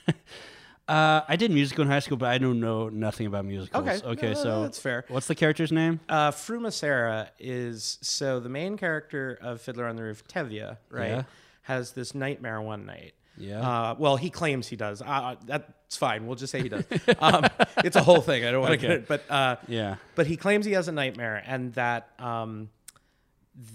uh, 0.87 1.21
I 1.27 1.35
did 1.37 1.51
musical 1.51 1.83
in 1.83 1.87
high 1.87 1.99
school, 1.99 2.17
but 2.17 2.29
I 2.29 2.37
don't 2.37 2.59
know 2.59 2.89
nothing 2.89 3.27
about 3.27 3.45
musicals. 3.45 3.87
Okay. 3.87 4.07
Okay. 4.07 4.33
No, 4.33 4.43
so 4.43 4.61
that's 4.63 4.79
fair. 4.79 5.05
what's 5.07 5.27
the 5.27 5.35
character's 5.35 5.71
name? 5.71 5.99
Uh, 6.09 6.31
Fruma 6.31 6.71
Sarah 6.73 7.29
is 7.39 7.97
so 8.01 8.39
the 8.39 8.49
main 8.49 8.77
character 8.77 9.37
of 9.41 9.61
Fiddler 9.61 9.87
on 9.87 9.95
the 9.95 10.03
Roof, 10.03 10.27
Tevye, 10.27 10.77
right, 10.89 11.07
Yeah. 11.09 11.23
has 11.63 11.93
this 11.93 12.13
nightmare 12.13 12.61
one 12.61 12.85
night. 12.85 13.13
Yeah. 13.37 13.61
Uh, 13.61 13.95
well, 13.97 14.17
he 14.17 14.29
claims 14.29 14.67
he 14.67 14.75
does. 14.75 15.01
Uh, 15.01 15.35
that's 15.45 15.95
fine. 15.97 16.27
We'll 16.27 16.35
just 16.35 16.51
say 16.51 16.61
he 16.61 16.69
does. 16.69 16.83
Um, 17.19 17.45
it's 17.83 17.95
a 17.95 18.03
whole 18.03 18.21
thing. 18.21 18.45
I 18.45 18.51
don't 18.51 18.61
want 18.61 18.71
to 18.73 18.77
Okay. 18.77 18.87
get 18.87 18.97
it, 19.03 19.07
but 19.07 19.23
uh, 19.31 19.55
yeah. 19.67 19.95
but 20.15 20.27
he 20.27 20.35
claims 20.35 20.65
he 20.65 20.73
has 20.73 20.87
a 20.87 20.91
nightmare, 20.91 21.41
and 21.47 21.73
that 21.75 22.09
um, 22.19 22.69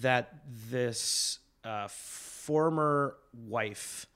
that 0.03 0.35
this 0.71 1.39
uh, 1.65 1.89
former 2.47 3.17
wife 3.49 4.07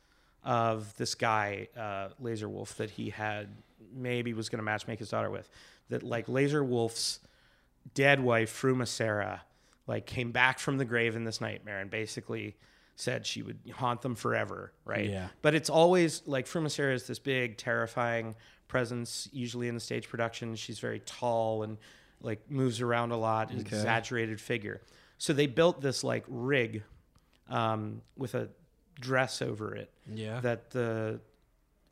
of 0.44 0.96
this 0.96 1.14
guy, 1.16 1.66
uh, 1.76 2.08
Lazar 2.20 2.48
Wolf, 2.48 2.76
that 2.76 2.90
he 2.90 3.10
had 3.10 3.48
maybe 3.92 4.32
was 4.32 4.48
going 4.48 4.58
to 4.58 4.62
match 4.64 4.86
make 4.86 5.00
his 5.00 5.10
daughter 5.10 5.30
with, 5.30 5.50
that 5.88 6.02
like 6.04 6.28
Lazar 6.28 6.62
Wolf's 6.62 7.18
dead 7.94 8.20
wife, 8.20 8.50
Fruma 8.62 8.86
Sarah, 8.86 9.42
like 9.88 10.06
came 10.06 10.30
back 10.30 10.60
from 10.60 10.78
the 10.78 10.84
grave 10.84 11.16
in 11.16 11.24
this 11.24 11.40
nightmare 11.40 11.80
and 11.80 11.90
basically 11.90 12.56
said 12.94 13.26
she 13.26 13.42
would 13.42 13.58
haunt 13.74 14.00
them 14.02 14.14
forever, 14.14 14.72
right? 14.84 15.10
Yeah. 15.10 15.28
But 15.42 15.54
it's 15.56 15.68
always 15.70 16.22
like 16.26 16.46
Fruma 16.46 16.70
Sarah 16.70 16.94
is 16.94 17.06
this 17.08 17.18
big, 17.18 17.56
terrifying 17.56 18.36
presence, 18.68 19.28
usually 19.32 19.66
in 19.66 19.74
the 19.74 19.80
stage 19.80 20.08
production. 20.08 20.54
She's 20.54 20.78
very 20.78 21.00
tall 21.00 21.64
and 21.64 21.78
like 22.22 22.48
moves 22.50 22.80
around 22.80 23.10
a 23.10 23.16
lot, 23.16 23.50
an 23.50 23.56
Okay. 23.58 23.62
exaggerated 23.76 24.40
figure. 24.40 24.80
So 25.18 25.32
they 25.32 25.46
built 25.48 25.80
this 25.80 26.04
like 26.04 26.24
rig 26.28 26.82
um, 27.50 28.00
with 28.16 28.34
a 28.34 28.48
dress 29.00 29.42
over 29.42 29.74
it 29.74 29.90
Yeah. 30.12 30.40
that 30.40 30.70
the 30.70 31.20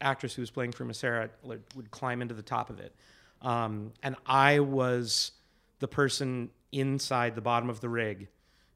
actress 0.01 0.35
who 0.35 0.43
was 0.43 0.51
playing 0.51 0.73
Fruma 0.73 0.95
Sarah 0.95 1.31
like, 1.43 1.61
would 1.75 1.91
climb 1.91 2.23
into 2.23 2.35
the 2.35 2.43
top 2.43 2.71
of 2.71 2.79
it. 2.81 2.95
Um, 3.43 3.93
and 4.03 4.17
I 4.27 4.61
was 4.61 5.33
the 5.81 5.89
person 5.89 6.51
inside 6.73 7.35
the 7.35 7.41
bottom 7.41 7.71
of 7.71 7.81
the 7.81 7.89
rig 7.89 8.29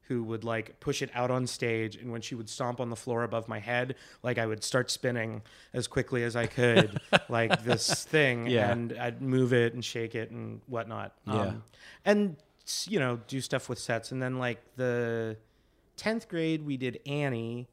who 0.07 0.23
would 0.23 0.43
like 0.43 0.79
push 0.81 1.01
it 1.01 1.09
out 1.13 1.31
on 1.31 1.47
stage 1.47 1.95
and 1.95 2.11
when 2.11 2.21
she 2.21 2.35
would 2.35 2.49
stomp 2.49 2.81
on 2.81 2.89
the 2.89 2.95
floor 2.95 3.23
above 3.23 3.47
my 3.47 3.59
head 3.59 3.95
like 4.23 4.37
i 4.37 4.45
would 4.45 4.63
start 4.63 4.89
spinning 4.91 5.41
as 5.73 5.87
quickly 5.87 6.23
as 6.23 6.35
i 6.35 6.45
could 6.47 6.99
like 7.29 7.63
this 7.63 8.03
thing 8.03 8.47
Yeah. 8.47 8.71
and 8.71 8.91
i'd 8.99 9.21
move 9.21 9.53
it 9.53 9.73
and 9.75 9.85
shake 9.85 10.13
it 10.15 10.29
and 10.31 10.59
whatnot 10.67 11.13
Yeah. 11.27 11.53
and 12.03 12.35
you 12.87 12.99
know 12.99 13.19
do 13.27 13.39
stuff 13.41 13.69
with 13.69 13.79
sets 13.79 14.11
and 14.11 14.21
then 14.21 14.39
like 14.39 14.57
the 14.75 15.37
10th 15.97 16.27
grade 16.27 16.65
we 16.65 16.77
did 16.77 16.99
annie 17.05 17.67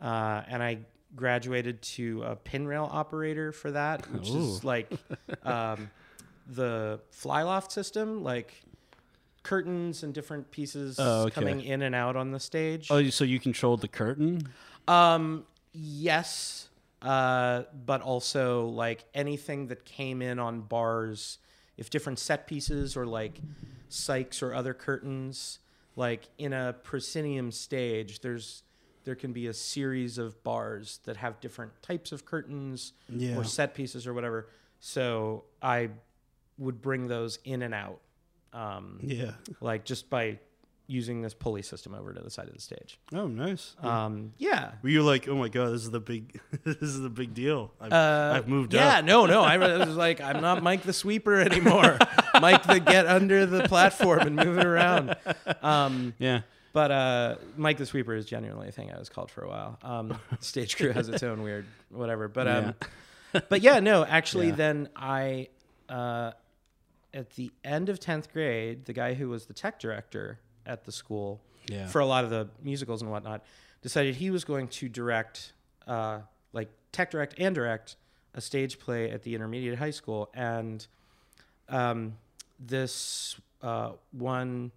uh, 0.00 0.42
and 0.48 0.62
i 0.62 0.78
graduated 1.16 1.80
to 1.82 2.22
a 2.24 2.34
pinrail 2.36 2.88
operator 2.92 3.52
for 3.52 3.70
that 3.70 4.10
which 4.12 4.28
is 4.30 4.64
like 4.64 4.90
um, 5.44 5.88
the 6.48 7.00
flyloft 7.12 7.70
system 7.70 8.22
like 8.24 8.62
curtains 9.42 10.02
and 10.02 10.12
different 10.14 10.50
pieces 10.50 10.98
Oh, 10.98 11.22
okay. 11.24 11.30
coming 11.32 11.60
in 11.60 11.82
and 11.82 11.94
out 11.94 12.16
on 12.16 12.30
the 12.32 12.40
stage 12.40 12.88
Oh, 12.90 13.08
so 13.10 13.24
you 13.24 13.38
controlled 13.38 13.80
the 13.82 13.88
curtain? 13.88 14.42
um, 14.88 15.44
yes, 15.72 16.68
uh, 17.02 17.62
but 17.86 18.00
also 18.00 18.66
like 18.66 19.04
anything 19.14 19.68
that 19.68 19.84
came 19.84 20.20
in 20.22 20.38
on 20.38 20.62
bars, 20.62 21.38
if 21.76 21.90
different 21.90 22.18
set 22.18 22.46
pieces 22.46 22.96
or 22.96 23.06
like 23.06 23.40
cycs 23.90 24.42
or 24.42 24.54
other 24.54 24.72
curtains, 24.74 25.58
like 25.96 26.28
in 26.38 26.52
a 26.52 26.74
proscenium 26.82 27.50
stage, 27.52 28.20
there's 28.20 28.62
there 29.04 29.14
can 29.14 29.32
be 29.34 29.48
a 29.48 29.52
series 29.52 30.16
of 30.16 30.42
bars 30.44 31.00
that 31.04 31.18
have 31.18 31.38
different 31.40 31.70
types 31.82 32.10
of 32.10 32.24
curtains 32.24 32.94
Yeah. 33.10 33.36
or 33.36 33.44
set 33.44 33.74
pieces 33.74 34.06
or 34.06 34.14
whatever. 34.14 34.48
So 34.80 35.44
I 35.60 35.90
would 36.56 36.80
bring 36.80 37.06
those 37.08 37.38
in 37.44 37.60
and 37.62 37.74
out, 37.74 38.00
um, 38.54 39.00
Yeah. 39.02 39.32
like 39.60 39.84
just 39.84 40.08
by 40.08 40.38
using 40.86 41.20
this 41.22 41.34
pulley 41.34 41.60
system 41.62 41.94
over 41.94 42.12
to 42.14 42.20
the 42.20 42.30
side 42.30 42.46
of 42.48 42.54
the 42.54 42.60
stage. 42.60 42.98
Oh, 43.14 43.26
nice. 43.26 43.74
Um, 43.82 44.32
yeah. 44.38 44.72
Were 44.82 44.88
you 44.90 45.02
like, 45.02 45.28
oh 45.28 45.34
my 45.34 45.48
god, 45.48 45.72
this 45.72 45.82
is 45.82 45.90
the 45.90 46.00
big, 46.00 46.40
this 46.64 46.76
is 46.82 47.00
the 47.00 47.10
big 47.10 47.34
deal. 47.34 47.72
I've, 47.80 47.92
Uh, 47.92 48.32
I've 48.36 48.48
moved 48.48 48.74
up. 48.74 48.80
yeah, 48.80 48.98
up. 49.00 49.04
no, 49.04 49.26
no. 49.26 49.42
I 49.42 49.56
was 49.58 49.96
like, 49.96 50.20
I'm 50.22 50.40
not 50.40 50.62
Mike 50.62 50.82
the 50.82 50.92
sweeper 50.94 51.40
anymore. 51.40 51.98
Mike 52.40 52.62
the 52.64 52.80
get 52.80 53.06
under 53.06 53.46
the 53.46 53.64
platform 53.68 54.20
and 54.20 54.36
move 54.36 54.58
it 54.58 54.66
around. 54.66 55.16
Um, 55.62 56.14
Yeah. 56.18 56.42
but 56.72 56.90
uh, 56.90 57.36
Mike 57.56 57.78
the 57.78 57.86
sweeper 57.86 58.14
is 58.14 58.26
genuinely 58.26 58.68
a 58.68 58.72
thing 58.72 58.90
I 58.92 58.98
was 58.98 59.08
called 59.08 59.30
for 59.30 59.44
a 59.44 59.48
while. 59.48 59.78
Um, 59.82 60.18
stage 60.40 60.76
crew 60.76 60.92
has 60.92 61.08
its 61.08 61.22
own 61.22 61.42
weird 61.42 61.66
whatever. 61.90 62.28
But 62.28 62.48
um, 62.48 62.74
but 63.48 63.60
yeah, 63.62 63.80
no. 63.80 64.04
Actually, 64.04 64.48
Yeah. 64.48 64.54
then 64.56 64.88
I 64.96 65.48
uh, 65.88 66.32
at 67.12 67.30
the 67.36 67.50
end 67.62 67.88
of 67.88 68.00
tenth 68.00 68.32
grade, 68.32 68.86
the 68.86 68.92
guy 68.92 69.14
who 69.14 69.28
was 69.28 69.46
the 69.46 69.52
tech 69.54 69.78
director 69.78 70.38
at 70.66 70.84
the 70.84 70.92
school 70.92 71.40
Yeah. 71.68 71.86
for 71.88 72.00
a 72.00 72.06
lot 72.06 72.24
of 72.24 72.30
the 72.30 72.48
musicals 72.62 73.02
and 73.02 73.10
whatnot 73.10 73.44
decided 73.82 74.14
he 74.16 74.30
was 74.30 74.44
going 74.44 74.66
to 74.66 74.88
direct, 74.88 75.52
uh, 75.86 76.20
like 76.54 76.68
tech 76.90 77.10
direct 77.10 77.34
and 77.38 77.54
direct 77.54 77.96
a 78.34 78.40
stage 78.40 78.78
play 78.78 79.10
at 79.10 79.22
the 79.22 79.34
intermediate 79.34 79.78
high 79.78 79.90
school, 79.90 80.30
and 80.34 80.86
um, 81.68 82.16
this 82.58 83.36
uh, 83.62 83.92
one 84.12 84.70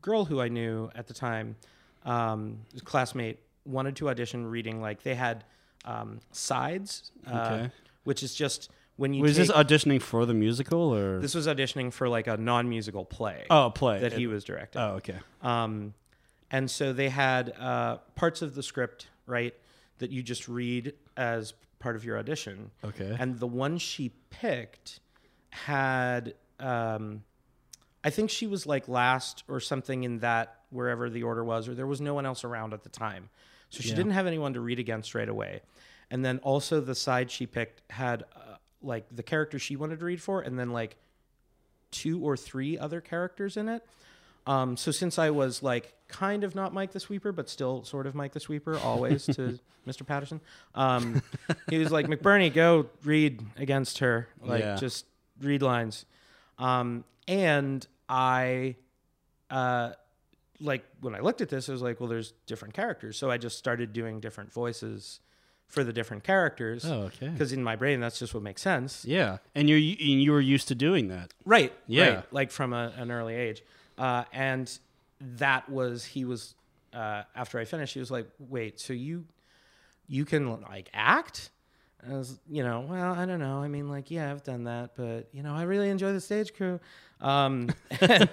girl 0.00 0.24
who 0.24 0.40
I 0.40 0.48
knew 0.48 0.90
at 0.94 1.06
the 1.06 1.14
time, 1.14 1.56
um, 2.04 2.58
classmate, 2.84 3.38
wanted 3.64 3.96
to 3.96 4.08
audition 4.10 4.46
reading 4.46 4.80
like 4.80 5.02
they 5.02 5.14
had 5.14 5.44
um, 5.84 6.20
sides, 6.32 7.12
uh, 7.26 7.38
Okay. 7.60 7.70
which 8.04 8.22
is 8.22 8.34
just 8.34 8.70
when 8.96 9.14
you 9.14 9.22
Was 9.22 9.36
take, 9.36 9.48
this 9.48 9.56
auditioning 9.56 10.02
for 10.02 10.26
the 10.26 10.34
musical 10.34 10.94
or? 10.94 11.18
this 11.20 11.34
was 11.34 11.46
auditioning 11.46 11.92
for 11.92 12.08
like 12.08 12.26
a 12.26 12.36
non-musical 12.36 13.04
play 13.04 13.46
oh, 13.50 13.66
a 13.66 13.70
play 13.70 14.00
that 14.00 14.12
he 14.12 14.26
was 14.26 14.44
directing. 14.44 14.80
Oh, 14.80 14.94
okay. 14.94 15.16
Um, 15.40 15.94
and 16.50 16.70
so 16.70 16.92
they 16.92 17.08
had 17.08 17.54
uh, 17.58 17.96
parts 18.14 18.42
of 18.42 18.54
the 18.54 18.62
script, 18.62 19.08
right, 19.26 19.54
that 19.98 20.10
you 20.10 20.22
just 20.22 20.48
read 20.48 20.92
as 21.16 21.54
part 21.78 21.96
of 21.96 22.04
your 22.04 22.18
audition. 22.18 22.70
Okay. 22.84 23.16
And 23.18 23.38
the 23.38 23.46
one 23.46 23.78
she 23.78 24.12
picked 24.30 25.00
had, 25.50 26.34
um, 26.62 27.22
I 28.04 28.10
think 28.10 28.30
she 28.30 28.46
was 28.46 28.66
like 28.66 28.88
last 28.88 29.44
or 29.48 29.60
something 29.60 30.04
in 30.04 30.18
that, 30.20 30.56
wherever 30.70 31.10
the 31.10 31.22
order 31.22 31.44
was, 31.44 31.68
or 31.68 31.74
there 31.74 31.86
was 31.86 32.00
no 32.00 32.14
one 32.14 32.24
else 32.26 32.44
around 32.44 32.72
at 32.72 32.82
the 32.82 32.88
time. 32.88 33.28
So 33.70 33.82
she 33.82 33.90
Yeah. 33.90 33.96
didn't 33.96 34.12
have 34.12 34.26
anyone 34.26 34.54
to 34.54 34.60
read 34.60 34.78
against 34.78 35.14
right 35.14 35.28
away. 35.28 35.62
And 36.10 36.24
then 36.24 36.38
also 36.38 36.80
the 36.80 36.94
side 36.94 37.30
she 37.30 37.46
picked 37.46 37.82
had 37.90 38.24
uh, 38.34 38.56
like 38.82 39.06
the 39.14 39.22
character 39.22 39.58
she 39.58 39.76
wanted 39.76 39.98
to 40.00 40.04
read 40.04 40.20
for, 40.20 40.40
and 40.40 40.58
then 40.58 40.70
like 40.72 40.96
two 41.90 42.20
or 42.24 42.36
three 42.36 42.78
other 42.78 43.00
characters 43.00 43.56
in 43.56 43.68
it. 43.68 43.84
Um, 44.46 44.76
so 44.76 44.90
since 44.90 45.18
I 45.18 45.30
was 45.30 45.62
like 45.62 45.94
kind 46.08 46.42
of 46.42 46.54
not 46.54 46.74
Mike 46.74 46.92
the 46.92 47.00
Sweeper, 47.00 47.32
but 47.32 47.48
still 47.48 47.84
sort 47.84 48.06
of 48.06 48.14
Mike 48.14 48.32
the 48.32 48.40
Sweeper, 48.40 48.76
always 48.78 49.26
to 49.26 49.58
Mr. 49.86 50.04
Patterson, 50.06 50.40
um, 50.74 51.22
he 51.70 51.78
was 51.78 51.92
like, 51.92 52.06
McBurney, 52.06 52.52
go 52.52 52.86
read 53.04 53.40
against 53.56 53.98
her, 53.98 54.28
like 54.40 54.60
Yeah. 54.62 54.76
just 54.76 55.06
read 55.40 55.62
lines. 55.62 56.04
Um, 56.58 57.04
and 57.28 57.86
I, 58.08 58.76
uh, 59.50 59.92
like 60.60 60.84
when 61.00 61.14
I 61.14 61.20
looked 61.20 61.40
at 61.40 61.48
this, 61.48 61.68
I 61.68 61.72
was 61.72 61.82
like, 61.82 62.00
well, 62.00 62.08
there's 62.08 62.32
different 62.46 62.74
characters, 62.74 63.16
so 63.16 63.30
I 63.30 63.38
just 63.38 63.58
started 63.58 63.92
doing 63.92 64.20
different 64.20 64.52
voices 64.52 65.20
for 65.66 65.82
the 65.84 65.92
different 65.92 66.22
characters. 66.22 66.84
Oh, 66.84 67.04
okay. 67.04 67.28
Because 67.28 67.52
in 67.52 67.62
my 67.62 67.76
brain, 67.76 67.98
that's 68.00 68.18
just 68.18 68.34
what 68.34 68.42
makes 68.42 68.60
sense. 68.62 69.04
Yeah, 69.04 69.38
and 69.54 69.68
you're 69.68 69.78
and 69.78 70.22
you 70.22 70.30
were 70.32 70.40
used 70.40 70.68
to 70.68 70.74
doing 70.74 71.08
that. 71.08 71.32
Right. 71.44 71.72
Yeah. 71.86 72.08
Right. 72.08 72.32
Like 72.32 72.50
from 72.50 72.72
a, 72.72 72.92
an 72.96 73.10
early 73.10 73.34
age. 73.34 73.62
Uh, 73.98 74.24
and 74.32 74.78
that 75.20 75.68
was, 75.68 76.04
he 76.04 76.24
was, 76.24 76.54
uh, 76.92 77.22
after 77.34 77.58
I 77.58 77.64
finished, 77.64 77.94
he 77.94 78.00
was 78.00 78.10
like, 78.10 78.26
wait, 78.38 78.80
so 78.80 78.92
you, 78.92 79.24
you 80.08 80.24
can 80.24 80.60
like 80.62 80.90
act? 80.92 81.50
And 82.02 82.14
I 82.14 82.18
was, 82.18 82.38
you 82.48 82.62
know, 82.64 82.80
well, 82.88 83.14
I 83.14 83.24
don't 83.26 83.38
know. 83.38 83.58
I 83.62 83.68
mean, 83.68 83.88
like, 83.88 84.10
yeah, 84.10 84.30
I've 84.30 84.42
done 84.42 84.64
that, 84.64 84.96
but 84.96 85.28
you 85.32 85.42
know, 85.42 85.54
I 85.54 85.62
really 85.62 85.88
enjoy 85.88 86.12
the 86.12 86.20
stage 86.20 86.52
crew. 86.54 86.80
Um, 87.20 87.70
and, 88.00 88.28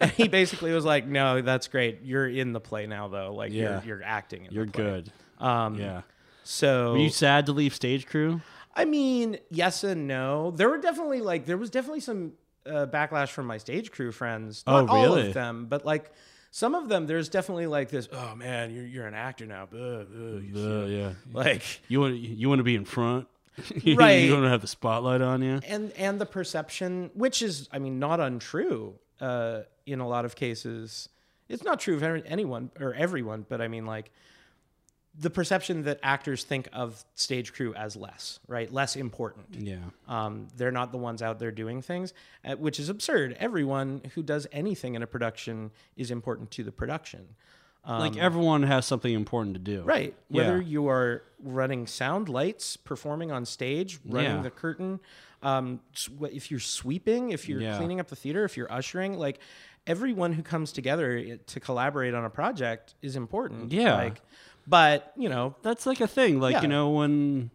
and 0.00 0.10
he 0.12 0.28
basically 0.28 0.72
was 0.72 0.84
like, 0.84 1.06
no, 1.06 1.40
that's 1.42 1.66
great. 1.68 2.00
You're 2.04 2.28
in 2.28 2.52
the 2.52 2.60
play 2.60 2.86
now 2.86 3.08
though. 3.08 3.34
Like 3.34 3.52
Yeah. 3.52 3.82
you're, 3.84 3.98
you're 3.98 4.02
acting. 4.04 4.44
In 4.46 4.52
You're 4.52 4.66
the 4.66 4.72
play. 4.72 4.84
good. 4.84 5.12
Um, 5.44 5.74
Yeah. 5.78 6.02
So 6.44 6.92
Were 6.92 6.98
you 6.98 7.10
sad 7.10 7.46
to 7.46 7.52
leave 7.52 7.74
stage 7.74 8.06
crew? 8.06 8.40
I 8.74 8.84
mean, 8.84 9.38
yes 9.50 9.84
and 9.84 10.06
no. 10.08 10.50
There 10.52 10.68
were 10.68 10.78
definitely 10.78 11.20
like 11.20 11.44
there 11.46 11.58
was 11.58 11.70
definitely 11.70 12.00
some 12.00 12.32
uh, 12.66 12.86
backlash 12.86 13.28
from 13.30 13.46
my 13.46 13.58
stage 13.58 13.90
crew 13.92 14.12
friends. 14.12 14.62
Oh, 14.66 14.82
Not 14.86 14.88
all 14.90 15.14
of 15.16 15.34
them, 15.34 15.66
but 15.68 15.84
like 15.84 16.10
some 16.54 16.74
of 16.76 16.88
them. 16.88 17.06
There's 17.06 17.28
definitely 17.28 17.66
like 17.66 17.88
this. 17.88 18.08
Oh 18.12 18.34
man, 18.36 18.72
you're 18.74 18.84
you're 18.86 19.06
an 19.06 19.14
actor 19.14 19.46
now. 19.46 19.64
Ugh, 19.64 19.72
ugh, 19.74 20.42
you 20.44 20.52
Uh, 20.54 20.82
suck." 20.82 20.90
yeah. 20.90 21.12
Like 21.32 21.62
You 21.88 22.00
want 22.00 22.14
you 22.16 22.48
want 22.48 22.58
to 22.60 22.64
be 22.64 22.76
in 22.76 22.84
front, 22.84 23.26
Right. 23.84 24.24
You 24.24 24.32
want 24.34 24.44
to 24.44 24.50
have 24.50 24.60
the 24.60 24.66
spotlight 24.68 25.20
on 25.22 25.42
you. 25.42 25.60
and 25.66 25.90
and 25.92 26.20
the 26.20 26.26
perception, 26.26 27.10
which 27.14 27.42
is 27.42 27.68
I 27.72 27.78
mean 27.80 27.98
not 27.98 28.20
untrue 28.20 28.94
uh, 29.20 29.62
in 29.86 29.98
a 30.00 30.06
lot 30.08 30.24
of 30.24 30.36
cases. 30.36 31.08
It's 31.48 31.64
not 31.64 31.80
true 31.80 31.96
of 31.96 32.02
any- 32.02 32.22
anyone 32.26 32.70
or 32.80 32.94
everyone, 32.94 33.44
but 33.48 33.60
I 33.60 33.68
mean 33.68 33.84
like 33.86 34.10
the 35.18 35.28
perception 35.30 35.82
that 35.82 36.00
actors 36.02 36.42
think 36.44 36.68
of 36.72 37.04
stage 37.14 37.52
crew 37.52 37.74
as 37.74 37.96
less, 37.96 38.40
right? 38.48 38.72
Less 38.72 38.96
important. 38.96 39.46
Yeah. 39.58 39.76
Um, 40.08 40.48
they're 40.56 40.70
not 40.72 40.90
the 40.90 40.98
ones 40.98 41.20
out 41.20 41.38
there 41.38 41.50
doing 41.50 41.82
things, 41.82 42.14
uh, 42.44 42.56
which 42.56 42.80
is 42.80 42.88
absurd. 42.88 43.36
Everyone 43.38 44.00
who 44.14 44.22
does 44.22 44.46
anything 44.52 44.94
in 44.94 45.02
a 45.02 45.06
production 45.06 45.70
is 45.96 46.10
important 46.10 46.50
to 46.52 46.64
the 46.64 46.72
production. 46.72 47.26
Um, 47.84 47.98
like 47.98 48.16
everyone 48.16 48.62
has 48.62 48.86
something 48.86 49.12
important 49.12 49.54
to 49.54 49.60
do. 49.60 49.82
right. 49.82 50.14
Whether 50.28 50.62
Yeah. 50.62 50.68
you 50.68 50.88
are 50.88 51.22
running 51.42 51.86
sound 51.88 52.28
lights, 52.28 52.76
performing 52.76 53.32
on 53.32 53.44
stage, 53.44 53.98
running 54.06 54.36
Yeah. 54.36 54.42
the 54.42 54.50
curtain, 54.50 55.00
um, 55.42 55.80
if 56.30 56.50
you're 56.50 56.60
sweeping, 56.60 57.30
if 57.32 57.48
you're 57.48 57.60
Yeah. 57.60 57.76
cleaning 57.76 57.98
up 58.00 58.06
the 58.06 58.14
theater, 58.16 58.44
if 58.44 58.56
you're 58.56 58.72
ushering, 58.72 59.18
like 59.18 59.40
everyone 59.84 60.32
who 60.34 60.42
comes 60.44 60.70
together 60.70 61.36
to 61.38 61.58
collaborate 61.60 62.14
on 62.14 62.24
a 62.24 62.30
project 62.30 62.94
is 63.02 63.16
important. 63.16 63.72
Yeah. 63.72 63.96
Like, 63.96 64.22
but 64.66 65.12
you 65.16 65.28
know, 65.28 65.56
That's 65.62 65.86
like 65.86 66.00
a 66.00 66.06
thing. 66.08 66.40
Like, 66.40 66.54
Yeah. 66.54 66.62
you 66.62 66.68
know, 66.68 66.90
when, 66.90 67.50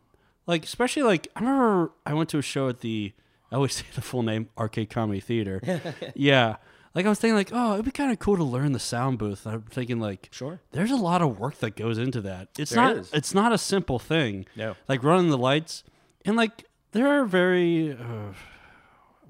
like, 0.45 0.63
especially 0.63 1.03
like, 1.03 1.27
I 1.35 1.39
remember 1.41 1.91
I 2.05 2.13
went 2.13 2.29
to 2.29 2.37
a 2.37 2.41
show 2.41 2.69
at 2.69 2.81
the, 2.81 3.13
I 3.51 3.55
always 3.55 3.73
say 3.77 3.85
the 3.95 4.01
full 4.01 4.23
name, 4.23 4.49
Arcade 4.57 4.89
Comedy 4.89 5.19
Theater. 5.19 5.61
yeah. 6.15 6.57
Like, 6.95 7.05
I 7.05 7.09
was 7.09 7.19
thinking, 7.19 7.35
like, 7.35 7.51
oh, 7.53 7.73
it'd 7.73 7.85
be 7.85 7.91
kind 7.91 8.11
of 8.11 8.17
cool 8.17 8.37
to 8.37 8.43
learn 8.43 8.71
the 8.71 8.79
sound 8.79 9.19
booth. 9.19 9.45
I'm 9.45 9.61
thinking, 9.63 9.99
like, 9.99 10.29
sure. 10.31 10.61
there's 10.71 10.89
a 10.89 10.95
lot 10.95 11.21
of 11.21 11.37
work 11.37 11.59
that 11.59 11.75
goes 11.75 11.99
into 11.99 12.21
that. 12.21 12.47
It's 12.57 12.71
There 12.71 12.83
not, 12.83 12.97
is. 12.97 13.13
it's 13.13 13.35
not 13.35 13.53
a 13.53 13.57
simple 13.59 13.99
thing. 13.99 14.47
No. 14.55 14.75
Like 14.87 15.03
running 15.03 15.29
the 15.29 15.37
lights. 15.37 15.83
And, 16.25 16.35
like, 16.35 16.63
there 16.93 17.07
are 17.07 17.25
very, 17.25 17.91
uh, 17.91 18.33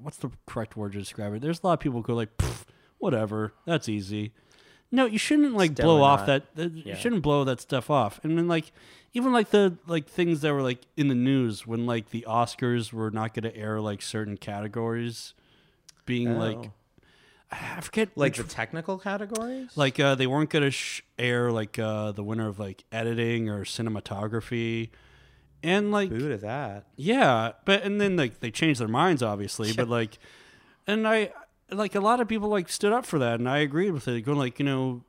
what's 0.02 0.18
the 0.18 0.30
correct 0.46 0.78
word 0.78 0.94
to 0.94 1.00
describe 1.00 1.34
it? 1.34 1.42
There's 1.42 1.62
a 1.62 1.68
lot 1.68 1.74
of 1.74 1.80
people 1.82 2.00
who 2.02 2.08
go, 2.08 2.14
like, 2.14 2.38
"Pff, 2.38 2.64
whatever, 3.00 3.54
that's 3.66 3.90
easy. 3.90 4.32
No, 4.92 5.06
you 5.06 5.18
shouldn't 5.18 5.54
like 5.54 5.76
blow 5.76 6.02
off 6.02 6.28
not. 6.28 6.44
that. 6.56 6.72
Yeah. 6.72 6.94
You 6.94 6.96
shouldn't 6.96 7.22
blow 7.22 7.44
that 7.44 7.60
stuff 7.62 7.90
off. 7.90 8.20
And 8.24 8.38
then 8.38 8.48
like 8.48 8.72
even 9.14 9.34
like 9.34 9.50
the 9.50 9.78
like 9.88 10.08
things 10.08 10.42
that 10.42 10.54
were 10.54 10.62
like 10.62 10.80
in 10.96 11.08
the 11.10 11.16
news 11.16 11.66
when 11.68 11.86
like 11.86 12.12
the 12.12 12.26
Oscars 12.28 12.94
were 12.94 13.12
not 13.12 13.34
going 13.34 13.44
to 13.52 13.56
air 13.58 13.82
like 13.82 14.02
certain 14.02 14.38
categories, 14.38 15.34
being 16.06 16.38
like 16.38 16.58
Oh. 16.58 16.72
I 17.50 17.80
forget 17.82 18.10
like 18.16 18.38
which- 18.38 18.46
the 18.48 18.54
technical 18.54 18.98
categories. 18.98 19.70
like 19.76 20.00
uh, 20.00 20.16
they 20.16 20.28
weren't 20.28 20.50
going 20.50 20.64
to 20.64 20.72
sh- 20.72 21.02
air 21.18 21.52
like 21.52 21.80
uh, 21.80 22.12
the 22.12 22.24
winner 22.24 22.48
of 22.48 22.60
like 22.60 22.84
editing 22.92 23.50
or 23.50 23.64
cinematography, 23.64 24.90
and 25.64 25.92
like 25.92 26.10
boo 26.10 26.30
to 26.30 26.38
that. 26.38 26.86
yeah, 26.98 27.54
but 27.66 27.84
and 27.84 28.00
then 28.02 28.16
like 28.18 28.40
they 28.42 28.52
changed 28.52 28.80
their 28.82 28.88
minds, 28.88 29.24
obviously. 29.24 29.72
But 29.78 29.88
like, 29.90 30.18
and 30.88 31.08
I 31.08 31.32
like 31.72 31.96
a 31.96 32.00
lot 32.00 32.20
of 32.20 32.28
people 32.28 32.50
like 32.50 32.70
stood 32.70 32.94
up 32.94 33.06
for 33.06 33.20
that, 33.20 33.40
and 33.40 33.50
I 33.50 33.58
agreed 33.60 33.92
with 33.92 34.08
it. 34.08 34.22
Going 34.22 34.38
like, 34.38 34.60
you 34.60 34.66
know, 34.66 35.04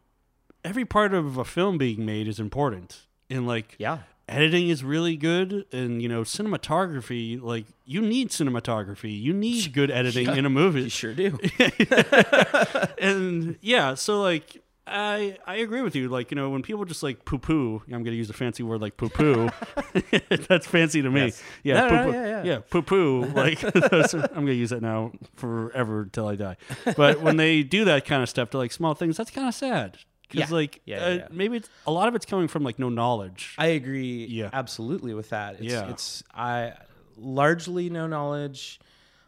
every 0.65 0.85
part 0.85 1.15
of 1.15 1.37
a 1.39 1.45
film 1.45 1.79
being 1.79 2.05
made 2.05 2.27
is 2.29 2.41
important, 2.41 3.07
and 3.31 3.47
like 3.47 3.75
Yeah. 3.79 3.99
editing 4.29 4.69
is 4.69 4.83
really 4.85 5.17
good, 5.17 5.67
and 5.73 6.03
you 6.03 6.09
know, 6.09 6.23
cinematography. 6.23 7.41
Like 7.41 7.67
you 7.85 8.01
need 8.01 8.31
cinematography, 8.31 9.21
you 9.21 9.33
need 9.33 9.73
good 9.73 9.91
editing 9.91 10.29
in 10.29 10.45
a 10.47 10.51
movie, 10.51 10.83
You 10.83 10.89
sure 10.91 11.15
do. 11.15 11.39
and 12.99 13.57
yeah, 13.61 13.95
so 13.95 14.21
like. 14.21 14.63
I, 14.91 15.39
I 15.47 15.57
agree 15.57 15.83
with 15.83 15.95
you. 15.95 16.09
Like, 16.09 16.31
you 16.31 16.35
know, 16.37 16.51
when 16.51 16.63
people 16.63 16.85
just 16.85 17.03
like 17.03 17.25
poo 17.25 17.39
poo, 17.39 17.83
I'm 17.87 17.91
going 18.03 18.05
to 18.07 18.13
use 18.17 18.31
a 18.31 18.33
fancy 18.35 18.63
word 18.63 18.81
like 18.81 18.97
poo 18.97 19.09
poo. 19.09 19.49
That's 20.49 20.67
fancy 20.67 21.03
to 21.03 21.11
me. 21.11 21.27
Yes. 21.27 21.43
Yeah, 21.63 21.75
No, 21.75 21.89
no, 21.89 22.05
poo-poo. 22.05 22.13
yeah, 22.19 22.27
yeah. 22.27 22.43
yeah, 22.45 22.59
poo 22.71 22.83
poo. 22.83 23.25
Like, 23.27 23.63
I'm 23.65 24.45
going 24.45 24.47
to 24.47 24.55
use 24.55 24.71
that 24.71 24.83
now 24.83 25.13
forever 25.37 26.09
till 26.11 26.27
I 26.29 26.37
die. 26.37 26.57
But 26.97 27.21
when 27.21 27.37
they 27.37 27.63
do 27.63 27.85
that 27.87 28.05
kind 28.05 28.23
of 28.23 28.29
stuff 28.29 28.51
to 28.51 28.59
like 28.59 28.73
small 28.73 28.95
things, 28.95 29.17
that's 29.17 29.31
kind 29.31 29.49
of 29.49 29.55
sad. 29.55 29.99
Because, 30.29 30.51
Yeah. 30.51 30.55
like, 30.57 30.81
Yeah, 30.85 30.97
uh, 31.05 31.29
maybe 31.31 31.57
it's 31.57 31.71
a 31.87 31.91
lot 31.93 32.09
of 32.09 32.15
it's 32.15 32.27
coming 32.27 32.49
from 32.49 32.63
like 32.63 32.79
no 32.79 32.89
knowledge. 32.89 33.55
I 33.59 33.67
agree. 33.69 34.27
Yeah. 34.27 34.51
absolutely 34.53 35.15
with 35.15 35.31
that. 35.31 35.55
It's, 35.55 35.63
Yeah. 35.73 35.89
it's 35.91 36.23
I 36.35 36.75
largely 37.17 37.91
no 37.91 38.07
knowledge. 38.07 38.81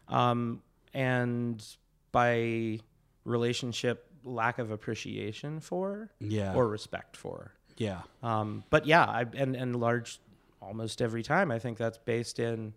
um, 0.07 0.61
and 0.93 1.63
by 2.11 2.79
relationship, 3.23 4.10
lack 4.23 4.59
of 4.59 4.71
appreciation 4.71 5.59
for 5.59 6.11
Yeah. 6.19 6.53
or 6.53 6.67
respect 6.67 7.15
for. 7.17 7.53
yeah. 7.77 8.01
Um, 8.21 8.63
but 8.69 8.85
yeah, 8.85 9.03
I, 9.05 9.25
and 9.35 9.55
and 9.55 9.75
large, 9.75 10.19
almost 10.61 11.01
every 11.01 11.23
time, 11.23 11.51
I 11.51 11.59
think 11.59 11.77
that's 11.77 11.97
based 11.97 12.39
in 12.39 12.73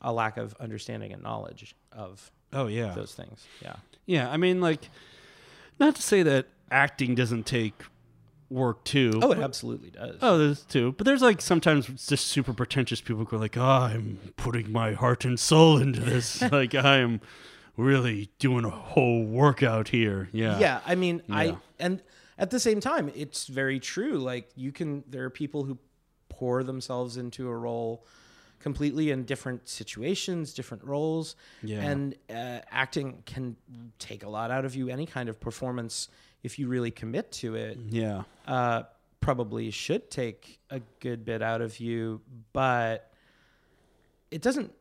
a 0.00 0.12
lack 0.12 0.36
of 0.36 0.54
understanding 0.60 1.12
and 1.12 1.22
knowledge 1.22 1.74
of 1.92 2.30
Oh 2.52 2.66
yeah. 2.68 2.92
those 2.94 3.14
things. 3.14 3.44
Yeah. 3.62 3.76
Yeah, 4.06 4.30
I 4.30 4.36
mean, 4.36 4.60
like, 4.60 4.88
not 5.80 5.96
to 5.96 6.02
say 6.02 6.22
that 6.22 6.46
acting 6.70 7.14
doesn't 7.16 7.44
take 7.46 7.74
work 8.48 8.84
too. 8.84 9.18
Oh, 9.20 9.32
it 9.32 9.38
absolutely 9.40 9.90
does. 9.90 10.18
Oh, 10.22 10.38
there's 10.38 10.62
too, 10.62 10.92
but 10.96 11.04
there's 11.04 11.22
like 11.22 11.40
sometimes 11.40 11.86
just 12.06 12.28
super 12.28 12.52
pretentious 12.52 13.00
people 13.00 13.24
who 13.24 13.36
are 13.36 13.40
like, 13.40 13.56
"Oh, 13.56 13.62
I'm 13.62 14.20
putting 14.36 14.70
my 14.70 14.92
heart 14.92 15.24
and 15.24 15.40
soul 15.40 15.78
into 15.78 15.98
this. 16.00 16.40
like, 16.52 16.74
I 16.76 16.98
am 16.98 17.20
really 17.76 18.30
doing 18.38 18.64
a 18.64 18.70
whole 18.70 19.24
workout 19.24 19.88
here." 19.88 20.28
Yeah, 20.32 20.58
yeah 20.58 20.80
i 20.86 20.94
mean 20.94 21.22
Yeah. 21.28 21.36
i 21.36 21.56
and 21.78 22.02
at 22.38 22.50
the 22.50 22.60
same 22.60 22.80
time 22.80 23.10
it's 23.14 23.46
very 23.46 23.78
true 23.80 24.18
like 24.18 24.50
you 24.56 24.72
can 24.72 25.04
there 25.08 25.24
are 25.24 25.30
people 25.30 25.64
who 25.64 25.78
pour 26.28 26.62
themselves 26.64 27.16
into 27.16 27.48
a 27.48 27.56
role 27.56 28.04
completely 28.58 29.10
in 29.10 29.24
different 29.24 29.68
situations 29.68 30.52
different 30.54 30.82
roles 30.84 31.36
Yeah. 31.62 31.82
and 31.82 32.14
uh, 32.30 32.60
acting 32.70 33.22
can 33.26 33.56
take 33.98 34.24
a 34.24 34.28
lot 34.28 34.50
out 34.50 34.64
of 34.64 34.74
you 34.74 34.88
any 34.88 35.06
kind 35.06 35.28
of 35.28 35.38
performance 35.40 36.08
if 36.42 36.58
you 36.58 36.68
really 36.68 36.90
commit 36.90 37.30
to 37.32 37.54
it 37.54 37.78
yeah, 37.88 38.22
uh, 38.46 38.82
probably 39.20 39.70
should 39.70 40.10
take 40.10 40.58
a 40.70 40.80
good 41.00 41.24
bit 41.24 41.42
out 41.42 41.60
of 41.60 41.80
you, 41.80 42.20
but 42.52 43.10
it 44.30 44.40
doesn't. 44.42 44.72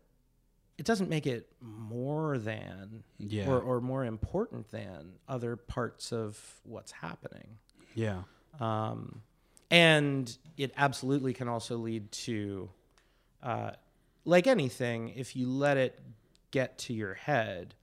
It 0.78 0.86
doesn't 0.86 1.10
make 1.10 1.26
it 1.26 1.48
more 1.62 2.38
than 2.38 3.04
Yeah. 3.18 3.50
or, 3.50 3.62
or 3.62 3.82
more 3.82 4.04
important 4.06 4.70
than 4.72 5.14
other 5.28 5.56
parts 5.56 6.12
of 6.12 6.60
what's 6.64 6.92
happening. 6.92 7.58
yeah, 7.94 8.24
Um, 8.60 9.22
and 9.72 10.38
it 10.58 10.74
absolutely 10.76 11.34
can 11.34 11.48
also 11.48 11.78
lead 11.78 12.12
to, 12.12 12.70
uh, 13.42 13.72
like 14.26 14.48
anything, 14.48 15.10
if 15.16 15.36
you 15.36 15.48
let 15.50 15.78
it 15.78 16.00
get 16.52 16.78
to 16.80 16.94
your 16.94 17.14
head, 17.14 17.74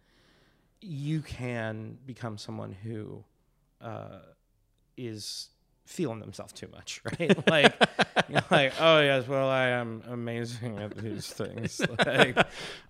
you 0.80 1.22
can 1.22 1.96
become 2.04 2.36
someone 2.36 2.72
who 2.72 3.24
uh, 3.80 4.18
is 4.96 5.48
feeling 5.84 6.20
themselves 6.20 6.52
too 6.52 6.68
much, 6.72 7.00
right? 7.18 7.48
like, 7.48 7.74
you're 8.28 8.42
like, 8.50 8.72
oh 8.80 9.00
yes, 9.00 9.26
well, 9.28 9.48
I 9.48 9.68
am 9.68 10.02
amazing 10.08 10.78
at 10.78 10.96
these 10.96 11.26
things, 11.28 11.80
like, 11.98 12.36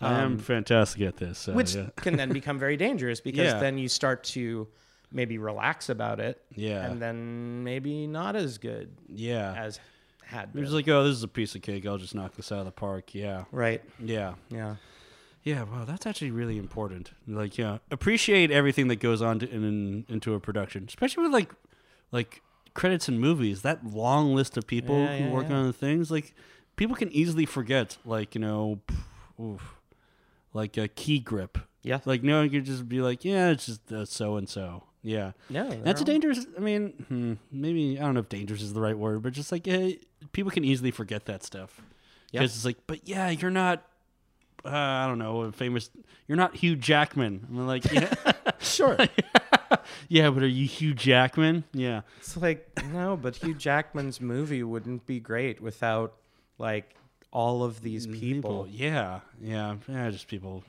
I 0.00 0.12
am 0.20 0.32
um, 0.32 0.38
fantastic 0.38 1.02
at 1.02 1.16
this. 1.16 1.46
Which 1.46 1.74
yeah, 1.74 1.88
can 1.96 2.16
then 2.16 2.32
become 2.32 2.58
very 2.58 2.76
dangerous 2.76 3.20
because 3.20 3.52
Yeah. 3.52 3.58
then 3.60 3.78
you 3.78 3.88
start 3.88 4.24
to 4.24 4.68
maybe 5.10 5.36
relax 5.38 5.88
about 5.90 6.20
it 6.20 6.42
yeah, 6.54 6.86
and 6.86 7.00
then 7.00 7.64
maybe 7.64 8.06
not 8.06 8.34
as 8.36 8.58
good 8.58 8.94
yeah. 9.08 9.52
as 9.56 9.78
had 10.24 10.44
It's 10.44 10.52
been. 10.54 10.62
just 10.64 10.74
like, 10.74 10.88
oh, 10.88 11.04
this 11.04 11.16
is 11.16 11.22
a 11.22 11.28
piece 11.28 11.54
of 11.54 11.60
cake. 11.62 11.84
I'll 11.86 11.98
just 11.98 12.14
knock 12.14 12.34
this 12.34 12.50
out 12.52 12.60
of 12.60 12.64
the 12.64 12.70
park. 12.72 13.14
Yeah, 13.14 13.44
right. 13.52 13.82
yeah. 13.98 14.34
Yeah. 14.48 14.76
Yeah, 15.44 15.64
wow, 15.64 15.84
that's 15.84 16.06
actually 16.06 16.30
really 16.30 16.56
important. 16.56 17.10
Like, 17.26 17.58
yeah, 17.58 17.78
appreciate 17.90 18.52
everything 18.52 18.86
that 18.88 19.00
goes 19.00 19.20
on 19.20 19.40
to, 19.40 19.50
in, 19.50 19.64
in, 19.64 20.06
into 20.08 20.34
a 20.34 20.40
production, 20.40 20.84
especially 20.86 21.24
with 21.24 21.32
like, 21.32 21.52
like 22.12 22.42
credits 22.74 23.08
in 23.08 23.18
movies. 23.18 23.62
That 23.62 23.84
long 23.86 24.34
list 24.34 24.56
of 24.56 24.66
people 24.66 24.98
Yeah, 24.98 25.16
who 25.18 25.24
yeah, 25.24 25.30
work 25.30 25.48
yeah. 25.48 25.56
on 25.56 25.66
the 25.66 25.72
things, 25.72 26.10
like, 26.10 26.34
people 26.76 26.96
can 26.96 27.10
easily 27.12 27.46
forget, 27.46 27.96
like, 28.04 28.34
you 28.34 28.40
know, 28.40 28.80
oof, 29.40 29.76
like 30.52 30.76
a 30.76 30.88
key 30.88 31.18
grip. 31.18 31.58
Yeah. 31.82 32.00
Like, 32.04 32.22
no 32.22 32.40
one 32.40 32.50
could 32.50 32.64
just 32.64 32.88
be 32.88 33.00
like, 33.00 33.24
yeah, 33.24 33.50
it's 33.50 33.66
just 33.66 34.12
so 34.12 34.36
and 34.36 34.48
so. 34.48 34.84
Yeah, 35.04 35.32
No. 35.50 35.68
that's 35.82 36.00
a 36.00 36.04
dangerous. 36.04 36.46
I 36.56 36.60
mean, 36.60 36.90
hmm, 37.08 37.32
maybe 37.50 37.98
I 37.98 38.02
don't 38.02 38.14
know 38.14 38.20
if 38.20 38.28
dangerous 38.28 38.62
is 38.62 38.72
the 38.72 38.80
right 38.80 38.96
word, 38.96 39.20
but 39.22 39.32
just 39.32 39.50
like, 39.50 39.66
eh, 39.66 39.94
people 40.30 40.52
can 40.52 40.64
easily 40.64 40.92
forget 40.92 41.24
that 41.26 41.42
stuff. 41.42 41.80
Yeah. 42.30 42.40
Because 42.42 42.54
it's 42.54 42.64
like, 42.64 42.76
but 42.86 43.08
yeah, 43.08 43.28
you're 43.30 43.50
not. 43.50 43.82
Uh, 44.64 44.68
I 44.70 45.08
don't 45.08 45.18
know, 45.18 45.40
a 45.40 45.50
famous. 45.50 45.90
You're 46.28 46.36
not 46.36 46.54
Hugh 46.54 46.76
Jackman. 46.76 47.44
I'm 47.50 47.66
like, 47.66 47.84
yeah, 47.92 48.14
Sure. 48.60 48.96
yeah, 50.08 50.30
but 50.30 50.42
are 50.42 50.46
you 50.48 50.66
Hugh 50.66 50.94
Jackman? 50.94 51.64
Yeah, 51.72 52.02
it's 52.18 52.36
like 52.36 52.68
no, 52.92 53.16
but 53.16 53.36
Hugh 53.36 53.54
Jackman's 53.54 54.20
movie 54.20 54.62
wouldn't 54.62 55.06
be 55.06 55.20
great 55.20 55.60
without 55.60 56.14
like 56.58 56.94
all 57.32 57.62
of 57.64 57.82
these 57.82 58.06
people. 58.06 58.66
Yeah, 58.70 59.20
yeah, 59.40 59.76
yeah. 59.88 60.10
Just 60.10 60.28
people. 60.28 60.64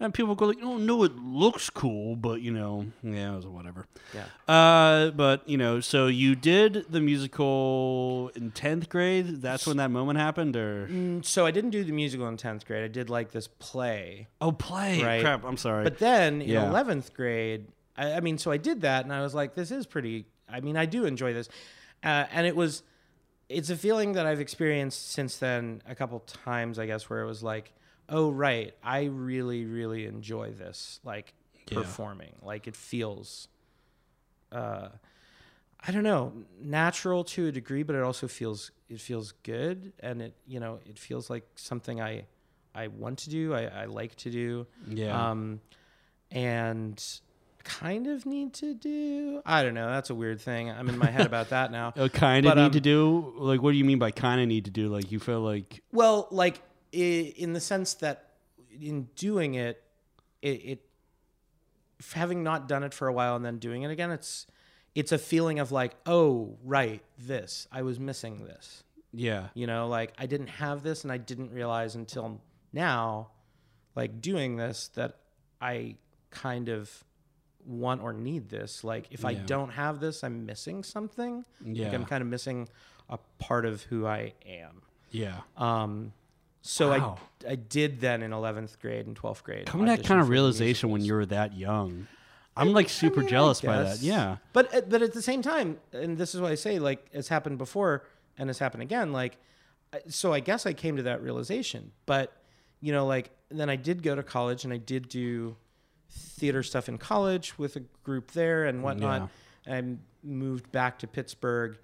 And 0.00 0.14
people 0.14 0.36
go 0.36 0.46
like, 0.46 0.58
oh 0.62 0.76
no, 0.76 1.02
it 1.02 1.16
looks 1.16 1.70
cool, 1.70 2.14
but 2.14 2.40
you 2.40 2.52
know, 2.52 2.86
yeah, 3.02 3.32
it 3.32 3.36
was 3.36 3.46
whatever. 3.48 3.84
Yeah. 4.14 4.26
Uh, 4.46 5.10
but 5.10 5.48
you 5.48 5.56
know, 5.58 5.80
so 5.80 6.06
you 6.06 6.36
did 6.36 6.86
the 6.88 7.00
musical 7.00 8.30
in 8.36 8.52
tenth 8.52 8.88
grade. 8.88 9.42
That's 9.42 9.66
when 9.66 9.76
that 9.78 9.90
moment 9.90 10.20
happened, 10.20 10.54
or 10.54 10.86
Mm, 10.86 11.24
So 11.24 11.46
I 11.46 11.50
didn't 11.50 11.70
do 11.70 11.82
the 11.82 11.90
musical 11.92 12.28
in 12.28 12.36
tenth 12.36 12.64
grade. 12.64 12.84
I 12.84 12.88
did 12.88 13.10
like 13.10 13.32
this 13.32 13.48
play. 13.58 14.28
oh, 14.40 14.52
play. 14.52 15.02
Right. 15.02 15.20
Crap, 15.20 15.44
I'm 15.44 15.56
sorry. 15.56 15.82
But 15.82 15.98
then 15.98 16.42
in 16.42 16.50
eleventh 16.50 17.12
grade, 17.12 17.66
I, 17.98 18.12
I 18.14 18.20
mean, 18.20 18.38
so 18.38 18.50
I 18.50 18.56
did 18.56 18.80
that, 18.82 19.04
and 19.04 19.12
I 19.12 19.20
was 19.20 19.34
like, 19.34 19.54
this 19.54 19.70
is 19.70 19.86
pretty. 19.86 20.26
I 20.48 20.60
mean, 20.60 20.76
I 20.76 20.86
do 20.86 21.04
enjoy 21.04 21.34
this, 21.34 21.48
uh, 22.02 22.24
and 22.32 22.46
it 22.46 22.56
was. 22.56 22.82
It's 23.48 23.70
a 23.70 23.76
feeling 23.76 24.12
that 24.12 24.26
I've 24.26 24.40
experienced 24.40 25.10
since 25.12 25.38
then 25.38 25.82
a 25.88 25.94
couple 25.94 26.20
times, 26.20 26.78
I 26.78 26.84
guess, 26.86 27.08
where 27.08 27.22
it 27.22 27.26
was 27.26 27.42
like, 27.42 27.72
oh 28.10 28.30
right, 28.30 28.74
I 28.82 29.04
really, 29.04 29.64
really 29.64 30.04
enjoy 30.06 30.50
this, 30.52 31.00
like 31.02 31.32
Yeah. 31.70 31.76
performing. 31.76 32.34
Like 32.42 32.66
it 32.66 32.76
feels. 32.76 33.48
Uh, 34.52 34.88
I 35.86 35.92
don't 35.92 36.02
know, 36.02 36.32
natural 36.60 37.22
to 37.24 37.46
a 37.46 37.52
degree, 37.52 37.84
but 37.84 37.94
it 37.94 38.02
also 38.02 38.26
feels 38.28 38.70
it 38.88 39.00
feels 39.00 39.32
good, 39.44 39.92
and 40.00 40.20
it 40.20 40.34
you 40.46 40.60
know 40.60 40.80
it 40.84 40.98
feels 40.98 41.30
like 41.30 41.44
something 41.56 42.00
I 42.00 42.24
I 42.74 42.88
want 42.88 43.18
to 43.20 43.30
do, 43.30 43.54
I, 43.54 43.64
I 43.64 43.84
like 43.86 44.14
to 44.16 44.30
do 44.30 44.66
yeah, 44.88 45.30
um, 45.30 45.60
and 46.30 47.02
kind 47.68 48.06
of 48.06 48.24
need 48.24 48.54
to 48.54 48.74
do. 48.74 49.42
I 49.44 49.62
don't 49.62 49.74
know. 49.74 49.90
That's 49.90 50.10
a 50.10 50.14
weird 50.14 50.40
thing. 50.40 50.70
I'm 50.70 50.88
in 50.88 50.98
my 50.98 51.10
head 51.10 51.26
about 51.32 51.50
that 51.50 51.70
now. 51.70 51.92
uh, 51.96 52.08
kind 52.08 52.46
of 52.46 52.56
need 52.56 52.62
um, 52.62 52.70
to 52.72 52.80
do. 52.80 53.34
Like, 53.36 53.62
what 53.62 53.72
do 53.72 53.76
you 53.76 53.84
mean 53.84 53.98
by 53.98 54.10
kind 54.10 54.40
of 54.40 54.48
need 54.48 54.64
to 54.64 54.70
do? 54.70 54.88
Like, 54.88 55.12
you 55.12 55.20
feel 55.20 55.40
like 55.40 55.82
Well, 55.92 56.28
like 56.30 56.62
in 56.92 57.52
the 57.52 57.60
sense 57.60 57.94
that 57.94 58.30
in 58.80 59.08
doing 59.14 59.54
it, 59.54 59.82
it, 60.40 60.48
it 60.48 60.84
having 62.12 62.42
not 62.42 62.68
done 62.68 62.82
it 62.82 62.94
for 62.94 63.08
a 63.08 63.12
while 63.12 63.36
and 63.36 63.44
then 63.44 63.58
doing 63.58 63.82
it 63.82 63.90
again, 63.90 64.10
it's 64.10 64.46
it's 64.94 65.12
a 65.12 65.18
feeling 65.18 65.58
of 65.58 65.70
like, 65.70 65.94
oh, 66.06 66.56
right, 66.64 67.02
this 67.18 67.68
I 67.70 67.82
was 67.82 68.00
missing 68.00 68.44
this. 68.44 68.82
yeah, 69.12 69.48
You 69.54 69.66
know, 69.66 69.88
like 69.88 70.12
I 70.18 70.26
didn't 70.26 70.48
have 70.48 70.82
this 70.82 71.02
and 71.04 71.12
I 71.12 71.18
didn't 71.18 71.52
realize 71.52 71.94
until 71.94 72.40
now, 72.72 73.28
like 73.94 74.20
doing 74.20 74.56
this, 74.56 74.88
that 74.94 75.18
I 75.60 75.96
kind 76.30 76.68
of 76.68 77.04
want 77.68 78.02
or 78.02 78.12
need 78.12 78.48
this. 78.48 78.82
Like 78.82 79.06
if 79.10 79.24
I 79.24 79.34
don't 79.34 79.70
have 79.70 80.00
this, 80.00 80.24
I'm 80.24 80.46
missing 80.46 80.82
something. 80.82 81.44
yeah, 81.64 81.86
Like 81.86 81.94
I'm 81.94 82.04
kind 82.06 82.22
of 82.22 82.28
missing 82.28 82.68
a 83.08 83.18
part 83.38 83.64
of 83.66 83.82
who 83.82 84.06
I 84.06 84.32
am. 84.46 84.82
yeah. 85.10 85.40
Um, 85.56 86.12
so 86.62 86.90
Wow. 86.90 87.18
I 87.46 87.52
I 87.52 87.54
did 87.54 88.00
then 88.00 88.22
in 88.22 88.32
11th 88.32 88.80
grade 88.80 89.06
and 89.06 89.16
12th 89.16 89.42
grade. 89.44 89.66
Come 89.66 89.80
to 89.80 89.86
that 89.86 90.04
kind 90.04 90.20
of 90.20 90.28
realization 90.28 90.90
when 90.90 91.02
you 91.04 91.14
were 91.14 91.24
that 91.26 91.54
young, 91.56 92.08
I'm 92.56 92.72
like 92.72 92.88
super 92.88 93.20
I 93.20 93.22
mean, 93.22 93.28
jealous 93.30 93.60
by 93.60 93.82
that. 93.84 94.00
Yeah, 94.00 94.38
But 94.52 94.90
but 94.90 95.00
at 95.02 95.12
the 95.12 95.22
same 95.22 95.40
time, 95.42 95.78
and 95.92 96.18
this 96.18 96.34
is 96.34 96.40
what 96.40 96.50
I 96.50 96.56
say, 96.56 96.78
like 96.80 97.06
it's 97.12 97.28
happened 97.28 97.58
before 97.58 98.04
and 98.36 98.50
it's 98.50 98.58
happened 98.58 98.82
again. 98.82 99.12
Like, 99.12 99.36
so 100.08 100.32
I 100.32 100.40
guess 100.40 100.66
I 100.66 100.72
came 100.72 100.96
to 100.96 101.02
that 101.04 101.22
realization. 101.22 101.92
But 102.06 102.32
you 102.80 102.92
know, 102.92 103.06
like 103.06 103.30
then 103.50 103.70
I 103.70 103.76
did 103.76 104.02
go 104.02 104.14
to 104.16 104.22
college 104.22 104.64
and 104.64 104.72
I 104.72 104.78
did 104.78 105.08
do 105.08 105.56
theater 106.10 106.62
stuff 106.62 106.88
in 106.88 106.98
college 106.98 107.58
with 107.58 107.76
a 107.76 107.80
group 108.02 108.32
there 108.32 108.64
and 108.64 108.82
whatnot. 108.82 109.30
And 109.66 109.98
I 110.24 110.26
moved 110.26 110.70
back 110.72 110.98
to 111.00 111.06
Pittsburgh, 111.06 111.78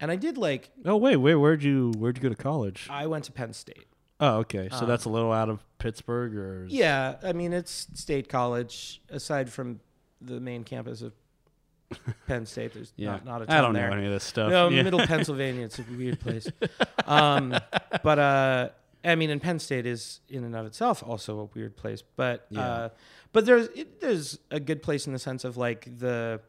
and 0.00 0.10
I 0.10 0.16
did 0.16 0.36
like 0.36 0.70
Oh 0.84 0.96
wait, 0.96 1.16
wait, 1.16 1.36
where'd 1.36 1.62
you 1.62 1.92
where'd 1.96 2.16
you 2.16 2.22
go 2.22 2.28
to 2.28 2.34
college? 2.34 2.86
I 2.90 3.06
went 3.06 3.24
to 3.24 3.32
Penn 3.32 3.52
State. 3.52 3.86
Oh, 4.20 4.38
okay. 4.38 4.68
So 4.70 4.78
Um, 4.78 4.88
that's 4.88 5.04
a 5.04 5.08
little 5.08 5.32
out 5.32 5.48
of 5.48 5.64
Pittsburgh, 5.78 6.34
or 6.36 6.66
Yeah, 6.68 7.16
I 7.22 7.32
mean 7.32 7.52
it's 7.52 7.86
state 7.94 8.28
college. 8.28 9.00
Aside 9.10 9.50
from 9.50 9.80
the 10.20 10.40
main 10.40 10.64
campus 10.64 11.02
of 11.02 11.12
Penn 12.26 12.44
State, 12.44 12.74
there's 12.74 12.92
yeah. 12.96 13.12
not, 13.12 13.24
not 13.24 13.42
a 13.42 13.46
ton 13.46 13.56
I 13.56 13.60
don't 13.60 13.72
there. 13.74 13.88
know 13.88 13.96
any 13.96 14.06
of 14.06 14.12
this 14.12 14.24
stuff. 14.24 14.50
No, 14.50 14.68
yeah. 14.68 14.82
middle 14.82 15.06
Pennsylvania. 15.06 15.64
It's 15.66 15.78
a 15.78 15.84
weird 15.96 16.18
place. 16.20 16.48
Um, 17.06 17.56
but 18.02 18.18
uh, 18.18 18.68
I 19.04 19.14
mean, 19.14 19.30
and 19.30 19.40
Penn 19.40 19.58
State 19.58 19.86
is 19.86 20.20
in 20.28 20.44
and 20.44 20.54
of 20.56 20.66
itself 20.66 21.02
also 21.06 21.38
a 21.40 21.44
weird 21.44 21.76
place. 21.76 22.02
But 22.16 22.46
Yeah. 22.50 22.60
uh, 22.60 22.88
but 23.32 23.46
there's 23.46 23.68
it, 23.68 24.00
there's 24.00 24.38
a 24.50 24.60
good 24.60 24.82
place 24.82 25.06
in 25.06 25.12
the 25.12 25.18
sense 25.18 25.44
of 25.44 25.56
like 25.56 25.98
the 25.98 26.40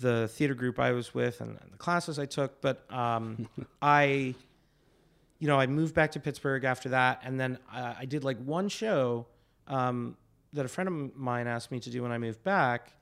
the 0.00 0.26
theater 0.28 0.54
group 0.54 0.80
I 0.80 0.90
was 0.92 1.14
with 1.14 1.40
and, 1.40 1.50
and 1.60 1.72
the 1.72 1.76
classes 1.78 2.18
I 2.18 2.26
took. 2.26 2.60
But 2.60 2.90
um, 2.92 3.48
I, 3.82 4.34
you 5.38 5.46
know, 5.46 5.58
I 5.58 5.66
moved 5.66 5.94
back 5.94 6.12
to 6.12 6.20
Pittsburgh 6.20 6.64
after 6.64 6.88
that, 6.90 7.20
and 7.24 7.38
then 7.38 7.58
uh, 7.72 7.94
I 7.98 8.04
did 8.04 8.24
like 8.24 8.38
one 8.38 8.68
show 8.68 9.26
um, 9.68 10.16
that 10.52 10.64
a 10.64 10.68
friend 10.68 10.88
of 10.88 11.16
mine 11.16 11.46
asked 11.46 11.70
me 11.70 11.78
to 11.80 11.90
do 11.90 12.02
when 12.02 12.10
I 12.12 12.18
moved 12.18 12.42
back, 12.42 12.92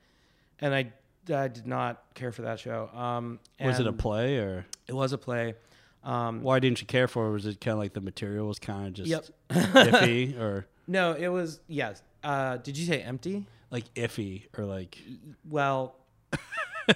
and 0.59 0.73
I, 0.73 0.91
I 1.33 1.47
did 1.47 1.65
not 1.65 2.03
care 2.13 2.31
for 2.31 2.43
that 2.43 2.59
show. 2.59 2.89
Um, 2.93 3.39
Was 3.59 3.79
it 3.79 3.87
a 3.87 3.93
play 3.93 4.37
or 4.37 4.65
It 4.87 4.93
was 4.93 5.13
a 5.13 5.17
play. 5.17 5.55
Um, 6.03 6.41
why 6.43 6.59
didn't 6.59 6.81
you 6.81 6.87
care 6.87 7.07
for 7.07 7.27
it? 7.29 7.31
Was 7.31 7.45
it 7.45 7.61
kind 7.61 7.73
of 7.73 7.79
like 7.79 7.93
the 7.93 8.01
material 8.01 8.47
was 8.47 8.59
kind 8.59 8.87
of 8.87 8.93
just 8.93 9.09
Yep. 9.09 9.25
iffy 9.51 10.37
or 10.39 10.67
no, 10.87 11.13
it 11.13 11.29
was 11.29 11.59
yes. 11.67 12.01
Uh, 12.23 12.57
did 12.57 12.77
you 12.77 12.85
say 12.85 13.01
empty? 13.01 13.45
like 13.71 13.91
iffy 13.95 14.43
or 14.57 14.65
like 14.65 14.97
Well, 15.49 15.95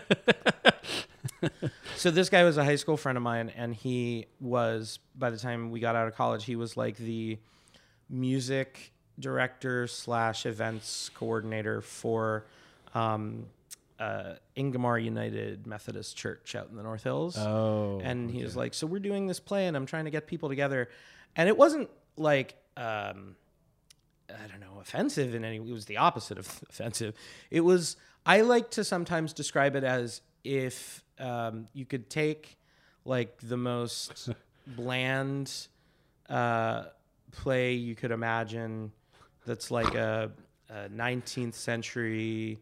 so 1.96 2.12
this 2.12 2.30
guy 2.30 2.44
was 2.44 2.58
a 2.58 2.64
high 2.64 2.76
school 2.76 2.98
friend 2.98 3.18
of 3.18 3.24
mine, 3.24 3.52
and 3.56 3.74
he 3.74 4.28
was 4.40 5.00
by 5.16 5.30
the 5.30 5.38
time 5.38 5.72
we 5.72 5.80
got 5.80 5.96
out 5.96 6.08
of 6.08 6.16
college, 6.16 6.46
he 6.46 6.56
was 6.56 6.78
like 6.78 6.98
the 6.98 7.38
music 8.10 8.92
director 9.20 9.88
slash 9.88 10.46
events 10.46 11.10
coordinator 11.16 11.82
for 11.82 12.46
um, 12.94 13.46
uh, 14.00 14.34
Ingomar 14.56 15.04
United 15.04 15.66
Methodist 15.66 16.16
Church 16.16 16.56
out 16.56 16.70
in 16.70 16.76
the 16.76 16.84
North 16.84 17.04
Hills. 17.04 17.38
oh 17.38 18.00
and 18.04 18.30
he 18.30 18.44
was 18.44 18.56
like, 18.56 18.74
"So 18.74 18.88
we're 18.88 19.00
doing 19.00 19.28
this 19.28 19.40
play, 19.40 19.68
and 19.68 19.76
I'm 19.76 19.86
trying 19.86 20.06
to 20.06 20.12
get 20.12 20.28
people 20.28 20.50
together." 20.50 20.90
And 21.36 21.50
it 21.50 21.58
wasn't 21.58 21.90
like 22.16 22.56
um, 22.76 23.36
I 24.30 24.48
don't 24.48 24.60
know, 24.60 24.80
offensive 24.80 25.34
in 25.34 25.44
any. 25.44 25.58
It 25.58 25.66
was 25.66 25.86
the 25.86 25.98
opposite 25.98 26.38
of 26.38 26.64
offensive. 26.70 27.16
It 27.50 27.62
was. 27.62 27.98
I 28.26 28.42
like 28.42 28.72
to 28.72 28.84
sometimes 28.84 29.34
describe 29.34 29.76
it 29.76 29.84
as 29.84 30.22
if 30.44 31.04
um, 31.18 31.68
you 31.74 31.86
could 31.86 32.10
take 32.10 32.58
like 33.06 33.38
the 33.42 33.58
most 33.58 34.30
bland 34.68 35.52
uh, 36.30 36.86
play 37.32 37.74
you 37.74 37.96
could 37.96 38.12
imagine. 38.12 38.92
That's 39.46 39.72
like 39.72 39.96
a, 39.96 40.32
a 40.70 40.90
19th 40.90 41.54
century 41.54 42.60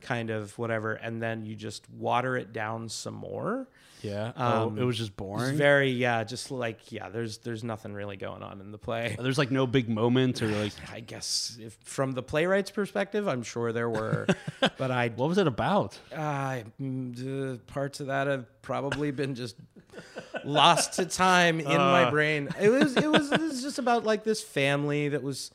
kind 0.00 0.30
of 0.30 0.56
whatever, 0.58 0.94
and 0.94 1.22
then 1.22 1.44
you 1.44 1.54
just 1.56 1.88
water 1.90 2.36
it 2.36 2.52
down 2.52 2.88
some 2.88 3.14
more. 3.14 3.68
yeah 4.02 4.32
um, 4.36 4.78
oh, 4.78 4.80
it 4.80 4.84
was 4.84 4.96
just 4.96 5.10
It's 5.10 5.16
boring 5.16 5.56
very 5.56 5.90
yeah, 5.90 6.22
just 6.24 6.50
like 6.50 6.92
yeah. 6.92 7.08
There's 7.08 7.38
there's 7.38 7.64
nothing 7.64 7.94
really 7.94 8.16
going 8.16 8.42
on 8.42 8.60
in 8.60 8.70
the 8.70 8.78
play. 8.78 9.16
there's 9.20 9.38
like 9.38 9.50
no 9.50 9.66
big 9.66 9.88
moments 9.88 10.40
or 10.42 10.48
like 10.48 10.72
I 10.92 11.00
guess 11.00 11.58
if 11.60 11.76
from 11.82 12.12
the 12.12 12.22
playwright's 12.22 12.70
perspective, 12.70 13.26
I'm 13.26 13.42
sure 13.42 13.72
there 13.72 13.90
were, 13.90 14.26
but 14.78 14.90
I 14.90 15.08
what 15.08 15.28
was 15.28 15.38
it 15.38 15.46
about 15.48 15.98
uh, 16.14 16.60
parts 17.66 18.00
of 18.00 18.06
that 18.06 18.26
have 18.28 18.46
probably 18.62 19.10
been 19.10 19.34
just 19.34 19.56
lost 20.44 20.94
to 20.94 21.06
time 21.06 21.58
in 21.60 21.66
my 21.66 22.04
Uh. 22.04 22.10
brain. 22.10 22.48
It 22.60 22.68
was 22.68 22.96
it 22.96 23.10
was 23.10 23.32
it 23.32 23.40
was 23.40 23.62
just 23.62 23.78
about 23.78 24.04
like 24.04 24.22
this 24.24 24.42
family 24.42 25.08
that 25.08 25.22
was 25.22 25.50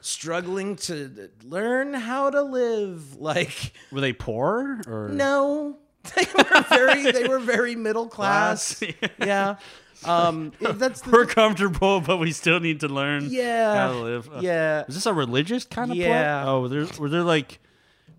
struggling 0.00 0.76
to 0.76 1.30
learn 1.44 1.94
how 1.94 2.30
to 2.30 2.42
live 2.42 3.16
like 3.16 3.72
were 3.92 4.00
they 4.00 4.12
poor 4.12 4.80
or? 4.86 5.08
No. 5.10 5.76
They 6.14 6.24
were 6.36 6.62
very 6.70 7.10
they 7.12 7.28
were 7.28 7.38
very 7.38 7.76
middle 7.76 8.06
class. 8.16 8.78
Class, 8.78 8.92
yeah. 9.18 9.56
Um 10.04 10.52
that's 10.60 11.02
the, 11.02 11.10
we're 11.10 11.26
comfortable 11.26 12.00
but 12.00 12.16
we 12.18 12.32
still 12.32 12.60
need 12.60 12.80
to 12.80 12.88
learn 12.88 13.26
yeah. 13.28 13.74
how 13.74 13.92
to 13.92 13.98
live. 13.98 14.28
Uh, 14.32 14.38
yeah. 14.40 14.84
is 14.88 14.94
this 14.94 15.06
a 15.06 15.12
religious 15.12 15.64
kind 15.64 15.90
of 15.90 15.96
Yeah. 15.98 16.42
play 16.44 16.50
oh 16.50 16.68
there 16.68 16.80
was 16.98 17.10
there 17.10 17.22
like 17.22 17.58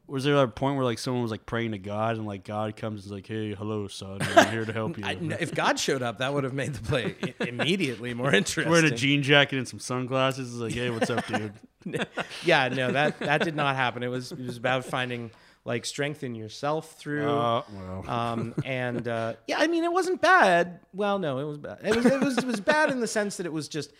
was 0.05 0.23
there 0.23 0.35
a 0.37 0.47
point 0.47 0.75
where 0.75 0.85
like 0.85 0.97
someone 0.99 1.21
was 1.21 1.31
like 1.31 1.45
praying 1.45 1.71
to 1.71 1.77
God 1.77 2.17
and 2.17 2.25
like 2.25 2.43
God 2.43 2.75
comes 2.75 3.05
and 3.05 3.05
is 3.05 3.11
like 3.11 3.25
hey 3.27 3.53
hello 3.55 3.87
son 3.87 4.19
I'm 4.35 4.49
here 4.51 4.65
to 4.65 4.73
help 4.73 4.97
you. 4.97 5.05
I, 5.05 5.17
if 5.39 5.53
God 5.55 5.79
showed 5.79 6.01
up, 6.03 6.17
that 6.19 6.33
would 6.33 6.43
have 6.43 6.53
made 6.53 6.73
the 6.73 6.81
play 6.81 7.15
immediately 7.39 8.13
more 8.13 8.33
interesting. 8.33 8.69
wearing 8.71 8.91
a 8.91 8.95
jean 8.95 9.23
jacket 9.23 9.57
and 9.57 9.67
some 9.67 9.79
sunglasses 9.79 10.53
is 10.53 10.59
like 10.59 10.73
hey 10.73 10.89
what's 10.89 11.09
up 11.09 11.25
dude 11.27 11.53
yeah, 12.43 12.67
no, 12.69 12.91
that 12.91 13.19
that 13.19 13.43
did 13.43 13.55
not 13.55 13.75
happen. 13.75 14.03
It 14.03 14.07
was 14.07 14.31
it 14.31 14.39
was 14.39 14.57
about 14.57 14.85
finding 14.85 15.31
like 15.65 15.85
strength 15.85 16.23
in 16.23 16.35
yourself 16.35 16.93
through. 16.97 17.29
uh, 17.29 17.63
well 17.73 18.09
um, 18.09 18.53
and 18.65 19.07
uh, 19.07 19.33
yeah, 19.47 19.57
I 19.59 19.67
mean, 19.67 19.83
it 19.83 19.91
wasn't 19.91 20.21
bad. 20.21 20.79
Well, 20.93 21.19
no, 21.19 21.39
it 21.39 21.43
was 21.45 21.57
bad. 21.57 21.79
It 21.83 21.95
was 21.95 22.05
it 22.05 22.21
was 22.21 22.37
it 22.37 22.45
was 22.45 22.59
bad 22.59 22.89
in 22.91 22.99
the 22.99 23.07
sense 23.07 23.37
that 23.37 23.45
it 23.45 23.53
was 23.53 23.67
just, 23.67 23.91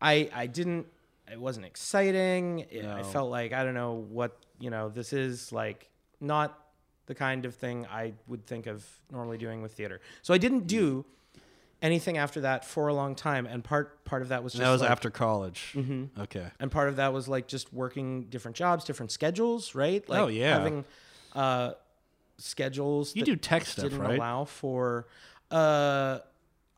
I 0.00 0.30
I 0.34 0.46
didn't. 0.46 0.86
It 1.30 1.40
wasn't 1.40 1.66
exciting. 1.66 2.60
It- 2.70 2.84
I 2.84 3.02
felt 3.04 3.30
like 3.30 3.52
I 3.52 3.64
don't 3.64 3.74
know 3.74 3.94
what 3.94 4.36
you 4.58 4.70
know. 4.70 4.88
This 4.88 5.12
is 5.12 5.52
like 5.52 5.88
not 6.20 6.56
the 7.06 7.14
kind 7.14 7.44
of 7.44 7.54
thing 7.54 7.86
I 7.90 8.12
would 8.28 8.46
think 8.46 8.66
of 8.66 8.84
normally 9.10 9.38
doing 9.38 9.62
with 9.62 9.72
theater. 9.72 10.00
So 10.22 10.32
I 10.34 10.38
didn't 10.38 10.66
do 10.66 11.04
anything 11.82 12.18
after 12.18 12.42
that 12.42 12.64
for 12.64 12.88
a 12.88 12.94
long 12.94 13.14
time. 13.14 13.46
And 13.46 13.62
part 13.64 14.04
part 14.04 14.22
of 14.22 14.28
that 14.28 14.42
was 14.44 14.52
just 14.52 14.62
that 14.62 14.70
was 14.70 14.80
like- 14.82 14.90
after 14.90 15.10
college 15.10 15.76
okay 16.18 16.46
and 16.60 16.70
part 16.70 16.88
of 16.88 16.96
that 16.96 17.12
was 17.12 17.28
like 17.28 17.46
just 17.48 17.72
working 17.72 18.24
different 18.24 18.56
jobs, 18.56 18.84
different 18.84 19.10
schedules, 19.12 19.74
right? 19.74 20.06
Like 20.08 20.20
Oh, 20.20 20.26
yeah. 20.28 20.56
having 20.58 20.84
uh, 21.34 21.72
schedules. 22.38 23.14
You 23.14 23.24
do 23.24 23.36
tech 23.36 23.64
stuff, 23.66 23.84
didn't 23.84 23.98
right? 24.00 24.16
allow 24.18 24.44
for. 24.44 25.06
Uh, 25.50 26.18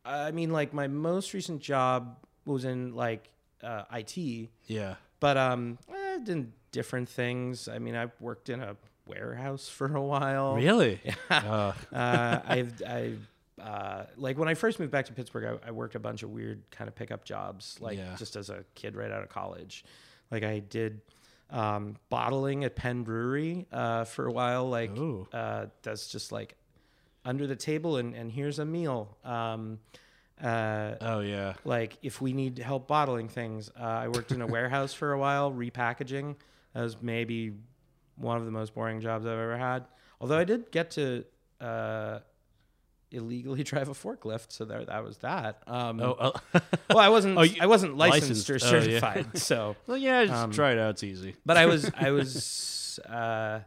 I 0.05 0.31
mean, 0.33 0.51
like 0.51 0.73
my 0.75 0.89
most 0.89 1.33
recent 1.35 1.61
job 1.61 2.17
was 2.45 2.65
in 2.65 2.95
like 2.95 3.29
uh, 3.63 3.85
IT, 3.93 4.49
yeah 4.67 4.97
but 5.21 5.37
um, 5.37 5.79
I 5.89 6.19
did 6.25 6.53
different 6.73 7.09
things. 7.09 7.69
I 7.69 7.79
mean, 7.79 7.95
I 7.95 8.09
worked 8.19 8.49
in 8.49 8.61
a 8.61 8.77
warehouse 9.07 9.69
for 9.77 9.95
a 9.95 10.03
while. 10.03 10.57
really 10.57 11.01
uh, 11.31 11.73
uh, 11.93 12.41
I've, 12.45 12.83
I, 12.85 13.13
uh, 13.61 14.05
like 14.17 14.39
when 14.39 14.49
I 14.49 14.55
first 14.55 14.79
moved 14.81 14.93
back 14.93 15.07
to 15.07 15.13
Pittsburgh, 15.13 15.59
I, 15.65 15.69
I 15.69 15.71
worked 15.73 15.95
a 15.95 16.01
bunch 16.01 16.23
of 16.23 16.31
weird 16.31 16.63
kind 16.71 16.89
of 16.89 16.95
pickup 16.95 17.25
jobs, 17.25 17.77
like 17.81 17.99
Yeah. 17.99 18.15
just 18.19 18.37
as 18.37 18.51
a 18.51 18.65
kid 18.75 18.97
right 18.97 19.11
out 19.11 19.23
of 19.23 19.29
college. 19.29 19.85
Like 20.31 20.43
I 20.43 20.61
did 20.61 21.01
um, 21.51 21.97
bottling 22.09 22.65
at 22.65 22.77
Penn 22.77 23.03
Brewery 23.03 23.67
uh, 23.73 24.05
for 24.05 24.27
a 24.27 24.33
while. 24.33 24.69
Like 24.69 24.91
uh, 25.33 25.67
that's 25.83 26.09
just 26.09 26.33
like 26.33 26.55
under 27.25 27.47
the 27.47 27.57
table 27.57 27.99
and, 27.99 28.15
and 28.15 28.33
here's 28.33 28.59
a 28.59 28.65
meal. 28.65 29.17
Um, 29.25 29.79
uh, 30.43 30.95
oh 31.03 31.21
yeah 31.21 31.53
like 31.65 31.97
if 32.03 32.21
we 32.21 32.33
need 32.33 32.59
help 32.59 32.89
bottling 32.89 33.29
things, 33.29 33.71
uh, 33.79 33.83
I 33.85 34.09
worked 34.09 34.33
in 34.33 34.41
a 34.41 34.47
warehouse 34.57 34.93
for 34.95 35.13
a 35.13 35.19
while 35.19 35.53
repackaging. 35.53 36.37
That 36.75 36.83
was 36.83 36.97
maybe 37.03 37.53
one 38.17 38.39
of 38.39 38.45
the 38.47 38.51
most 38.51 38.75
boring 38.75 39.01
jobs 39.01 39.25
I've 39.27 39.33
ever 39.39 39.57
had. 39.59 39.85
Although 40.21 40.39
I 40.39 40.45
did 40.45 40.71
get 40.73 40.91
to 40.93 41.25
uh, 41.61 42.21
illegally 43.13 43.63
drive 43.73 43.89
a 43.89 43.93
forklift, 43.93 44.47
so 44.53 44.65
there 44.65 44.85
that 44.85 45.05
was 45.05 45.19
that. 45.19 45.63
Um, 45.67 46.01
oh 46.01 46.13
uh, 46.13 46.61
well, 46.89 46.99
I 46.99 47.09
wasn't 47.09 47.39
Oh, 47.39 47.43
you- 47.43 47.61
I 47.61 47.67
wasn't 47.67 47.97
licensed, 47.97 48.49
licensed. 48.49 48.51
or 48.51 48.55
Oh, 48.69 48.75
yeah. 48.75 48.81
certified, 49.01 49.39
so 49.51 49.77
well 49.87 49.97
yeah 49.99 50.25
just 50.25 50.37
Um, 50.37 50.51
try 50.51 50.73
it 50.73 50.79
out 50.79 50.91
it's 50.91 51.05
easy 51.05 51.35
but 51.47 51.57
I 51.57 51.67
was 51.67 51.91
I 51.97 52.11
was 52.11 52.99
uh, 53.09 53.61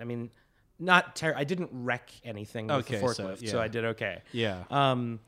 I 0.00 0.04
mean 0.04 0.30
not 0.78 1.14
ter- 1.16 1.34
I 1.36 1.44
didn't 1.44 1.70
wreck 1.72 2.10
anything 2.24 2.66
with 2.66 2.76
Okay, 2.86 2.98
the 3.00 3.08
so, 3.14 3.24
forklift, 3.24 3.48
so, 3.48 3.56
yeah. 3.58 3.62
I 3.62 3.68
did 3.68 3.84
okay. 3.84 4.22
yeah 4.32 4.64
Um, 4.70 5.20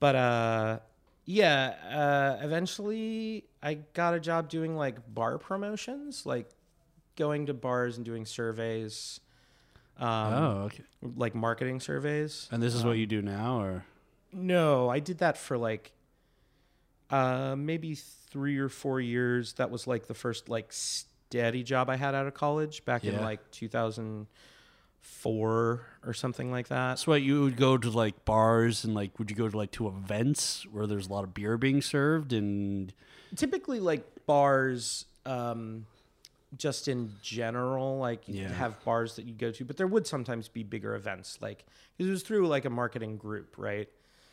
but 0.00 0.14
uh, 0.16 0.78
yeah. 1.26 2.38
Uh, 2.40 2.44
eventually, 2.44 3.44
I 3.62 3.74
got 3.94 4.14
a 4.14 4.20
job 4.20 4.48
doing 4.48 4.74
like 4.76 4.96
bar 5.14 5.38
promotions, 5.38 6.26
like 6.26 6.48
going 7.16 7.46
to 7.46 7.54
bars 7.54 7.96
and 7.98 8.04
doing 8.04 8.24
surveys, 8.26 9.20
um, 10.00 10.34
oh 10.34 10.62
okay 10.66 10.82
like 11.16 11.34
marketing 11.34 11.80
surveys. 11.80 12.48
and 12.50 12.62
this 12.62 12.74
is 12.74 12.84
what 12.84 12.96
you 12.98 13.06
do 13.06 13.22
now 13.22 13.60
or 13.60 13.84
No, 14.32 14.88
I 14.88 15.00
did 15.00 15.18
that 15.18 15.36
for 15.36 15.58
like 15.58 15.92
uh, 17.10 17.56
maybe 17.56 17.96
three 18.30 18.58
or 18.58 18.68
four 18.68 19.00
years. 19.00 19.54
That 19.54 19.70
was 19.70 19.86
like 19.86 20.06
the 20.06 20.14
first 20.14 20.48
like 20.48 20.72
steady 20.72 21.62
job 21.64 21.90
I 21.90 21.96
had 21.96 22.14
out 22.14 22.26
of 22.28 22.34
college 22.34 22.84
back 22.84 23.04
in 23.04 23.20
like 23.20 23.50
2004 23.50 25.86
or 26.06 26.14
something 26.14 26.50
like 26.50 26.68
that. 26.68 26.98
So 27.00 27.12
what 27.12 27.22
you 27.22 27.42
would 27.42 27.56
go 27.56 27.76
to 27.76 27.90
like 27.90 28.24
bars 28.24 28.84
and 28.84 28.94
like 28.94 29.18
would 29.18 29.30
you 29.30 29.36
go 29.36 29.48
to 29.48 29.56
like 29.56 29.72
to 29.72 29.88
events 29.88 30.64
where 30.70 30.86
there's 30.86 31.08
a 31.08 31.12
lot 31.12 31.24
of 31.24 31.34
beer 31.34 31.58
being 31.58 31.82
served 31.82 32.32
and 32.32 32.92
typically 33.36 33.80
like 33.80 34.04
bars 34.26 35.04
um 35.26 35.86
just 36.56 36.88
in 36.88 37.12
general 37.22 37.98
like 37.98 38.26
you 38.28 38.42
Yeah. 38.42 38.48
have 38.52 38.82
bars 38.84 39.16
that 39.16 39.24
you 39.24 39.34
go 39.34 39.52
to 39.52 39.64
but 39.64 39.76
there 39.76 39.86
would 39.86 40.06
sometimes 40.06 40.48
be 40.48 40.62
bigger 40.64 40.94
events 40.96 41.38
like 41.40 41.64
it 41.98 42.04
was 42.04 42.22
through 42.22 42.48
like 42.48 42.64
a 42.64 42.70
marketing 42.70 43.16
group 43.18 43.54
right? 43.56 43.88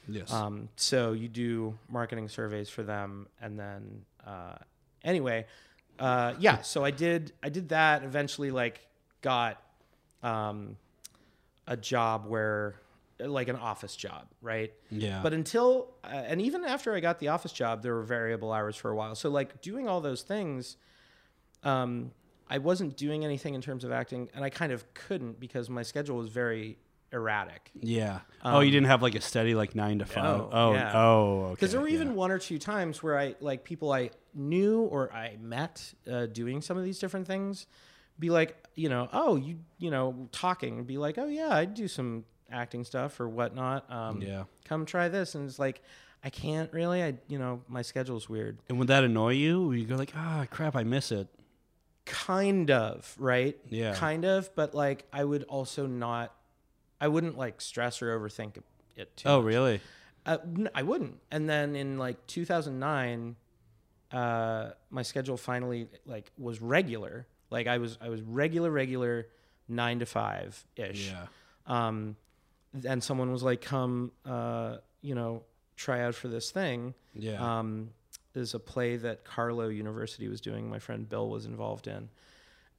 Yes. 0.07 0.31
Um 0.31 0.69
so 0.75 1.11
you 1.13 1.27
do 1.27 1.77
marketing 1.89 2.27
surveys 2.29 2.69
for 2.69 2.81
them 2.83 3.27
and 3.41 3.59
then 3.59 4.05
uh 4.25 4.55
anyway 5.03 5.45
uh 5.99 6.33
yeah 6.39 6.61
so 6.61 6.83
i 6.83 6.91
did 6.91 7.33
i 7.43 7.49
did 7.49 7.69
that. 7.69 8.03
Eventually 8.03 8.49
like 8.51 8.87
got 9.21 9.61
um 10.23 10.75
a 11.67 11.77
job 11.77 12.25
where 12.25 12.75
like 13.19 13.47
an 13.47 13.55
office 13.55 13.95
job 13.95 14.27
right? 14.41 14.71
Yeah. 14.89 15.21
But 15.23 15.33
until, 15.33 15.89
uh, 16.03 16.07
and 16.07 16.41
even 16.41 16.63
after 16.63 16.93
I 16.95 16.99
got 16.99 17.19
the 17.19 17.29
office 17.29 17.51
job, 17.51 17.81
there 17.81 17.95
were 17.95 18.03
variable 18.03 18.53
hours 18.53 18.75
for 18.75 18.91
a 18.91 18.95
while. 18.95 19.15
So, 19.15 19.29
like, 19.29 19.59
doing 19.61 19.87
all 19.89 19.99
those 19.99 20.21
things, 20.21 20.77
um, 21.67 22.11
I 22.49 22.59
wasn't 22.59 22.95
doing 22.95 23.25
anything 23.25 23.53
in 23.53 23.61
terms 23.61 23.83
of 23.83 23.91
acting, 23.91 24.29
and 24.33 24.43
I 24.43 24.49
kind 24.49 24.71
of 24.71 24.93
couldn't 24.93 25.39
because 25.39 25.69
my 25.69 25.83
schedule 25.83 26.17
was 26.17 26.29
very 26.29 26.77
erratic. 27.11 27.71
Yeah. 27.79 28.19
oh, 28.43 28.61
you 28.61 28.71
didn't 28.71 28.87
have 28.87 29.01
like 29.01 29.15
a 29.15 29.21
steady 29.21 29.53
like 29.53 29.75
nine 29.75 29.99
to 29.99 30.05
five. 30.05 30.23
no, 30.23 30.49
oh, 30.51 30.73
yeah. 30.73 30.91
oh, 30.93 31.41
okay. 31.43 31.53
Because 31.55 31.71
there 31.71 31.81
were 31.81 31.87
yeah. 31.89 31.95
even 31.95 32.15
one 32.15 32.31
or 32.31 32.39
two 32.39 32.57
times 32.57 33.03
where 33.03 33.17
I 33.17 33.35
like 33.41 33.63
people 33.63 33.91
I 33.91 34.11
knew 34.33 34.81
or 34.81 35.11
I 35.13 35.37
met 35.41 35.93
uh, 36.09 36.27
doing 36.27 36.61
some 36.61 36.77
of 36.77 36.83
these 36.83 36.99
different 36.99 37.27
things, 37.27 37.67
be 38.17 38.29
like, 38.29 38.55
you 38.75 38.87
know, 38.89 39.09
oh, 39.11 39.35
you, 39.35 39.59
you 39.77 39.91
know, 39.91 40.29
talking, 40.31 40.85
be 40.85 40.97
like, 40.97 41.17
oh 41.17 41.27
yeah, 41.27 41.53
I'd 41.53 41.73
do 41.73 41.87
some 41.87 42.23
acting 42.49 42.85
stuff 42.85 43.19
or 43.19 43.27
whatnot. 43.27 43.91
Um, 43.91 44.21
Yeah. 44.21 44.43
come 44.65 44.85
try 44.85 45.09
this, 45.09 45.35
and 45.35 45.49
it's 45.49 45.59
like, 45.59 45.81
I 46.23 46.29
can't 46.29 46.71
really. 46.73 47.03
I, 47.03 47.15
you 47.27 47.39
know, 47.39 47.61
my 47.67 47.81
schedule's 47.81 48.27
weird. 48.27 48.57
And 48.69 48.79
would 48.79 48.87
that 48.87 49.03
annoy 49.03 49.33
you? 49.33 49.67
Would 49.67 49.79
you 49.79 49.85
go 49.85 49.95
like, 49.95 50.13
ah, 50.15 50.45
crap, 50.49 50.75
I 50.75 50.83
miss 50.83 51.11
it? 51.11 51.27
Kind 52.07 52.71
of, 52.71 53.15
right? 53.19 53.57
Yeah. 53.69 53.93
Kind 53.95 54.25
of, 54.25 54.53
but 54.55 54.73
like, 54.73 55.05
I 55.13 55.23
would 55.23 55.43
also 55.43 55.85
not. 55.85 56.33
I 56.99 57.07
wouldn't 57.07 57.37
like 57.37 57.61
stress 57.61 58.01
or 58.01 58.17
overthink 58.19 58.57
it 58.95 59.15
too. 59.15 59.29
Oh, 59.29 59.37
much. 59.37 59.45
really? 59.45 59.81
Uh, 60.25 60.37
I 60.73 60.83
wouldn't. 60.83 61.19
And 61.31 61.47
then 61.47 61.75
in 61.75 61.97
like 61.97 62.25
2009, 62.27 63.35
uh, 64.11 64.71
my 64.89 65.01
schedule 65.03 65.37
finally 65.37 65.87
like 66.05 66.31
was 66.37 66.61
regular. 66.61 67.27
Like 67.49 67.67
I 67.67 67.77
was 67.77 67.97
I 68.01 68.09
was 68.09 68.21
regular 68.21 68.71
regular 68.71 69.27
nine 69.67 69.99
to 69.99 70.05
five 70.05 70.65
ish. 70.75 71.11
Yeah. 71.11 71.27
Um, 71.65 72.15
and 72.85 73.03
someone 73.03 73.31
was 73.31 73.43
like, 73.43 73.61
"Come, 73.61 74.11
uh, 74.25 74.77
you 75.01 75.15
know, 75.15 75.43
try 75.75 76.01
out 76.01 76.15
for 76.15 76.27
this 76.27 76.51
thing." 76.51 76.93
Yeah. 77.13 77.59
Um, 77.59 77.91
is 78.37 78.53
a 78.53 78.59
play 78.59 78.95
that 78.97 79.23
Carlow 79.23 79.67
University 79.67 80.27
was 80.27 80.41
doing. 80.41 80.69
My 80.69 80.79
friend 80.79 81.07
Bill 81.07 81.29
was 81.29 81.45
involved 81.45 81.87
in, 81.87 82.09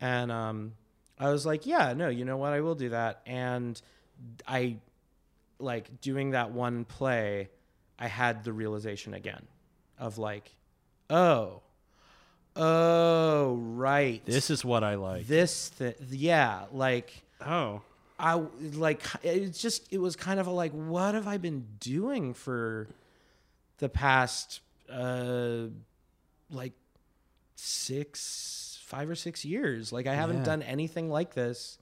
and 0.00 0.30
um, 0.32 0.72
I 1.18 1.30
was 1.30 1.44
like, 1.44 1.66
"Yeah, 1.66 1.92
no, 1.94 2.08
you 2.08 2.24
know 2.24 2.36
what? 2.36 2.52
I 2.52 2.60
will 2.60 2.74
do 2.74 2.90
that." 2.90 3.20
And 3.26 3.80
I 4.46 4.76
like 5.58 6.00
doing 6.00 6.30
that 6.30 6.52
one 6.52 6.84
play. 6.84 7.48
I 7.98 8.06
had 8.06 8.44
the 8.44 8.52
realization 8.52 9.14
again 9.14 9.46
of 9.98 10.18
like, 10.18 10.54
oh, 11.10 11.62
oh, 12.54 13.56
right. 13.56 14.24
this 14.24 14.50
is 14.50 14.64
what 14.64 14.84
I 14.84 14.94
like. 14.94 15.26
this, 15.26 15.70
th- 15.70 15.96
yeah, 16.10 16.64
like. 16.72 17.22
oh. 17.44 17.82
I 18.20 18.42
like 18.74 19.00
it's 19.22 19.62
just 19.62 19.92
it 19.92 19.98
was 19.98 20.16
kind 20.16 20.40
of 20.40 20.48
a 20.48 20.50
like 20.50 20.72
what 20.72 21.14
have 21.14 21.28
I 21.28 21.36
been 21.36 21.68
doing 21.78 22.34
for 22.34 22.88
the 23.78 23.88
past 23.88 24.60
uh 24.90 25.66
like 26.50 26.72
6 27.56 28.78
5 28.84 29.10
or 29.10 29.14
6 29.14 29.44
years. 29.44 29.92
Like 29.92 30.06
I 30.06 30.14
haven't 30.14 30.38
Yeah. 30.38 30.44
done 30.44 30.62
anything 30.62 31.10
like 31.10 31.34
this. 31.34 31.78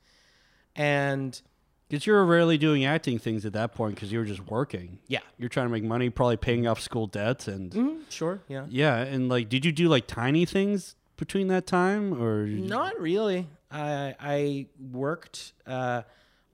And 0.74 1.40
Because 1.88 2.06
you 2.06 2.12
were 2.14 2.26
rarely 2.26 2.58
doing 2.58 2.84
acting 2.84 3.18
things 3.18 3.46
at 3.46 3.52
that 3.52 3.72
point 3.74 3.94
because 3.94 4.10
you 4.10 4.18
were 4.18 4.24
just 4.24 4.44
working. 4.48 4.98
yeah. 5.06 5.20
You're 5.38 5.48
trying 5.48 5.66
to 5.66 5.72
make 5.72 5.84
money, 5.84 6.10
probably 6.10 6.36
paying 6.36 6.66
off 6.66 6.80
school 6.80 7.06
debts, 7.06 7.46
and 7.46 7.70
Mhm, 7.70 8.10
sure. 8.10 8.40
Yeah. 8.48 8.66
Yeah, 8.68 8.96
and 8.96 9.28
like, 9.28 9.48
did 9.48 9.64
you 9.64 9.70
do 9.72 9.88
like 9.88 10.06
tiny 10.08 10.44
things 10.44 10.96
between 11.16 11.46
that 11.48 11.66
time, 11.66 12.20
or 12.20 12.46
not 12.46 12.98
really. 13.00 13.46
I 13.70 14.14
I 14.18 14.66
worked 14.92 15.52
uh 15.66 16.02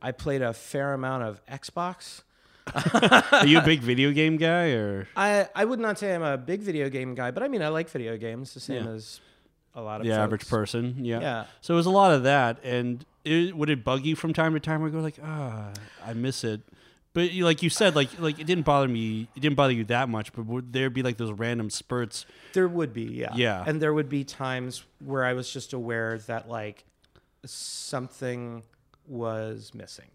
I 0.03 0.13
played 0.13 0.43
a 0.43 0.53
fair 0.53 0.93
amount 0.93 1.23
of 1.23 1.45
Xbox 1.47 2.23
are 3.33 3.47
you 3.47 3.59
a 3.59 3.63
big 3.63 3.81
video 3.81 4.13
game 4.13 4.37
guy, 4.37 4.71
or 4.71 5.09
I 5.17 5.49
I 5.55 5.65
would 5.65 5.81
not 5.81 5.99
say 5.99 6.15
I'm 6.15 6.23
a 6.23 6.37
big 6.39 6.61
video 6.61 6.89
game 6.89 7.15
guy 7.15 7.31
but 7.31 7.43
I 7.43 7.49
mean 7.49 7.63
I 7.63 7.69
like 7.69 7.89
video 7.91 8.17
games 8.17 8.55
the 8.55 8.61
same 8.61 8.85
Yeah. 8.85 8.93
as 8.93 9.21
a 9.75 9.81
lot 9.83 10.01
of 10.01 10.07
the 10.07 10.13
average 10.13 10.49
person? 10.49 10.97
Yeah. 11.05 11.21
yeah 11.21 11.45
So 11.61 11.75
it 11.75 11.77
was 11.77 11.87
a 11.87 11.91
lot 11.91 12.13
of 12.13 12.23
that, 12.25 12.63
and 12.65 13.05
it, 13.25 13.57
would 13.57 13.71
it 13.71 13.85
bug 13.85 14.05
you 14.05 14.17
from 14.17 14.33
time 14.33 14.53
to 14.55 14.61
time? 14.61 14.81
Where 14.81 14.91
you 14.91 14.97
go 14.97 15.01
like, 15.03 15.19
ah, 15.23 15.71
I 16.05 16.13
miss 16.13 16.45
it. 16.45 16.61
But 17.15 17.31
you, 17.33 17.45
like 17.45 17.63
you 17.63 17.69
said, 17.71 17.95
like 17.95 18.19
like 18.21 18.39
it 18.39 18.47
didn't 18.47 18.65
bother 18.65 18.89
me. 18.89 19.29
It 19.37 19.41
didn't 19.41 19.57
bother 19.57 19.73
you 19.75 19.85
that 19.85 20.09
much. 20.09 20.33
But 20.33 20.47
would 20.47 20.73
there 20.73 20.89
be 20.91 21.03
like 21.03 21.19
those 21.19 21.33
random 21.33 21.69
spurts? 21.69 22.25
There 22.53 22.67
would 22.69 22.93
be, 22.93 23.03
yeah. 23.05 23.33
Yeah. 23.35 23.65
And 23.67 23.83
there 23.83 23.93
would 23.93 24.09
be 24.09 24.25
times 24.25 24.83
where 25.05 25.25
I 25.25 25.35
was 25.35 25.53
just 25.53 25.73
aware 25.75 26.19
that 26.27 26.49
like 26.49 26.85
something 27.45 28.63
was 29.07 29.73
missing, 29.75 30.11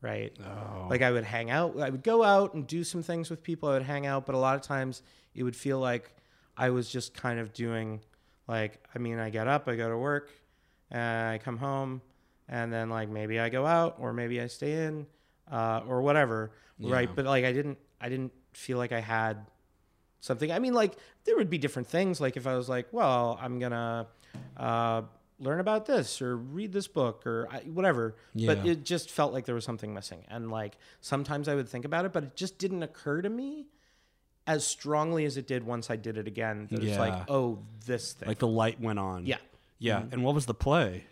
right? 0.00 0.32
Oh, 0.44 0.86
Like 0.88 1.02
I 1.02 1.10
would 1.10 1.24
hang 1.24 1.50
out, 1.50 1.78
I 1.78 1.90
would 1.90 2.02
go 2.02 2.22
out 2.22 2.54
and 2.54 2.66
do 2.66 2.84
some 2.84 3.02
things 3.02 3.30
with 3.30 3.42
people. 3.42 3.68
I 3.68 3.72
would 3.74 3.82
hang 3.82 4.06
out, 4.06 4.26
but 4.26 4.34
a 4.34 4.38
lot 4.38 4.54
of 4.56 4.62
times 4.62 5.02
it 5.34 5.42
would 5.42 5.56
feel 5.56 5.78
like 5.78 6.12
I 6.56 6.70
was 6.70 6.88
just 6.90 7.14
kind 7.14 7.38
of 7.40 7.52
doing 7.52 8.00
like 8.48 8.80
I 8.94 8.98
mean, 8.98 9.18
I 9.18 9.30
get 9.30 9.48
up, 9.48 9.68
I 9.68 9.74
go 9.76 9.88
to 9.88 9.98
work, 9.98 10.30
and 10.90 11.28
I 11.30 11.38
come 11.38 11.56
home, 11.58 12.00
and 12.48 12.72
then 12.72 12.90
like 12.90 13.08
maybe 13.08 13.40
I 13.40 13.48
go 13.48 13.66
out 13.66 13.96
or 13.98 14.12
maybe 14.12 14.40
I 14.40 14.46
stay 14.46 14.84
in 14.86 15.06
uh, 15.50 15.80
or 15.88 16.00
whatever, 16.02 16.52
right? 16.78 17.08
But 17.14 17.24
like 17.24 17.44
I 17.44 17.52
didn't, 17.52 17.78
I 18.00 18.08
didn't 18.08 18.32
feel 18.52 18.78
like 18.78 18.92
I 18.92 19.00
had 19.00 19.46
something. 20.20 20.50
I 20.52 20.58
mean, 20.60 20.74
like 20.74 20.94
there 21.24 21.36
would 21.36 21.50
be 21.50 21.58
different 21.58 21.88
things. 21.88 22.20
Like 22.20 22.36
if 22.36 22.46
I 22.46 22.56
was 22.56 22.68
like, 22.68 22.86
well, 22.92 23.38
I'm 23.42 23.58
gonna 23.58 24.06
uh, 24.56 25.02
learn 25.38 25.60
about 25.60 25.86
this 25.86 26.22
or 26.22 26.36
read 26.36 26.72
this 26.72 26.88
book 26.88 27.26
or 27.26 27.48
I, 27.50 27.58
whatever. 27.60 28.16
But 28.34 28.66
it 28.66 28.84
just 28.84 29.10
felt 29.10 29.32
like 29.32 29.44
there 29.44 29.54
was 29.54 29.64
something 29.64 29.92
missing. 29.92 30.24
And 30.28 30.50
like 30.50 30.78
sometimes 31.00 31.48
I 31.48 31.54
would 31.54 31.68
think 31.68 31.84
about 31.84 32.04
it, 32.04 32.12
but 32.12 32.24
it 32.24 32.36
just 32.36 32.58
didn't 32.58 32.82
occur 32.82 33.22
to 33.22 33.28
me 33.28 33.66
as 34.46 34.66
strongly 34.66 35.24
as 35.24 35.36
it 35.36 35.46
did 35.46 35.64
once 35.64 35.90
I 35.90 35.96
did 35.96 36.16
it 36.16 36.26
again. 36.26 36.68
That 36.70 36.82
it's 36.82 36.98
like, 36.98 37.28
oh, 37.28 37.58
this 37.84 38.12
thing. 38.12 38.28
like 38.28 38.38
the 38.38 38.46
light 38.46 38.80
went 38.80 38.98
on. 38.98 39.26
yeah. 39.26 39.36
yeah. 39.78 40.02
And 40.10 40.22
what 40.22 40.34
was 40.34 40.46
the 40.46 40.54
play? 40.54 41.04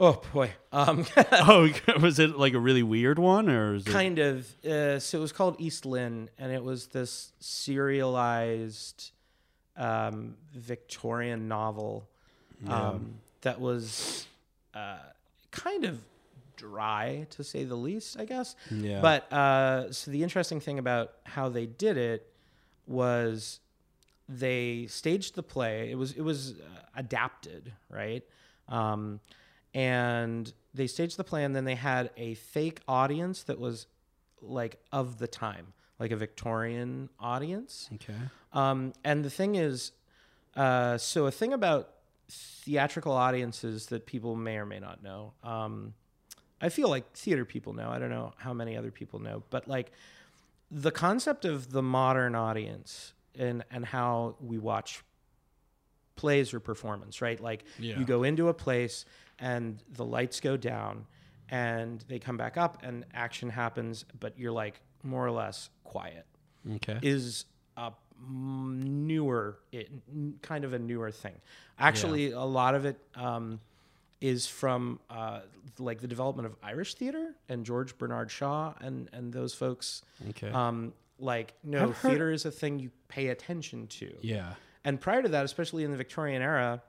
Oh 0.00 0.22
boy. 0.32 0.52
Um, 0.72 1.06
oh, 1.32 1.70
was 2.00 2.18
it 2.18 2.38
like 2.38 2.54
a 2.54 2.58
really 2.58 2.82
weird 2.82 3.18
one, 3.18 3.48
or 3.50 3.74
is 3.74 3.86
it? 3.86 3.90
kind 3.90 4.18
of. 4.18 4.64
Uh, 4.64 4.98
so 4.98 5.18
it 5.18 5.20
was 5.20 5.32
called 5.32 5.56
East 5.60 5.84
Lynne, 5.84 6.30
and 6.38 6.50
it 6.50 6.64
was 6.64 6.88
this 6.88 7.32
serialized 7.38 9.10
um, 9.76 10.36
Victorian 10.54 11.48
novel 11.48 12.08
um, 12.66 13.14
that 13.42 13.60
was 13.60 14.26
uh, 14.74 14.98
kind 15.50 15.84
of 15.84 16.00
dry, 16.56 17.26
to 17.30 17.42
say 17.42 17.64
the 17.64 17.76
least, 17.76 18.18
I 18.20 18.24
guess. 18.24 18.54
Yeah. 18.70 19.00
But 19.00 19.32
uh, 19.32 19.92
so 19.92 20.10
the 20.10 20.22
interesting 20.22 20.60
thing 20.60 20.78
about 20.78 21.12
how 21.24 21.48
they 21.48 21.66
did 21.66 21.96
it 21.96 22.32
was 22.86 23.60
they 24.28 24.86
staged 24.88 25.34
the 25.34 25.42
play. 25.42 25.90
It 25.90 25.96
was 25.96 26.12
it 26.12 26.22
was 26.22 26.52
uh, 26.52 26.80
adapted, 26.94 27.72
right? 27.88 28.22
Um, 28.68 29.20
and 29.74 30.52
they 30.74 30.86
staged 30.86 31.16
the 31.16 31.24
play, 31.24 31.44
and 31.44 31.54
then 31.54 31.64
they 31.64 31.74
had 31.74 32.10
a 32.16 32.34
fake 32.34 32.80
audience 32.86 33.42
that 33.44 33.58
was 33.58 33.86
like 34.42 34.76
of 34.92 35.18
the 35.18 35.26
time, 35.26 35.72
like 35.98 36.10
a 36.10 36.16
Victorian 36.16 37.08
audience. 37.18 37.88
okay. 37.94 38.14
Um, 38.52 38.92
and 39.04 39.24
the 39.24 39.30
thing 39.30 39.54
is, 39.54 39.92
uh, 40.56 40.98
so 40.98 41.26
a 41.26 41.30
thing 41.30 41.52
about 41.52 41.90
theatrical 42.30 43.12
audiences 43.12 43.86
that 43.86 44.06
people 44.06 44.36
may 44.36 44.56
or 44.56 44.66
may 44.66 44.78
not 44.78 45.02
know. 45.02 45.32
Um, 45.42 45.94
I 46.60 46.68
feel 46.68 46.88
like 46.88 47.12
theater 47.12 47.44
people 47.44 47.72
know. 47.72 47.90
I 47.90 47.98
don't 47.98 48.10
know 48.10 48.32
how 48.36 48.52
many 48.52 48.76
other 48.76 48.90
people 48.90 49.18
know, 49.18 49.42
but 49.50 49.66
like 49.68 49.92
the 50.70 50.90
concept 50.90 51.44
of 51.44 51.72
the 51.72 51.82
modern 51.82 52.34
audience 52.34 53.14
and 53.38 53.64
and 53.70 53.84
how 53.84 54.36
we 54.40 54.58
watch 54.58 55.02
plays 56.16 56.52
or 56.52 56.60
performance, 56.60 57.22
right? 57.22 57.40
Like 57.40 57.64
Yeah. 57.78 57.98
you 57.98 58.04
go 58.04 58.22
into 58.24 58.48
a 58.48 58.54
place 58.54 59.04
and 59.38 59.82
the 59.90 60.04
lights 60.04 60.40
go 60.40 60.56
down 60.56 61.06
and 61.48 62.04
they 62.08 62.18
come 62.18 62.36
back 62.36 62.56
up 62.56 62.82
and 62.82 63.04
action 63.14 63.48
happens, 63.48 64.04
but 64.18 64.38
you're 64.38 64.52
like 64.52 64.80
more 65.02 65.24
or 65.26 65.30
less 65.30 65.70
quiet 65.84 66.26
Okay. 66.74 66.98
is 67.02 67.46
a 67.76 67.92
newer, 68.28 69.58
it, 69.72 69.90
kind 70.42 70.64
of 70.64 70.72
a 70.72 70.78
newer 70.78 71.10
thing. 71.10 71.34
Actually, 71.78 72.32
a 72.32 72.40
lot 72.40 72.74
of 72.74 72.84
it 72.84 72.98
um, 73.14 73.60
is 74.20 74.46
from 74.46 75.00
uh, 75.08 75.40
like 75.78 76.00
the 76.00 76.08
development 76.08 76.46
of 76.46 76.56
Irish 76.62 76.94
theater 76.94 77.34
and 77.48 77.64
George 77.64 77.96
Bernard 77.96 78.30
Shaw 78.30 78.74
and 78.80 79.08
and 79.12 79.32
those 79.32 79.54
folks. 79.54 80.02
okay. 80.30 80.50
Um, 80.50 80.92
like, 81.18 81.54
no, 81.62 81.88
I've 81.88 81.96
heard- 81.98 82.10
theater 82.10 82.30
is 82.30 82.44
a 82.46 82.50
thing 82.50 82.78
you 82.78 82.90
pay 83.08 83.28
attention 83.28 83.86
to. 83.88 84.12
yeah. 84.22 84.54
And 84.82 84.98
prior 84.98 85.22
to 85.22 85.28
that, 85.28 85.44
especially 85.44 85.84
in 85.84 85.90
the 85.90 85.98
Victorian 85.98 86.40
era, 86.40 86.80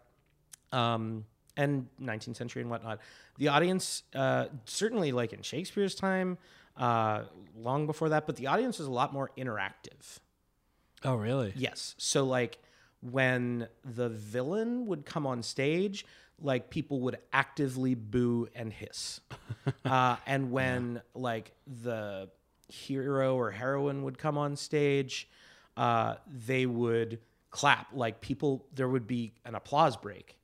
um, 0.71 1.25
and 1.57 1.88
19th 2.01 2.38
century 2.38 2.61
and 2.61 2.71
whatnot, 2.71 2.99
the 3.38 3.49
audience, 3.49 4.03
uh, 4.15 4.45
certainly 4.63 5.11
like 5.11 5.34
in 5.34 5.41
Shakespeare's 5.41 5.93
time, 5.93 6.38
uh, 6.77 7.23
long 7.53 7.86
before 7.88 8.07
that, 8.09 8.25
but 8.25 8.38
the 8.38 8.47
audience 8.47 8.79
was 8.79 8.88
a 8.88 8.91
lot 8.91 9.11
more 9.11 9.32
interactive. 9.38 10.19
Oh, 11.03 11.15
really? 11.15 11.53
Yes. 11.55 11.95
So 11.97 12.23
like 12.25 12.59
when 13.01 13.67
the 13.83 14.09
villain 14.09 14.85
would 14.87 15.05
come 15.05 15.25
on 15.25 15.43
stage, 15.43 16.05
like 16.39 16.69
people 16.69 17.01
would 17.01 17.17
actively 17.33 17.95
boo 17.95 18.47
and 18.55 18.71
hiss. 18.71 19.21
uh, 19.85 20.17
and 20.25 20.51
when 20.51 21.01
like 21.13 21.53
the 21.83 22.29
hero 22.67 23.35
or 23.35 23.51
heroine 23.51 24.03
would 24.03 24.17
come 24.17 24.37
on 24.37 24.55
stage, 24.55 25.27
uh, 25.77 26.15
they 26.27 26.65
would 26.65 27.19
clap. 27.49 27.87
Like 27.93 28.21
people, 28.21 28.65
there 28.73 28.87
would 28.87 29.07
be 29.07 29.33
an 29.45 29.55
applause 29.55 29.97
break. 29.97 30.37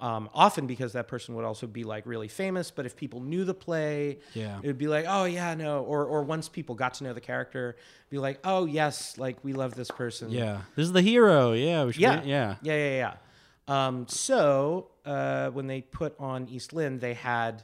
Um, 0.00 0.28
often 0.34 0.66
because 0.66 0.92
that 0.94 1.06
person 1.08 1.34
would 1.36 1.44
also 1.44 1.66
be 1.66 1.84
like 1.84 2.04
really 2.04 2.28
famous, 2.28 2.70
but 2.70 2.84
if 2.84 2.96
people 2.96 3.20
knew 3.20 3.44
the 3.44 3.54
play, 3.54 4.18
Yeah. 4.34 4.58
it 4.62 4.66
would 4.66 4.76
be 4.76 4.88
like, 4.88 5.06
oh 5.08 5.24
yeah, 5.24 5.54
no, 5.54 5.82
or 5.84 6.04
or 6.04 6.22
once 6.24 6.48
people 6.48 6.74
got 6.74 6.94
to 6.94 7.04
know 7.04 7.12
the 7.14 7.20
character, 7.20 7.76
be 8.10 8.18
like, 8.18 8.40
oh 8.44 8.66
yes, 8.66 9.16
like 9.18 9.42
we 9.44 9.52
love 9.52 9.74
this 9.76 9.90
person. 9.90 10.30
Yeah. 10.30 10.62
This 10.74 10.86
is 10.86 10.92
the 10.92 11.00
hero. 11.00 11.52
Yeah. 11.52 11.84
We 11.84 11.92
Yeah. 11.96 12.20
be- 12.20 12.28
yeah. 12.28 12.56
Yeah, 12.62 12.76
yeah, 12.76 12.96
yeah. 13.68 13.86
Um, 13.86 14.06
so 14.08 14.90
uh, 15.06 15.50
when 15.50 15.68
they 15.68 15.80
put 15.80 16.14
on 16.18 16.48
East 16.48 16.72
Lynne, 16.72 16.98
they 16.98 17.14
had 17.14 17.62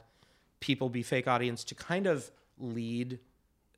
people 0.61 0.89
be 0.89 1.03
fake 1.03 1.27
audience 1.27 1.63
to 1.65 1.75
kind 1.75 2.07
of 2.07 2.31
lead 2.57 3.19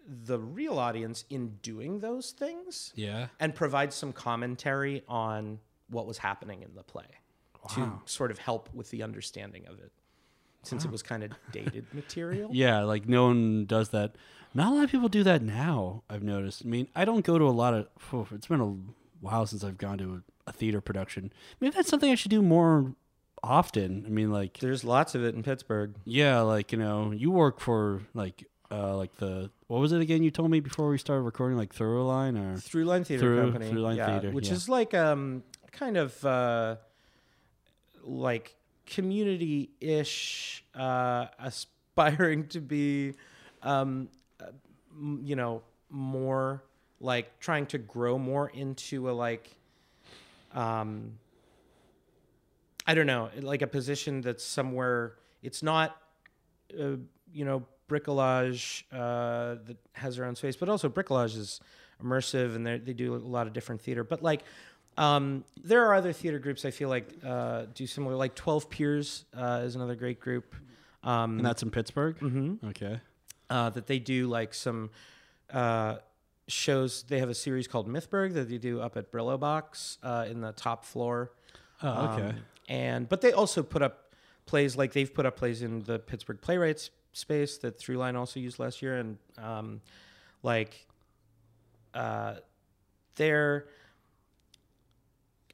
the 0.08 0.38
real 0.40 0.78
audience 0.80 1.26
in 1.30 1.58
doing 1.62 2.00
those 2.02 2.32
things 2.32 2.94
Yeah. 2.96 3.28
and 3.40 3.56
provide 3.56 3.92
some 3.94 4.14
commentary 4.14 5.04
on 5.08 5.60
what 5.90 6.06
was 6.06 6.18
happening 6.20 6.62
in 6.62 6.76
the 6.76 6.84
play 6.84 7.06
to 7.70 7.94
sort 8.06 8.32
of 8.32 8.40
help 8.40 8.70
with 8.74 8.90
the 8.92 9.04
understanding 9.04 9.66
of 9.68 9.80
it 9.80 9.92
since 10.64 10.86
it 10.86 10.92
was 10.92 11.04
kind 11.04 11.24
of 11.24 11.32
dated 11.52 11.86
material. 11.94 12.50
Yeah, 12.54 12.84
like 12.84 13.08
no 13.08 13.26
one 13.28 13.66
does 13.66 13.90
that. 13.90 14.16
Not 14.54 14.72
a 14.72 14.76
lot 14.76 14.84
of 14.84 14.92
people 14.92 15.10
do 15.10 15.24
that 15.24 15.42
now. 15.42 16.04
I've 16.10 16.24
noticed. 16.24 16.62
I 16.66 16.70
mean, 16.70 16.88
I 16.96 17.06
don't 17.06 17.26
go 17.26 17.38
to 17.38 17.46
a 17.46 17.50
lot 17.52 17.74
of. 17.74 17.88
it's 18.32 18.48
been 18.48 18.62
a 18.62 18.76
while 19.20 19.46
since 19.46 19.64
I've 19.64 19.78
gone 19.78 19.98
to 19.98 20.22
a, 20.48 20.50
a 20.50 20.54
theater 20.54 20.80
production. 20.80 21.32
Maybe 21.60 21.76
that's 21.76 21.90
something 21.90 22.12
I 22.12 22.16
should 22.16 22.32
do 22.32 22.42
more 22.42 22.94
often. 23.42 24.04
I 24.06 24.10
mean, 24.10 24.32
like, 24.32 24.60
There's 24.60 24.84
lots 24.84 25.16
of 25.16 25.24
it 25.24 25.36
in 25.36 25.44
Pittsburgh. 25.44 25.96
yeah, 26.06 26.42
like 26.42 26.72
you 26.72 26.78
know, 26.78 27.12
you 27.12 27.32
work 27.32 27.60
for 27.60 28.02
like, 28.14 28.46
uh, 28.72 28.96
like 28.96 29.16
the 29.18 29.50
what 29.68 29.80
was 29.80 29.92
it 29.92 30.02
again? 30.02 30.22
You 30.24 30.30
told 30.32 30.52
me 30.52 30.60
before 30.60 30.90
we 30.90 30.98
started 30.98 31.24
recording, 31.24 31.58
like 31.58 31.74
Throughline 31.74 32.38
or 32.38 32.58
Throughline 32.58 33.06
Theater 33.06 33.22
Through- 33.22 33.52
Company, 33.52 33.72
Throughline 33.72 33.98
yeah, 33.98 34.20
Theater, 34.20 34.32
which 34.32 34.48
yeah. 34.50 34.54
is 34.54 34.70
like 34.70 34.94
um 34.94 35.44
kind 35.72 35.98
of 35.98 36.24
uh, 36.24 36.76
like 38.04 38.56
community-ish, 38.86 40.64
uh, 40.76 41.28
aspiring 41.40 42.48
to 42.48 42.60
be, 42.60 43.14
um, 43.62 44.10
uh, 44.40 44.46
you 45.24 45.36
know, 45.36 45.62
more 45.90 46.64
like 47.00 47.40
trying 47.40 47.66
to 47.68 47.78
grow 47.78 48.18
more 48.18 48.50
into 48.50 49.10
a 49.10 49.12
like, 49.12 49.50
um, 50.54 51.18
I 52.86 52.94
don't 52.94 53.08
know, 53.08 53.30
like 53.40 53.62
a 53.62 53.68
position 53.68 54.22
that's 54.22 54.44
somewhere. 54.44 55.16
It's 55.42 55.64
not, 55.64 55.98
uh, 56.78 56.98
you 57.34 57.46
know, 57.46 57.66
bricolage 57.90 58.84
uh, 58.92 59.56
that 59.66 59.78
has 59.94 60.18
their 60.18 60.26
own 60.26 60.36
space, 60.36 60.56
but 60.56 60.70
also 60.70 60.90
bricolage 60.90 61.38
is 61.38 61.60
immersive 62.04 62.56
and 62.56 62.66
they 62.66 62.94
do 62.94 63.16
a 63.16 63.18
lot 63.18 63.48
of 63.48 63.54
different 63.54 63.82
theater. 63.82 64.04
But 64.04 64.22
like, 64.22 64.44
um, 64.98 65.44
there 65.64 65.86
are 65.86 65.94
other 65.94 66.14
theater 66.14 66.40
groups 66.40 66.66
I 66.66 66.72
feel 66.72 66.90
like 66.90 67.08
uh, 67.26 67.66
do 67.74 67.88
similar. 67.88 68.16
Like 68.16 68.36
Twelve 68.36 68.70
Peers 68.70 69.26
uh, 69.36 69.62
is 69.64 69.76
another 69.76 69.96
great 69.96 70.20
group. 70.20 70.56
Um, 71.04 71.38
and 71.38 71.46
that's 71.46 71.64
in 71.64 71.70
Pittsburgh. 71.72 72.18
mhm 72.20 72.64
Okay. 72.70 73.00
uh, 73.50 73.70
that 73.72 73.88
they 73.88 74.00
do 74.00 74.28
like 74.28 74.54
some 74.54 74.90
uh, 75.52 75.98
shows. 76.48 77.04
They 77.04 77.20
have 77.20 77.30
a 77.30 77.36
series 77.36 77.68
called 77.68 77.88
Mythburg 77.90 78.34
that 78.36 78.50
they 78.50 78.58
do 78.58 78.80
up 78.80 78.96
at 78.98 79.12
Brillobox 79.12 79.98
uh, 80.04 80.26
in 80.30 80.42
the 80.42 80.52
top 80.54 80.86
floor. 80.86 81.32
Oh, 81.82 82.08
okay. 82.14 82.28
Um, 82.30 82.36
and 82.70 83.10
but 83.10 83.20
they 83.22 83.34
also 83.34 83.62
put 83.64 83.82
up 83.82 84.14
plays 84.46 84.78
like 84.78 84.94
they've 84.94 85.14
put 85.14 85.26
up 85.26 85.36
plays 85.36 85.62
in 85.62 85.84
the 85.84 86.00
Pittsburgh 86.00 86.40
Playwrights 86.40 86.90
space 87.12 87.58
that 87.60 87.78
Throughline 87.78 88.16
also 88.16 88.40
used 88.40 88.58
last 88.60 88.82
year, 88.82 88.98
and 88.98 89.18
um, 89.38 89.82
like 90.44 90.88
uh, 91.94 92.36
they're 93.16 93.66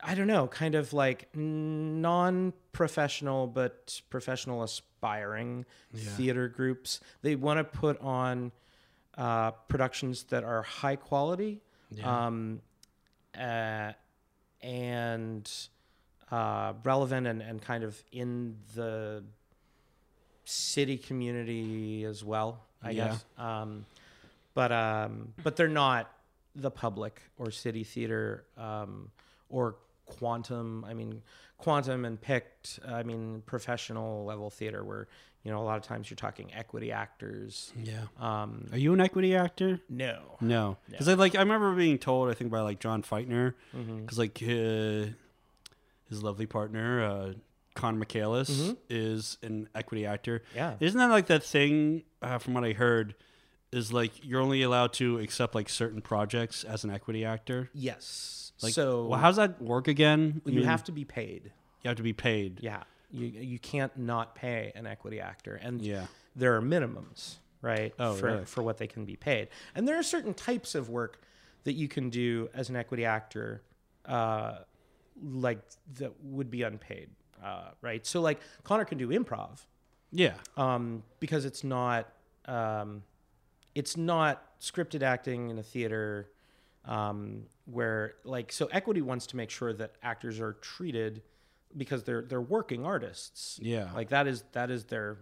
I 0.02 0.16
don't 0.16 0.28
know, 0.28 0.48
kind 0.48 0.76
of 0.76 0.94
like 0.94 1.28
non-professional 1.36 3.48
but 3.48 4.02
professional 4.10 4.64
aspiring 4.64 5.66
Yeah. 5.94 6.10
theater 6.12 6.48
groups. 6.48 7.00
They 7.22 7.36
want 7.36 7.58
to 7.60 7.64
put 7.64 8.00
on 8.00 8.52
uh, 9.18 9.52
productions 9.52 10.24
that 10.26 10.44
are 10.44 10.62
high 10.62 10.96
quality 10.96 11.62
Yeah. 11.92 12.28
um, 12.28 12.62
uh, 13.38 13.94
and 14.62 15.52
uh, 16.32 16.74
relevant 16.84 17.28
and, 17.28 17.42
and 17.42 17.62
kind 17.62 17.84
of 17.84 18.02
in 18.12 18.58
the 18.76 19.24
city 20.46 20.98
community 20.98 22.06
as 22.06 22.24
well, 22.24 22.64
I 22.82 22.92
Yeah. 22.92 23.08
guess. 23.10 23.26
Um, 23.38 23.86
but 24.54 24.72
um, 24.72 25.34
but 25.44 25.56
they're 25.56 25.68
not 25.68 26.12
the 26.56 26.72
public 26.72 27.22
or 27.38 27.52
city 27.52 27.84
theater 27.84 28.46
um, 28.58 29.12
or 29.50 29.76
quantum. 30.10 30.84
I 30.86 30.94
mean, 30.94 31.22
quantum 31.58 32.06
and 32.06 32.20
PICT. 32.20 32.80
I 32.88 33.04
mean, 33.04 33.44
professional 33.46 34.26
level 34.26 34.50
theater 34.50 34.84
where 34.84 35.08
you 35.44 35.52
know 35.52 35.62
a 35.62 35.64
lot 35.64 35.78
of 35.78 35.84
times 35.84 36.10
you're 36.10 36.16
talking 36.18 36.54
equity 36.54 36.92
actors. 36.92 37.72
yeah. 37.82 38.04
Um, 38.20 38.68
Are 38.72 38.78
you 38.78 38.94
an 38.94 39.00
equity 39.02 39.36
actor? 39.36 39.80
no. 39.90 40.38
No, 40.42 40.78
because 40.90 41.08
I 41.08 41.14
like 41.14 41.36
I 41.36 41.40
remember 41.40 41.74
being 41.74 41.98
told 41.98 42.30
I 42.30 42.34
think 42.34 42.52
by 42.52 42.60
like 42.62 42.80
John 42.80 43.04
Feitner 43.04 43.54
because 43.74 44.18
like 44.20 44.42
uh, 44.44 45.14
his 46.10 46.24
lovely 46.24 46.46
partner 46.46 47.04
uh, 47.04 47.34
Con 47.76 47.98
Michaelis 48.00 48.50
Mhm. 48.50 48.78
is 48.90 49.38
an 49.44 49.70
equity 49.76 50.06
actor. 50.06 50.42
Yeah. 50.56 50.76
Isn't 50.80 50.98
that 51.00 51.10
like 51.10 51.28
that 51.28 51.44
thing? 51.44 52.04
Uh, 52.22 52.38
from 52.38 52.54
what 52.54 52.66
I 52.66 52.74
heard, 52.74 53.16
is 53.72 53.94
like 53.94 54.12
you're 54.26 54.42
only 54.42 54.62
allowed 54.62 54.92
to 54.94 55.20
accept 55.20 55.56
like 55.56 55.70
certain 55.70 56.02
projects 56.02 56.66
as 56.66 56.84
an 56.84 56.90
equity 56.92 57.24
actor. 57.24 57.70
Yes. 57.74 58.49
Like, 58.62 58.74
so 58.74 59.06
well, 59.08 59.20
how's 59.20 59.38
that 59.38 59.62
work 59.62 59.88
again? 59.88 60.42
I 60.46 60.50
you 60.50 60.56
mean, 60.58 60.66
have 60.66 60.84
to 60.86 60.92
be 60.92 61.06
paid. 61.06 61.52
you 61.84 61.88
have 61.88 61.98
to 61.98 62.04
be 62.04 62.14
paid. 62.14 62.60
Yeah. 62.62 62.84
You 63.12 63.26
you 63.26 63.58
can't 63.60 63.96
not 63.98 64.36
pay 64.36 64.72
an 64.76 64.86
equity 64.86 65.20
actor, 65.20 65.56
and 65.56 65.82
Yeah. 65.82 66.06
there 66.36 66.56
are 66.56 66.62
minimums, 66.62 67.36
right? 67.62 67.94
Oh, 67.98 68.14
for 68.16 68.26
really? 68.28 68.46
for 68.46 68.62
what 68.64 68.78
they 68.78 68.88
can 68.88 69.06
be 69.06 69.16
paid, 69.16 69.48
and 69.74 69.88
there 69.88 69.98
are 69.98 70.04
certain 70.04 70.34
types 70.34 70.76
of 70.76 70.90
work 70.90 71.22
that 71.64 71.74
you 71.74 71.88
can 71.88 72.10
do 72.10 72.50
as 72.54 72.70
an 72.70 72.76
equity 72.76 73.06
actor, 73.06 73.64
uh, 74.06 74.60
like 75.22 75.60
that 75.96 76.14
would 76.24 76.52
be 76.52 76.62
unpaid, 76.64 77.10
uh, 77.44 77.70
right? 77.82 78.06
So 78.06 78.22
like 78.22 78.40
Connor 78.64 78.86
can 78.86 78.98
do 79.00 79.10
improv, 79.10 79.66
Yeah. 80.12 80.36
um, 80.56 81.04
because 81.20 81.46
it's 81.46 81.64
not 81.64 82.12
um, 82.46 83.04
it's 83.74 83.98
not 83.98 84.60
scripted 84.60 85.02
acting 85.02 85.50
in 85.50 85.58
a 85.58 85.64
theater 85.64 86.30
um, 86.86 87.46
where 87.72 88.16
like 88.24 88.52
so 88.52 88.68
equity 88.72 89.02
wants 89.02 89.28
to 89.28 89.38
make 89.38 89.50
sure 89.50 89.74
that 89.74 89.94
actors 90.02 90.40
are 90.40 90.54
treated 90.54 91.22
because 91.76 92.04
they're 92.04 92.24
they're 92.24 92.42
working 92.42 92.86
artists. 92.86 93.60
Yeah. 93.62 93.92
like 93.94 94.10
that 94.10 94.28
is 94.28 94.44
that 94.54 94.70
is 94.72 94.86
their 94.86 95.18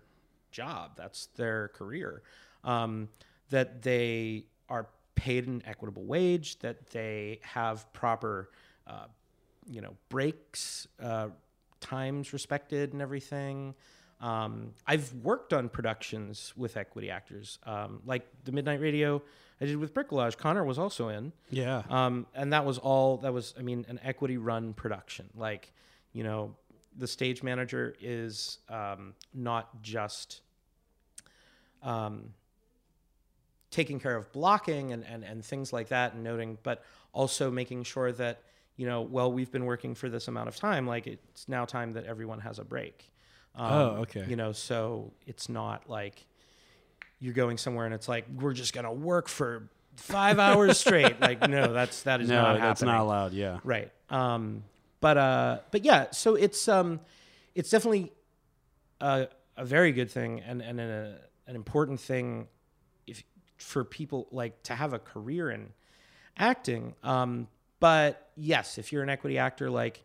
job. 0.52 0.92
That's 0.96 1.28
their 1.36 1.70
career. 1.70 2.22
Um, 2.64 3.10
that 3.50 3.82
they 3.82 4.46
are 4.70 4.88
paid 5.16 5.48
an 5.48 5.64
equitable 5.66 6.04
wage 6.04 6.60
that 6.60 6.90
they 6.90 7.40
have 7.44 7.92
proper 7.94 8.50
uh, 8.86 9.06
you 9.70 9.82
know 9.82 9.96
breaks 10.10 10.88
uh, 11.02 11.30
times 11.80 12.34
respected 12.34 12.94
and 12.94 13.02
everything. 13.02 13.76
Um, 14.20 14.72
i've 14.88 15.14
worked 15.14 15.54
on 15.54 15.70
productions 15.70 16.52
with 16.58 16.76
equity 16.76 17.12
actors. 17.12 17.60
Um, 17.64 18.02
like 18.06 18.26
the 18.46 18.52
midnight 18.52 18.80
radio 18.82 19.22
i 19.62 19.66
did 19.66 19.78
with 19.78 19.94
bricolage 19.94 20.38
connor 20.38 20.64
was 20.64 20.78
also 20.80 21.08
in 21.10 21.32
Yeah. 21.50 21.84
um, 21.90 22.26
and 22.36 22.54
that 22.54 22.66
was 22.66 22.78
all 22.78 23.18
that 23.18 23.34
was 23.34 23.54
i 23.58 23.62
mean 23.62 23.86
an 23.90 24.00
equity 24.04 24.38
run 24.38 24.74
production 24.74 25.30
like 25.36 25.72
you 26.14 26.24
know 26.24 26.56
the 26.98 27.08
stage 27.08 27.44
manager 27.44 27.96
is 28.02 28.58
um, 28.70 29.14
not 29.34 29.84
just 29.84 30.42
um, 31.84 32.34
taking 33.70 34.00
care 34.00 34.16
of 34.16 34.32
blocking 34.32 34.94
and, 34.94 35.04
and, 35.06 35.24
and 35.24 35.44
things 35.46 35.72
like 35.74 35.90
that 35.90 36.14
and 36.14 36.24
noting 36.24 36.58
but 36.64 36.84
also 37.14 37.52
making 37.52 37.84
sure 37.84 38.12
that 38.12 38.42
you 38.78 38.86
know 38.88 39.02
well 39.02 39.32
we've 39.32 39.52
been 39.52 39.66
working 39.66 39.94
for 39.94 40.10
this 40.10 40.28
amount 40.28 40.48
of 40.48 40.56
time 40.56 40.88
like 40.88 41.06
it's 41.08 41.48
now 41.48 41.66
time 41.66 41.94
that 41.94 42.06
everyone 42.06 42.40
has 42.40 42.60
a 42.60 42.64
break 42.64 43.12
um, 43.56 43.72
Oh, 43.72 43.86
okay. 44.02 44.26
you 44.28 44.36
know 44.36 44.52
so 44.52 45.14
it's 45.26 45.50
not 45.50 45.90
like 45.90 46.26
you're 47.20 47.34
going 47.34 47.58
somewhere 47.58 47.86
and 47.86 47.94
it's 47.94 48.08
like 48.08 48.26
we're 48.40 48.54
just 48.54 48.74
gonna 48.74 48.92
work 48.94 49.28
for 49.28 49.70
five 49.96 50.38
hours 50.40 50.80
straight 50.80 51.20
like 51.22 51.42
no 51.50 51.74
that's 51.74 52.04
that 52.04 52.22
is 52.22 52.30
not 52.30 52.36
happening. 52.36 52.54
no, 52.54 52.60
not 52.60 52.68
that's 52.68 52.82
happening 52.82 52.96
not 52.96 53.04
allowed. 53.04 53.34
Yeah. 53.34 53.60
right 53.64 53.92
um 54.10 54.64
but 55.02 55.18
uh 55.18 55.60
but 55.72 55.84
yeah 55.84 56.08
so 56.12 56.36
it's 56.36 56.68
um 56.68 57.00
it's 57.56 57.70
definitely 57.70 58.12
a, 59.02 59.28
a 59.56 59.66
very 59.66 59.92
good 59.92 60.12
thing 60.12 60.42
and 60.42 60.62
and 60.62 60.80
a, 60.80 61.18
an 61.48 61.56
important 61.56 62.00
thing 62.00 62.48
if 63.08 63.24
for 63.58 63.84
people 63.84 64.28
like 64.32 64.62
to 64.64 64.76
have 64.76 64.94
a 64.94 65.00
career 65.00 65.50
in 65.50 65.70
acting 66.38 66.94
um 67.04 67.48
but 67.80 68.30
yes 68.36 68.78
if 68.78 68.92
you're 68.92 69.02
an 69.04 69.10
equity 69.10 69.40
actor 69.40 69.70
like 69.72 70.04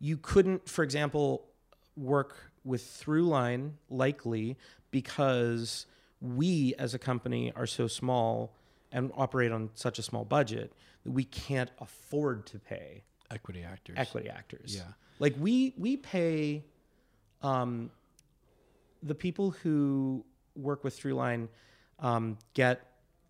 you 0.00 0.16
couldn't 0.16 0.66
for 0.68 0.82
example 0.82 1.44
work 1.96 2.50
with 2.64 2.82
throughline 2.82 3.72
likely 3.90 4.56
because 4.90 5.84
we 6.24 6.74
as 6.78 6.94
a 6.94 6.98
company 6.98 7.52
are 7.54 7.66
so 7.66 7.86
small 7.86 8.54
and 8.90 9.12
operate 9.16 9.52
on 9.52 9.70
such 9.74 9.98
a 9.98 10.02
small 10.02 10.24
budget 10.24 10.72
that 11.04 11.10
we 11.10 11.24
can't 11.24 11.70
afford 11.80 12.46
to 12.46 12.58
pay 12.58 13.02
Equity 13.30 13.62
actors. 13.62 13.96
equity 13.98 14.28
actors. 14.28 14.74
Yeah. 14.76 14.82
Like 15.18 15.34
we 15.38 15.74
we 15.76 15.96
pay 15.96 16.64
um, 17.42 17.90
the 19.02 19.14
people 19.14 19.50
who 19.50 20.24
work 20.54 20.84
with 20.84 20.98
Throughline 20.98 21.48
um, 21.98 22.38
get 22.54 22.80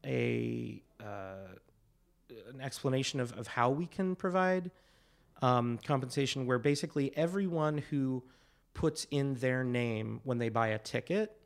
a 0.05 0.82
uh, 1.01 1.49
an 2.53 2.61
explanation 2.61 3.20
of, 3.20 3.32
of 3.38 3.47
how 3.47 3.70
we 3.70 3.86
can 3.86 4.14
provide 4.14 4.70
um, 5.42 5.78
compensation 5.84 6.47
where 6.47 6.59
basically 6.59 7.16
everyone 7.16 7.78
who 7.78 8.22
puts 8.74 9.07
in 9.11 9.34
their 9.34 9.64
name 9.64 10.20
when 10.24 10.38
they 10.38 10.49
buy 10.49 10.68
a 10.68 10.78
ticket, 10.78 11.36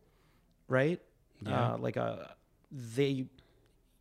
right? 0.67 1.01
Yeah. 1.43 1.73
Uh, 1.75 1.79
like 1.79 1.97
a 1.97 2.35
they, 2.71 3.27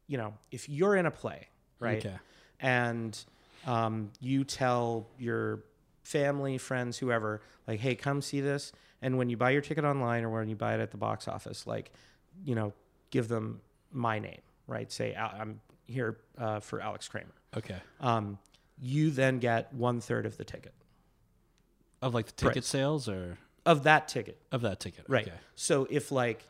you 0.08 0.18
know, 0.18 0.34
if 0.52 0.68
you're 0.70 0.96
in 0.96 1.06
a 1.06 1.12
play, 1.12 1.48
right, 1.80 2.06
Okay. 2.06 2.16
and 2.60 3.18
um, 3.66 4.12
you 4.20 4.44
tell 4.44 5.08
your 5.20 5.64
family, 6.04 6.58
friends, 6.58 6.98
whoever, 6.98 7.42
like, 7.68 7.80
hey, 7.80 7.96
come 7.96 8.22
see 8.22 8.40
this. 8.42 8.72
And 9.02 9.18
when 9.18 9.30
you 9.30 9.38
buy 9.38 9.52
your 9.52 9.62
ticket 9.62 9.84
online 9.86 10.24
or 10.24 10.30
when 10.30 10.48
you 10.50 10.56
buy 10.56 10.74
it 10.76 10.80
at 10.80 10.92
the 10.92 10.98
box 10.98 11.28
office, 11.28 11.68
like, 11.68 11.92
you 12.46 12.56
know, 12.56 12.74
give 13.12 13.28
them 13.28 13.62
my 13.92 14.20
name, 14.20 14.40
right? 14.68 14.92
Say, 14.92 15.16
I'm 15.16 15.60
here 15.86 16.18
uh, 16.38 16.60
for 16.62 16.82
Alex 16.82 17.08
Kraemer. 17.10 17.36
Okay. 17.56 17.76
Um, 18.00 18.38
you 18.82 19.12
then 19.12 19.40
get 19.40 19.74
one 19.74 20.00
third 20.02 20.26
of 20.26 20.38
the 20.38 20.44
ticket 20.46 20.74
Of 22.02 22.14
like 22.14 22.28
the 22.28 22.32
ticket 22.34 22.56
Right. 22.58 22.64
sales 22.64 23.08
or 23.10 23.38
of 23.66 23.84
that 23.84 24.08
ticket. 24.08 24.40
of 24.52 24.62
that 24.62 24.80
ticket. 24.80 25.06
Right. 25.08 25.28
Okay. 25.28 25.36
So 25.56 25.88
if 25.90 26.12
like, 26.12 26.44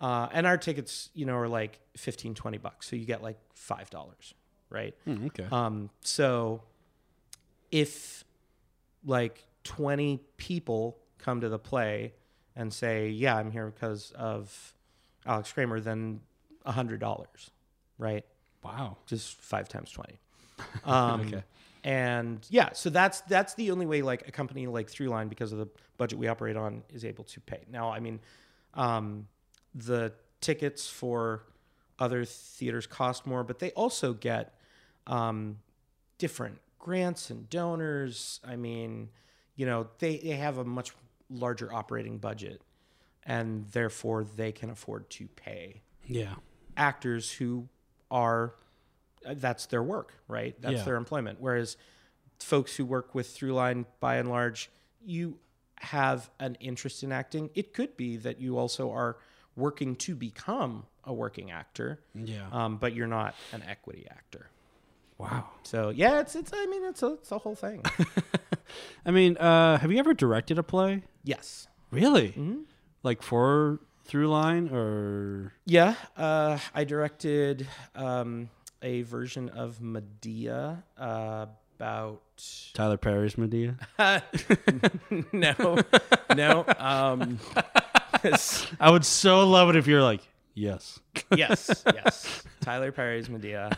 uh, 0.00 0.28
and 0.32 0.46
our 0.46 0.56
tickets, 0.56 1.10
you 1.14 1.26
know, 1.26 1.36
are 1.36 1.48
like 1.48 1.78
15, 1.96 2.34
20 2.34 2.58
bucks. 2.58 2.88
So 2.88 2.96
you 2.96 3.04
get 3.04 3.22
like 3.22 3.38
$5, 3.54 4.32
right? 4.70 4.94
Hmm, 5.04 5.26
okay. 5.26 5.46
Um, 5.50 5.90
so 6.00 6.62
if 7.70 8.24
like 9.04 9.44
20 9.64 10.20
people 10.36 10.98
come 11.18 11.40
to 11.42 11.48
the 11.48 11.58
play 11.58 12.14
and 12.56 12.72
say, 12.72 13.08
yeah, 13.08 13.36
I'm 13.36 13.50
here 13.50 13.66
because 13.66 14.12
of 14.12 14.74
Alex 15.26 15.52
Kraemer, 15.52 15.82
then 15.82 16.20
$100, 16.66 17.50
right? 17.98 18.24
wow. 18.62 18.96
Just 19.06 19.40
five 19.40 19.68
times 19.68 19.90
20. 19.92 20.18
Um, 20.84 21.20
Okay. 21.22 21.42
And 21.82 22.46
yeah, 22.50 22.70
so 22.74 22.90
that's 22.90 23.22
that's 23.22 23.54
the 23.54 23.70
only 23.70 23.86
way 23.86 24.02
like 24.02 24.28
a 24.28 24.30
company 24.30 24.66
like 24.66 24.88
Throughline, 24.88 25.30
because 25.30 25.52
of 25.52 25.58
the 25.58 25.68
budget 25.96 26.18
we 26.18 26.28
operate 26.28 26.54
on, 26.54 26.82
is 26.90 27.06
able 27.06 27.24
to 27.24 27.40
pay. 27.40 27.60
Now, 27.70 27.90
I 27.90 28.00
mean, 28.00 28.20
um, 28.74 29.26
the 29.74 30.12
tickets 30.40 30.88
for 30.88 31.42
other 31.98 32.24
theaters 32.24 32.86
cost 32.86 33.26
more, 33.26 33.44
but 33.44 33.58
they 33.58 33.70
also 33.72 34.12
get 34.12 34.54
um, 35.06 35.58
different 36.18 36.58
grants 36.78 37.30
and 37.30 37.48
donors. 37.50 38.40
I 38.46 38.56
mean, 38.56 39.10
you 39.54 39.66
know, 39.66 39.88
they, 39.98 40.16
they 40.18 40.30
have 40.30 40.58
a 40.58 40.64
much 40.64 40.92
larger 41.28 41.72
operating 41.72 42.18
budget, 42.18 42.62
and 43.24 43.66
therefore 43.72 44.24
they 44.24 44.52
can 44.52 44.70
afford 44.70 45.10
to 45.10 45.28
pay 45.28 45.82
Yeah. 46.06 46.34
actors 46.76 47.30
who 47.32 47.68
are 48.10 48.54
that's 49.34 49.66
their 49.66 49.82
work, 49.82 50.14
right? 50.28 50.60
That's 50.62 50.76
Yeah. 50.78 50.84
their 50.84 50.96
employment. 50.96 51.38
Whereas 51.40 51.76
folks 52.38 52.76
who 52.76 52.86
work 52.86 53.14
with 53.14 53.28
Throughline, 53.28 53.84
by 54.00 54.16
and 54.16 54.30
large, 54.30 54.70
you 55.04 55.38
have 55.76 56.30
an 56.40 56.56
interest 56.60 57.02
in 57.02 57.12
acting. 57.12 57.50
It 57.54 57.74
could 57.74 57.96
be 57.98 58.16
that 58.16 58.40
you 58.40 58.56
also 58.56 58.90
are 58.90 59.18
working 59.56 59.96
to 59.96 60.14
become 60.14 60.84
a 61.04 61.12
working 61.12 61.50
actor, 61.50 62.00
Yeah. 62.14 62.46
um, 62.52 62.76
but 62.76 62.94
you're 62.94 63.06
not 63.06 63.34
an 63.52 63.62
equity 63.66 64.06
actor. 64.10 64.48
wow. 65.18 65.48
So 65.64 65.90
yeah, 65.90 66.20
it's 66.20 66.34
it's. 66.36 66.50
I 66.54 66.66
mean, 66.66 66.84
it's 66.84 67.02
a 67.02 67.14
it's 67.14 67.32
a 67.32 67.38
whole 67.38 67.54
thing. 67.54 67.82
I 69.06 69.10
mean, 69.10 69.36
uh, 69.36 69.78
have 69.78 69.90
you 69.92 69.98
ever 69.98 70.14
directed 70.14 70.58
a 70.58 70.62
play? 70.62 71.02
yes. 71.24 71.66
Really? 71.90 72.28
Mm-hmm. 72.28 72.60
Like 73.02 73.20
for 73.22 73.80
Throughline 74.08 74.70
or 74.72 75.52
Yeah, 75.66 75.94
uh, 76.16 76.58
I 76.74 76.84
directed 76.84 77.66
um, 77.96 78.48
a 78.82 79.02
version 79.02 79.48
of 79.48 79.80
Medea 79.80 80.84
uh, 80.96 81.46
about 81.76 82.22
Tyler 82.74 82.96
Perry's 82.96 83.36
Medea? 83.36 83.74
no, 85.32 85.78
no. 86.36 86.64
Um, 86.78 87.38
I 88.80 88.90
would 88.90 89.04
so 89.04 89.46
love 89.48 89.68
it 89.70 89.76
if 89.76 89.86
you're 89.86 90.02
like, 90.02 90.20
yes. 90.54 91.00
yes, 91.34 91.84
yes. 91.94 92.42
Tyler 92.60 92.92
Perry's 92.92 93.28
Medea. 93.28 93.70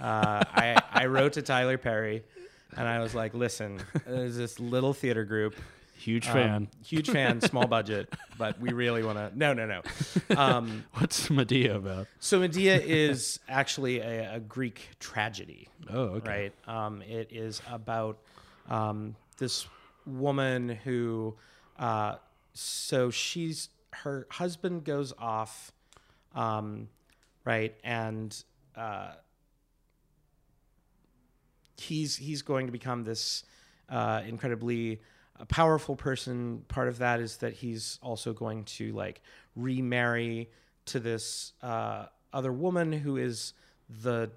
Uh, 0.00 0.44
I 0.52 0.80
I 0.92 1.06
wrote 1.06 1.34
to 1.34 1.42
Tyler 1.42 1.78
Perry, 1.78 2.22
and 2.76 2.86
I 2.86 3.00
was 3.00 3.14
like, 3.14 3.34
"Listen, 3.34 3.80
there's 4.06 4.36
this 4.36 4.60
little 4.60 4.94
theater 4.94 5.24
group, 5.24 5.56
Huge 5.96 6.28
um, 6.28 6.32
fan. 6.32 6.68
huge 6.84 7.10
fan, 7.10 7.40
small 7.40 7.66
budget, 7.66 8.14
but 8.38 8.60
we 8.60 8.72
really 8.72 9.02
want 9.02 9.18
to." 9.18 9.36
No, 9.36 9.52
no, 9.54 9.66
no. 9.66 9.82
Um, 10.36 10.84
What's 10.94 11.28
Medea 11.30 11.76
about? 11.76 12.06
so 12.20 12.38
Medea 12.38 12.80
is 12.80 13.40
actually 13.48 13.98
a, 13.98 14.36
a 14.36 14.40
Greek 14.40 14.88
tragedy. 15.00 15.68
Oh, 15.90 16.20
okay. 16.20 16.52
right? 16.66 16.76
Um, 16.86 17.02
it 17.02 17.28
is 17.32 17.60
about 17.70 18.18
um, 18.68 19.16
this 19.38 19.66
woman 20.06 20.68
who, 20.68 21.34
uh, 21.78 22.16
so 22.54 23.10
she's 23.10 23.68
her 24.02 24.26
husband 24.30 24.84
goes 24.84 25.12
off, 25.18 25.72
um, 26.34 26.88
right, 27.44 27.74
and 27.82 28.42
uh, 28.76 29.12
he's 31.76 32.16
he's 32.16 32.42
going 32.42 32.66
to 32.66 32.72
become 32.72 33.04
this 33.04 33.44
uh, 33.88 34.22
incredibly 34.26 35.00
uh, 35.38 35.44
powerful 35.46 35.96
person. 35.96 36.64
Part 36.68 36.88
of 36.88 36.98
that 36.98 37.20
is 37.20 37.38
that 37.38 37.54
he's 37.54 37.98
also 38.02 38.32
going 38.32 38.64
to 38.64 38.92
like 38.92 39.20
remarry 39.56 40.50
to 40.86 41.00
this 41.00 41.52
uh, 41.62 42.06
other 42.32 42.52
woman 42.52 42.92
who 42.92 43.16
is 43.16 43.52
the 44.02 44.30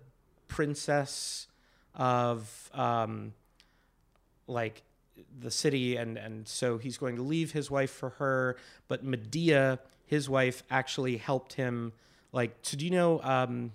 princess 0.47 1.47
of 1.95 2.69
um, 2.73 3.33
like 4.47 4.83
the 5.39 5.51
city 5.51 5.95
and 5.95 6.17
and 6.17 6.47
so 6.47 6.77
he's 6.77 6.97
going 6.97 7.15
to 7.15 7.21
leave 7.21 7.51
his 7.51 7.69
wife 7.71 7.91
for 7.91 8.09
her 8.11 8.55
but 8.87 9.03
medea 9.03 9.79
his 10.05 10.29
wife 10.29 10.63
actually 10.69 11.17
helped 11.17 11.53
him 11.53 11.93
like 12.31 12.55
so 12.61 12.77
do 12.77 12.85
you 12.85 12.91
know 12.91 13.21
um 13.23 13.71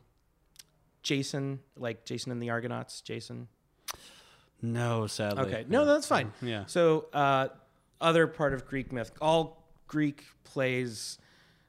jason 1.02 1.60
like 1.76 2.04
jason 2.04 2.32
and 2.32 2.42
the 2.42 2.50
argonauts 2.50 3.00
jason 3.00 3.48
No, 4.62 5.06
sadly. 5.06 5.44
okay 5.46 5.64
no 5.68 5.84
that's 5.84 6.06
fine 6.06 6.32
Yeah. 6.42 6.64
so 6.66 7.06
uh 7.12 7.48
other 8.00 8.26
part 8.26 8.54
of 8.54 8.66
greek 8.66 8.92
myth 8.92 9.12
all 9.20 9.62
greek 9.86 10.24
plays 10.44 11.18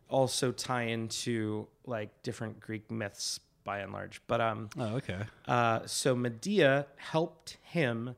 also 0.10 0.52
tie 0.52 0.84
into 0.84 1.68
like 1.86 2.10
different 2.24 2.60
greek 2.60 2.90
myths 2.90 3.40
by 3.64 3.80
and 3.80 3.92
large 3.92 4.22
but 4.28 4.40
um 4.42 4.70
Oh, 4.80 4.96
okay. 4.96 5.20
uh, 5.46 5.82
so 5.86 6.16
Medea 6.16 6.88
helped 6.96 7.58
him 7.64 8.16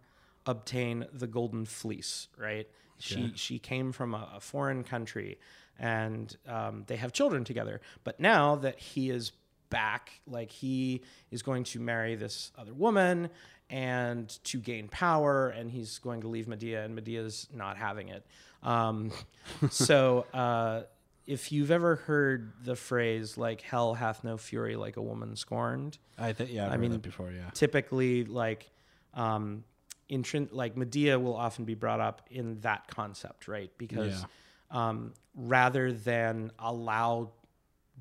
obtain 0.50 1.06
the 1.14 1.28
golden 1.28 1.66
fleece, 1.66 2.28
right? 2.38 2.68
She 2.98 3.32
she 3.36 3.60
came 3.60 3.92
from 3.92 4.14
a, 4.14 4.30
a 4.36 4.40
foreign 4.40 4.84
country, 4.84 5.40
and 5.78 6.36
um, 6.48 6.84
they 6.88 6.98
have 6.98 7.14
children 7.14 7.44
together. 7.46 7.80
But 8.04 8.20
now 8.20 8.56
that 8.58 8.80
he 8.80 9.10
is 9.10 9.32
back, 9.70 10.20
like 10.28 10.52
he 10.52 11.04
is 11.32 11.42
going 11.42 11.64
to 11.66 11.80
marry 11.80 12.16
this 12.16 12.52
other 12.58 12.74
woman 12.74 13.30
and 13.70 14.28
to 14.46 14.60
gain 14.60 14.88
power, 14.88 15.50
and 15.50 15.72
he's 15.72 16.00
going 16.00 16.22
to 16.22 16.28
leave 16.28 16.48
Medea, 16.48 16.84
and 16.84 16.96
Medea's 16.96 17.48
not 17.54 17.78
having 17.78 18.10
it. 18.10 18.26
Um, 18.64 19.12
so. 19.70 20.26
Uh, 20.34 20.82
if 21.28 21.52
you've 21.52 21.70
ever 21.70 21.96
heard 21.98 22.54
the 22.64 22.76
phrase 22.76 23.38
like 23.38 23.62
"Hell 23.62 23.94
hath 23.94 24.24
no 24.24 24.36
fury 24.36 24.76
like 24.76 24.98
a 24.98 25.02
woman 25.02 25.36
scorned," 25.36 26.00
I 26.18 26.34
think 26.34 26.52
yeah, 26.52 26.66
I've 26.66 26.70
I 26.70 26.72
heard 26.72 26.82
mean, 26.82 26.98
before. 26.98 27.32
Yeah. 27.32 27.52
typically 27.54 28.26
like 28.26 28.72
um 29.14 29.64
intrin- 30.10 30.50
like 30.52 30.76
medea 30.78 31.20
will 31.20 31.36
often 31.36 31.66
be 31.66 31.76
brought 31.76 32.00
up 32.00 32.22
in 32.32 32.60
that 32.62 32.88
concept 32.88 33.48
right 33.48 33.72
because 33.78 34.26
um 34.72 35.14
rather 35.36 35.92
than 35.92 36.52
allow 36.60 37.30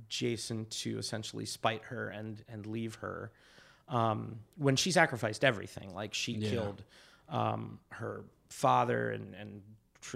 jason 0.08 0.64
to 0.70 0.98
essentially 0.98 1.44
spite 1.44 1.82
her 1.84 2.08
and 2.08 2.42
and 2.48 2.66
leave 2.66 2.94
her 2.96 3.30
um 3.88 4.38
when 4.56 4.76
she 4.76 4.90
sacrificed 4.90 5.44
everything 5.44 5.94
like 5.94 6.14
she 6.14 6.32
Yeah. 6.32 6.50
killed 6.50 6.82
um 7.28 7.78
her 7.90 8.24
father 8.48 9.10
and 9.10 9.34
and 9.34 9.62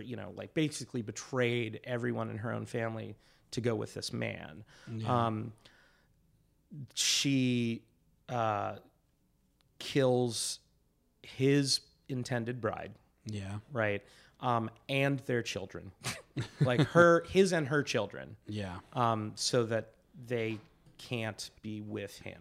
you 0.03 0.17
know 0.17 0.33
like 0.37 0.55
basically 0.55 1.03
betrayed 1.03 1.81
everyone 1.85 2.31
in 2.31 2.39
her 2.39 2.53
own 2.53 2.65
family 2.65 3.17
to 3.51 3.61
go 3.61 3.75
with 3.75 3.93
this 3.93 4.13
man 4.13 4.65
Yeah. 4.89 5.27
um 5.27 5.53
she 6.95 7.83
uh 8.29 8.77
kills 9.79 10.61
his 11.23 11.81
intended 12.09 12.61
bride, 12.61 12.93
yeah. 13.27 13.59
right? 13.73 14.03
Um, 14.41 14.71
and 14.89 15.21
their 15.21 15.43
children, 15.43 15.93
like 16.61 16.81
her, 16.89 17.25
his 17.29 17.53
and 17.53 17.69
her 17.69 17.83
children, 17.83 18.37
Yeah. 18.49 18.75
um, 18.93 19.33
so 19.37 19.65
that 19.67 19.91
they 20.27 20.59
can't 20.99 21.51
be 21.63 21.81
with 21.81 22.19
him. 22.21 22.41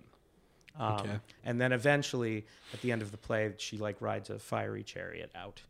Um, 0.80 0.94
Okay. 1.00 1.20
And 1.44 1.60
then 1.62 1.72
eventually, 1.74 2.46
at 2.74 2.82
the 2.82 2.92
end 2.92 3.02
of 3.02 3.12
the 3.12 3.18
play, 3.18 3.54
she 3.58 3.78
like 3.78 4.02
rides 4.02 4.30
a 4.30 4.40
fiery 4.40 4.84
chariot 4.84 5.32
out. 5.36 5.62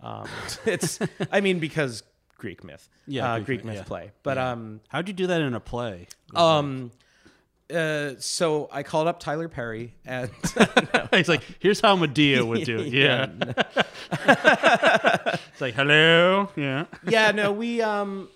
Um, 0.00 0.28
it's, 0.64 0.98
I 1.32 1.40
mean, 1.40 1.58
because 1.58 2.02
Greek 2.38 2.62
myth. 2.64 2.88
Yeah, 3.06 3.32
uh, 3.32 3.36
Greek 3.36 3.46
Greek, 3.46 3.64
myth, 3.64 3.76
yeah. 3.76 3.82
play. 3.82 4.10
But 4.22 4.38
um, 4.38 4.80
How'd 4.88 5.08
you 5.08 5.14
do 5.14 5.26
that 5.26 5.40
in 5.40 5.54
a 5.54 5.60
play? 5.60 6.06
um, 6.34 6.90
uh, 7.70 8.14
so 8.18 8.68
I 8.72 8.82
called 8.82 9.06
up 9.06 9.20
Tyler 9.20 9.48
Perry 9.48 9.94
and 10.04 10.30
He's 11.12 11.28
like, 11.28 11.42
here's 11.58 11.80
how 11.80 11.96
Medea 11.96 12.44
would 12.44 12.64
do 12.64 12.80
it. 12.80 12.92
Yeah. 12.92 13.28
it's 14.12 15.60
like, 15.60 15.74
hello. 15.74 16.48
Yeah. 16.56 16.86
yeah, 17.06 17.30
no, 17.30 17.52
we 17.52 17.82
um 17.82 18.28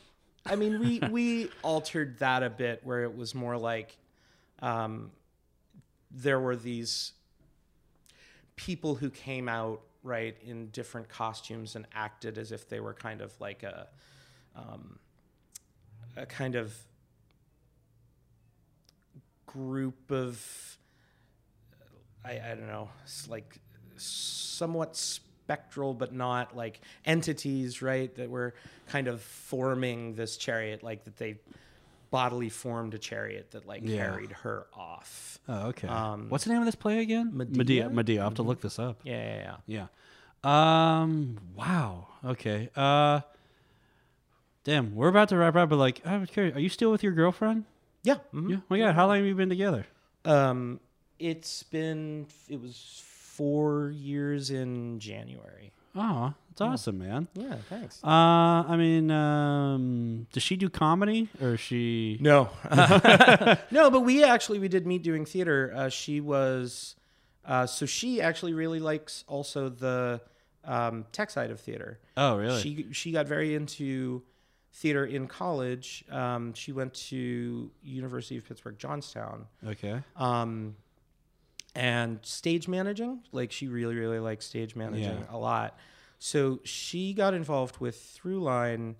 I 0.46 0.56
mean 0.56 0.80
we 0.80 1.00
we 1.10 1.50
altered 1.62 2.18
that 2.18 2.42
a 2.42 2.50
bit 2.50 2.80
where 2.84 3.02
it 3.04 3.16
was 3.16 3.34
more 3.34 3.56
like 3.56 3.96
um 4.60 5.10
there 6.10 6.38
were 6.38 6.56
these 6.56 7.12
people 8.56 8.94
who 8.94 9.10
came 9.10 9.48
out 9.48 9.80
right 10.02 10.36
in 10.44 10.68
different 10.68 11.08
costumes 11.08 11.74
and 11.76 11.86
acted 11.94 12.38
as 12.38 12.52
if 12.52 12.68
they 12.68 12.78
were 12.78 12.94
kind 12.94 13.20
of 13.20 13.32
like 13.40 13.62
a 13.62 13.88
um 14.54 14.98
a 16.16 16.26
kind 16.26 16.54
of 16.54 16.74
group 19.54 20.10
of 20.10 20.78
I, 22.24 22.32
I 22.32 22.54
don't 22.54 22.66
know, 22.66 22.88
like 23.28 23.58
somewhat 23.96 24.96
spectral, 24.96 25.92
but 25.94 26.12
not 26.14 26.56
like 26.56 26.80
entities, 27.04 27.82
right? 27.82 28.14
That 28.16 28.30
were 28.30 28.54
kind 28.88 29.08
of 29.08 29.20
forming 29.20 30.14
this 30.14 30.36
chariot, 30.36 30.82
like 30.82 31.04
that 31.04 31.16
they 31.18 31.36
bodily 32.10 32.48
formed 32.48 32.94
a 32.94 32.98
chariot 32.98 33.50
that 33.50 33.66
like 33.66 33.82
Yeah. 33.84 33.96
carried 33.98 34.32
her 34.32 34.66
off. 34.72 35.38
Oh, 35.48 35.66
okay. 35.68 35.88
Um, 35.88 36.26
What's 36.30 36.44
the 36.44 36.50
name 36.52 36.60
of 36.60 36.66
this 36.66 36.74
play 36.76 37.00
again? 37.00 37.30
Medea? 37.34 37.56
Medea. 37.58 37.90
Medea. 37.90 38.20
I'll 38.20 38.26
have 38.28 38.34
to 38.36 38.42
look 38.42 38.60
this 38.62 38.78
up. 38.78 39.00
Yeah, 39.04 39.12
yeah, 39.36 39.56
yeah. 39.66 39.86
Yeah. 40.44 41.00
Um. 41.02 41.38
Wow. 41.54 42.08
Okay. 42.24 42.70
Uh. 42.74 43.20
Damn. 44.64 44.94
We're 44.94 45.08
about 45.08 45.28
to 45.30 45.36
wrap 45.36 45.56
up, 45.56 45.68
but 45.68 45.76
like, 45.76 46.00
I'm 46.06 46.26
curious. 46.26 46.56
Are 46.56 46.60
you 46.60 46.68
still 46.70 46.90
with 46.90 47.02
your 47.02 47.12
girlfriend? 47.12 47.64
Yeah. 48.04 48.18
mhm. 48.32 48.50
Yeah. 48.50 48.56
Oh 48.58 48.62
my 48.70 48.78
God. 48.78 48.94
How 48.94 49.06
long 49.08 49.16
have 49.16 49.26
you 49.26 49.34
been 49.34 49.48
together? 49.48 49.84
Um, 50.24 50.78
it's 51.18 51.62
been 51.64 52.26
it 52.48 52.60
was 52.60 53.02
four 53.04 53.90
years 53.90 54.50
in 54.50 55.00
January. 55.00 55.72
Oh, 55.96 56.34
it's 56.50 56.60
awesome, 56.60 56.98
man. 56.98 57.28
Yeah, 57.34 57.54
thanks. 57.68 58.02
Uh, 58.02 58.08
I 58.08 58.76
mean, 58.76 59.10
um, 59.12 60.26
does 60.32 60.42
she 60.42 60.56
do 60.56 60.68
comedy 60.68 61.28
or 61.40 61.54
is 61.54 61.60
she? 61.60 62.18
No, 62.20 62.48
no, 63.70 63.90
but 63.90 64.00
we 64.00 64.24
actually 64.24 64.58
we 64.58 64.68
did 64.68 64.86
meet 64.86 65.02
doing 65.02 65.24
theater. 65.24 65.72
Uh, 65.74 65.88
she 65.88 66.20
was, 66.20 66.96
uh, 67.44 67.66
so 67.66 67.86
she 67.86 68.20
actually 68.20 68.54
really 68.54 68.80
likes 68.80 69.24
also 69.28 69.68
the 69.68 70.20
um, 70.64 71.04
tech 71.12 71.30
side 71.30 71.50
of 71.50 71.60
theater. 71.60 71.98
Oh, 72.16 72.36
really? 72.38 72.60
She 72.60 72.86
she 72.92 73.12
got 73.12 73.26
very 73.28 73.54
into 73.54 74.22
theater 74.74 75.06
in 75.06 75.26
college. 75.28 76.04
Um, 76.10 76.52
she 76.52 76.72
went 76.72 76.92
to 76.94 77.70
University 77.82 78.36
of 78.36 78.46
Pittsburgh 78.46 78.78
Johnstown. 78.78 79.46
okay. 79.66 80.02
Um, 80.16 80.76
and 81.76 82.18
stage 82.22 82.68
managing, 82.68 83.20
like 83.32 83.50
she 83.50 83.66
really 83.68 83.94
really 83.96 84.20
likes 84.20 84.46
stage 84.46 84.76
managing 84.76 85.18
Yeah. 85.18 85.24
a 85.30 85.38
lot. 85.38 85.78
So 86.20 86.60
she 86.64 87.12
got 87.14 87.34
involved 87.34 87.78
with 87.78 87.96
Throughline, 88.22 88.94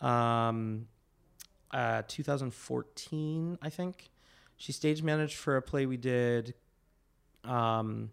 um, 0.00 0.86
uh, 1.70 2.02
2014, 2.06 3.58
I 3.62 3.70
think. 3.70 4.10
She 4.56 4.70
stage 4.72 5.02
managed 5.02 5.36
for 5.36 5.56
a 5.56 5.62
play 5.62 5.86
we 5.86 5.96
did, 5.96 6.54
um, 7.42 8.10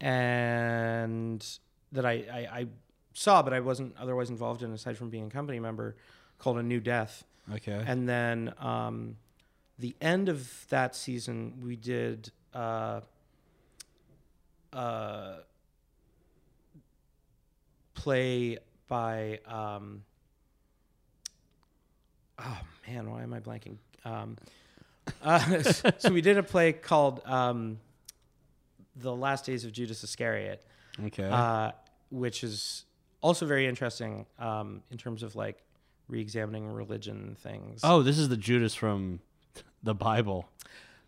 and 0.00 1.44
that 1.92 2.04
I, 2.04 2.12
I, 2.12 2.48
I 2.60 2.66
saw, 3.14 3.42
but 3.42 3.54
I 3.54 3.60
wasn't 3.60 3.94
otherwise 3.98 4.28
involved 4.28 4.62
in 4.62 4.72
aside 4.72 4.98
from 4.98 5.08
being 5.08 5.28
a 5.28 5.30
company 5.30 5.58
member, 5.58 5.96
called 6.38 6.58
A 6.58 6.62
New 6.62 6.80
Death. 6.80 7.24
Okay. 7.52 7.82
And 7.86 8.08
then 8.08 8.52
um, 8.58 9.16
the 9.78 9.94
end 10.00 10.28
of 10.28 10.66
that 10.68 10.94
season, 10.94 11.54
we 11.62 11.76
did 11.76 12.30
uh, 12.52 13.00
uh, 14.72 15.36
play 17.94 18.58
by. 18.88 19.40
Um, 19.46 20.02
oh 22.38 22.60
man, 22.86 23.10
why 23.10 23.22
am 23.22 23.32
I 23.32 23.40
blanking? 23.40 23.76
Um, 24.04 24.36
uh, 25.22 25.62
so 25.98 26.12
we 26.12 26.20
did 26.20 26.36
a 26.38 26.42
play 26.42 26.72
called 26.72 27.20
um, 27.26 27.78
"The 28.96 29.14
Last 29.14 29.44
Days 29.44 29.64
of 29.64 29.72
Judas 29.72 30.02
Iscariot," 30.02 30.64
okay. 31.06 31.28
uh, 31.30 31.72
which 32.10 32.42
is 32.42 32.84
also 33.24 33.46
very 33.46 33.66
interesting 33.66 34.26
um, 34.38 34.82
in 34.90 34.98
terms 34.98 35.22
of 35.22 35.34
like 35.34 35.64
re-examining 36.08 36.66
religion 36.66 37.36
things. 37.40 37.80
oh, 37.82 38.02
this 38.02 38.18
is 38.18 38.28
the 38.28 38.36
Judas 38.36 38.74
from 38.74 39.20
the 39.82 39.94
Bible. 39.94 40.46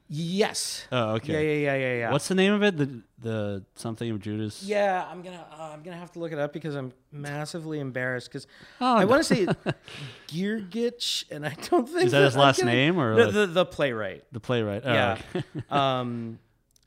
Yes. 0.09 0.87
Oh, 0.93 1.15
okay. 1.17 1.33
Yeah, 1.33 1.41
yeah, 1.41 1.59
yeah, 1.75 1.77
yeah, 1.93 1.99
yeah. 1.99 2.13
What's 2.13 2.29
the 2.29 2.37
name 2.37 2.53
of 2.53 2.63
it? 2.63 2.77
The 2.79 3.03
the 3.19 3.65
something 3.75 4.09
of 4.09 4.21
Judas. 4.21 4.63
Yeah, 4.63 5.05
I'm 5.11 5.21
gonna 5.21 5.45
uh, 5.59 5.71
I'm 5.75 5.83
gonna 5.83 5.97
have 5.99 6.13
to 6.13 6.21
look 6.21 6.31
it 6.33 6.39
up 6.39 6.53
because 6.53 6.77
I'm 6.77 6.93
massively 7.11 7.81
embarrassed 7.81 8.29
because 8.29 8.47
Oh, 8.81 8.97
I 8.97 9.01
no. 9.01 9.07
want 9.09 9.25
to 9.25 9.35
say 9.35 9.47
Giergich 10.29 11.25
and 11.31 11.45
I 11.45 11.55
don't 11.71 11.89
think 11.89 12.05
Is 12.07 12.13
that 12.13 12.23
his 12.25 12.37
last 12.37 12.61
gonna- 12.61 12.73
name 12.73 12.99
or 12.99 13.15
the, 13.17 13.25
like- 13.25 13.35
the 13.35 13.47
the 13.49 13.67
playwright? 13.67 14.25
the 14.33 14.41
playwright? 14.41 14.83
Oh, 14.85 14.93
yeah. 14.93 15.19
okay. 15.35 15.45
um, 15.71 16.39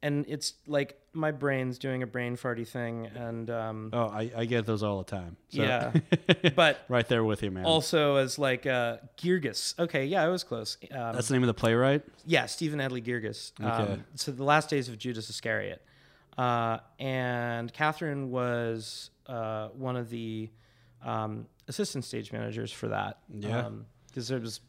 and 0.01 0.25
it's 0.27 0.53
like 0.65 0.97
my 1.19 1.31
brain's 1.31 1.77
doing 1.77 2.03
a 2.03 2.07
brain 2.07 2.35
farty 2.37 2.67
thing, 2.67 3.05
and 3.07 3.49
um, 3.49 3.89
oh, 3.93 4.07
I, 4.07 4.31
I 4.35 4.45
get 4.45 4.65
those 4.65 4.81
all 4.83 4.97
the 4.99 5.03
time. 5.09 5.37
So- 5.49 5.61
yeah, 5.63 5.91
but 6.55 6.79
right 6.87 7.07
there 7.07 7.23
with 7.23 7.43
you, 7.43 7.51
man. 7.51 7.65
also 7.65 8.15
as 8.15 8.39
like 8.39 8.65
uh, 8.65 8.97
Guirgis. 9.17 9.77
Okay, 9.79 10.05
yeah, 10.05 10.23
I 10.23 10.27
was 10.27 10.43
close. 10.43 10.77
Um, 10.91 11.13
That's 11.13 11.27
the 11.27 11.33
name 11.33 11.43
of 11.43 11.47
the 11.47 11.53
playwright. 11.53 12.03
Yeah, 12.25 12.45
Stephen 12.45 12.79
Adly 12.79 13.03
Guirgis. 13.03 13.51
Okay. 13.59 13.93
Um, 13.93 14.05
so 14.15 14.31
the 14.31 14.43
last 14.43 14.69
days 14.69 14.89
of 14.89 14.97
Judas 14.97 15.29
Iscariot, 15.29 15.81
uh, 16.37 16.79
and 16.99 17.71
Catherine 17.73 18.31
was 18.31 19.09
uh, 19.27 19.67
one 19.69 19.95
of 19.95 20.09
the 20.09 20.49
um, 21.03 21.47
assistant 21.67 22.05
stage 22.05 22.31
managers 22.31 22.71
for 22.71 22.87
that. 22.89 23.19
Yeah. 23.29 23.69
because 24.07 24.31
it 24.31 24.41
was 24.41 24.59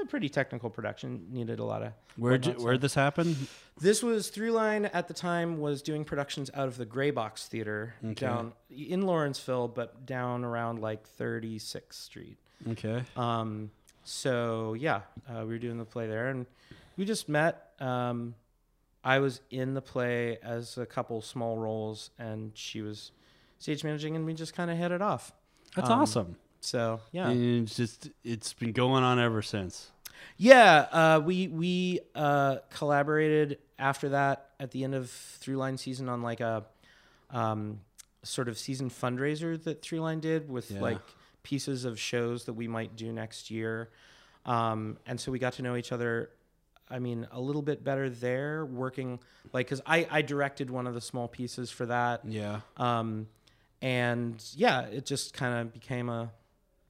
a 0.00 0.06
pretty 0.06 0.28
technical 0.28 0.70
production, 0.70 1.26
needed 1.30 1.58
a 1.58 1.64
lot 1.64 1.82
of. 1.82 1.92
Whatnot, 2.16 2.56
so- 2.58 2.64
where'd 2.64 2.80
this 2.80 2.94
happen? 2.94 3.48
This 3.80 4.02
was 4.02 4.30
Throughline 4.30 4.88
at 4.92 5.08
the 5.08 5.14
time 5.14 5.58
was 5.58 5.82
doing 5.82 6.04
productions 6.04 6.50
out 6.54 6.68
of 6.68 6.76
the 6.76 6.84
Gray 6.84 7.10
Box 7.10 7.46
Theater 7.48 7.94
Okay. 8.04 8.14
down 8.14 8.52
in 8.70 9.02
Lawrenceville, 9.02 9.68
but 9.68 10.04
down 10.06 10.44
around 10.44 10.80
like 10.80 11.06
36th 11.18 11.94
Street. 11.94 12.38
Okay. 12.70 13.02
Um, 13.16 13.70
so 14.04 14.74
yeah, 14.74 15.02
uh, 15.28 15.40
we 15.40 15.46
were 15.54 15.58
doing 15.58 15.78
the 15.78 15.84
play 15.84 16.06
there, 16.06 16.28
and 16.28 16.46
we 16.96 17.04
just 17.04 17.28
met. 17.28 17.72
Um, 17.80 18.34
I 19.04 19.18
was 19.18 19.40
in 19.50 19.74
the 19.74 19.82
play 19.82 20.38
as 20.42 20.78
a 20.78 20.86
couple 20.86 21.20
small 21.22 21.56
roles, 21.58 22.10
and 22.18 22.52
she 22.54 22.82
was 22.82 23.10
stage 23.58 23.82
managing, 23.84 24.14
and 24.16 24.24
we 24.24 24.32
just 24.34 24.54
kind 24.54 24.70
of 24.70 24.76
hit 24.78 24.92
it 24.92 25.02
off. 25.02 25.32
That's 25.74 25.88
Um, 25.90 26.00
awesome. 26.00 26.36
So 26.64 27.00
yeah, 27.10 27.28
And 27.28 27.64
it's 27.64 27.76
just 27.76 28.10
it's 28.24 28.52
been 28.52 28.72
going 28.72 29.02
on 29.04 29.18
ever 29.18 29.42
since. 29.42 29.90
yeah. 30.36 30.86
Uh, 30.92 31.20
we 31.24 31.48
we 31.48 32.00
uh, 32.14 32.58
collaborated 32.70 33.58
after 33.78 34.10
that 34.10 34.50
at 34.60 34.70
the 34.70 34.84
end 34.84 34.94
of 34.94 35.06
Throughline 35.06 35.78
season 35.78 36.08
on 36.08 36.22
like 36.22 36.40
a 36.40 36.64
um, 37.30 37.80
sort 38.22 38.48
of 38.48 38.56
season 38.58 38.90
fundraiser 38.90 39.60
that 39.64 39.82
Throughline 39.82 40.20
did 40.20 40.48
with 40.48 40.70
Yeah. 40.70 40.80
like 40.80 41.00
pieces 41.42 41.84
of 41.84 41.98
shows 41.98 42.44
that 42.44 42.52
we 42.52 42.68
might 42.68 42.94
do 42.94 43.12
next 43.12 43.50
year. 43.50 43.90
Um, 44.46 44.98
and 45.06 45.20
so 45.20 45.32
we 45.32 45.38
got 45.40 45.54
to 45.54 45.62
know 45.62 45.74
each 45.76 45.90
other. 45.92 46.30
I 46.88 46.98
mean, 47.00 47.26
a 47.32 47.40
little 47.40 47.62
bit 47.62 47.82
better 47.82 48.08
there, 48.10 48.64
working 48.66 49.18
like 49.52 49.66
because 49.66 49.80
I 49.86 50.06
I 50.10 50.22
directed 50.22 50.70
one 50.70 50.86
of 50.86 50.94
the 50.94 51.00
small 51.00 51.26
pieces 51.26 51.70
for 51.72 51.86
that. 51.86 52.20
Yeah. 52.24 52.60
Um, 52.76 53.26
and 53.80 54.40
yeah, 54.54 54.82
it 54.82 55.06
just 55.06 55.32
kind 55.34 55.60
of 55.66 55.72
became 55.72 56.08
a 56.08 56.30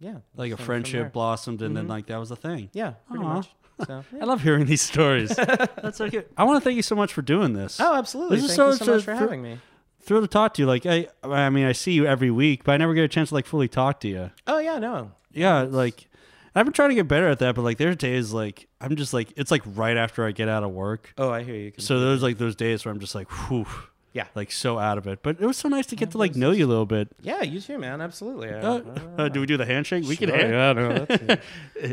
yeah 0.03 0.17
Like 0.37 0.53
a 0.53 0.57
from- 0.57 0.65
from 0.65 0.65
friendship 0.67 1.01
there. 1.05 1.11
blossomed, 1.11 1.63
and 1.63 1.77
then 1.77 1.87
Mhm. 1.87 1.91
like 1.91 2.07
that 2.07 2.19
was 2.19 2.29
the 2.29 2.37
thing. 2.37 2.69
Yeah, 2.75 2.95
pretty 3.09 3.25
Aw. 3.25 3.35
much. 3.35 3.49
So, 3.87 4.05
yeah. 4.13 4.23
I 4.23 4.25
love 4.27 4.43
hearing 4.43 4.67
these 4.67 4.83
stories. 4.83 5.35
That's 5.37 6.01
okay. 6.01 6.25
I 6.37 6.45
want 6.45 6.57
to 6.61 6.65
thank 6.65 6.77
you 6.77 6.83
so 6.83 6.95
much 6.95 7.13
for 7.13 7.23
doing 7.23 7.53
this. 7.55 7.81
Oh, 7.81 7.95
absolutely. 7.95 8.37
This 8.37 8.51
is 8.51 8.57
Thank 8.57 8.73
you 8.73 8.77
so- 8.79 8.85
so, 8.85 8.93
much 8.93 9.01
so- 9.01 9.05
for 9.13 9.17
for- 9.17 9.21
having 9.21 9.43
me. 9.43 9.59
Thrilled 10.05 10.25
to 10.25 10.29
talk 10.29 10.55
to 10.55 10.63
you. 10.63 10.67
Like 10.67 10.85
I, 10.85 11.07
I 11.23 11.49
mean, 11.51 11.65
I 11.65 11.71
see 11.73 11.93
you 11.93 12.07
every 12.07 12.31
week, 12.33 12.65
but 12.65 12.73
I 12.73 12.77
never 12.77 12.93
get 12.93 13.05
a 13.05 13.09
chance 13.09 13.29
to 13.29 13.37
like 13.37 13.47
fully 13.47 13.69
talk 13.69 14.01
to 14.01 14.09
you. 14.09 14.31
Oh 14.49 14.59
yeah, 14.59 14.79
no. 14.81 15.13
Yeah, 15.33 15.61
like 15.63 16.09
I've 16.57 16.67
been 16.67 16.73
trying 16.73 16.89
to 16.91 16.97
get 16.97 17.07
better 17.07 17.29
at 17.29 17.39
that, 17.39 17.55
but 17.55 17.63
like 17.63 17.79
there's 17.79 17.97
days 17.97 18.33
like 18.33 18.67
I'm 18.81 18.97
just 18.97 19.15
like 19.15 19.33
it's 19.37 19.53
like 19.53 19.63
right 19.65 19.97
after 19.97 20.27
I 20.27 20.33
get 20.33 20.49
out 20.49 20.65
of 20.65 20.73
work. 20.73 21.15
Oh, 21.17 21.31
I 21.31 21.45
hear 21.45 21.55
you. 21.55 21.73
So 21.79 22.01
there's 22.01 22.21
like 22.23 22.37
those 22.39 22.57
days 22.57 22.85
where 22.85 22.93
I'm 22.93 22.99
just 22.99 23.15
like, 23.15 23.29
whew, 23.31 23.65
Yeah. 24.15 24.27
like 24.35 24.53
so 24.53 24.79
out 24.79 24.99
of 24.99 25.07
it. 25.07 25.21
But 25.23 25.41
it 25.41 25.47
was 25.47 25.57
so 25.57 25.69
nice 25.69 25.87
to 25.87 25.97
get 25.97 26.11
to 26.13 26.19
like 26.19 26.37
know 26.37 26.51
you 26.51 26.67
a 26.67 26.69
little 26.69 26.87
bit. 26.87 27.09
Yeah, 27.23 27.43
you 27.43 27.61
too, 27.61 27.79
man. 27.79 28.01
Absolutely. 28.01 28.51
I- 28.51 28.61
Uh, 28.61 28.81
uh, 29.19 29.29
do 29.29 29.41
we 29.41 29.47
do 29.47 29.57
the 29.57 29.65
handshake? 29.67 30.05
We 30.07 30.17
can. 30.17 30.29
Sure, 30.29 30.37
hand- 30.39 30.53
yeah, 30.53 30.73
no, 30.73 31.05
that's 31.07 31.43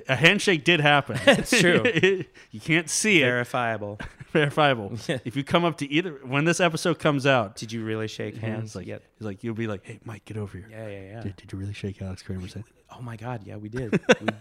a 0.10 0.16
handshake 0.16 0.64
did 0.64 0.80
happen. 0.82 1.18
It's 1.28 1.58
true. 1.60 1.84
you 2.52 2.60
can't 2.60 2.90
see 2.90 3.22
it. 3.22 3.26
verifiable. 3.26 4.00
Verifiable. 4.34 4.94
if 5.26 5.36
you 5.36 5.44
come 5.44 5.66
up 5.66 5.78
to 5.80 5.92
either 5.92 6.12
when 6.24 6.46
this 6.46 6.60
episode 6.60 7.00
comes 7.00 7.26
out, 7.26 7.56
Did 7.56 7.72
you 7.72 7.84
really 7.84 8.08
shake 8.08 8.38
hands? 8.38 8.76
like, 8.76 8.86
he's 8.86 9.00
like, 9.20 9.44
you'll 9.44 9.56
be 9.56 9.66
like, 9.68 9.84
hey, 9.86 10.00
Mike, 10.06 10.26
get 10.26 10.38
over 10.38 10.58
here. 10.58 10.68
Yeah, 10.70 10.88
yeah, 10.88 11.02
yeah. 11.02 11.22
Did, 11.22 11.36
did 11.38 11.52
you 11.52 11.58
really 11.58 11.74
shake 11.74 12.00
Alex 12.02 12.22
Kraemer's 12.22 12.54
hand? 12.54 12.66
Oh 12.96 13.02
my 13.02 13.16
God, 13.16 13.42
yeah, 13.46 13.56
we 13.56 13.70
did. 13.70 14.00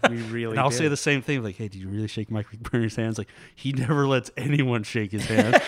We, 0.09 0.15
we 0.17 0.21
really. 0.23 0.51
And 0.51 0.59
I'll 0.59 0.69
did. 0.69 0.77
say 0.77 0.87
the 0.89 0.97
same 0.97 1.21
thing, 1.21 1.43
like, 1.43 1.55
hey, 1.55 1.67
did 1.69 1.81
you 1.81 1.87
really 1.87 2.07
shake 2.07 2.29
Mike 2.29 2.47
McBurney's 2.51 2.95
hands? 2.95 3.17
Like, 3.17 3.29
he 3.55 3.71
never 3.73 4.05
lets 4.07 4.29
anyone 4.37 4.83
shake 4.83 5.11
his 5.11 5.25
hand. 5.25 5.59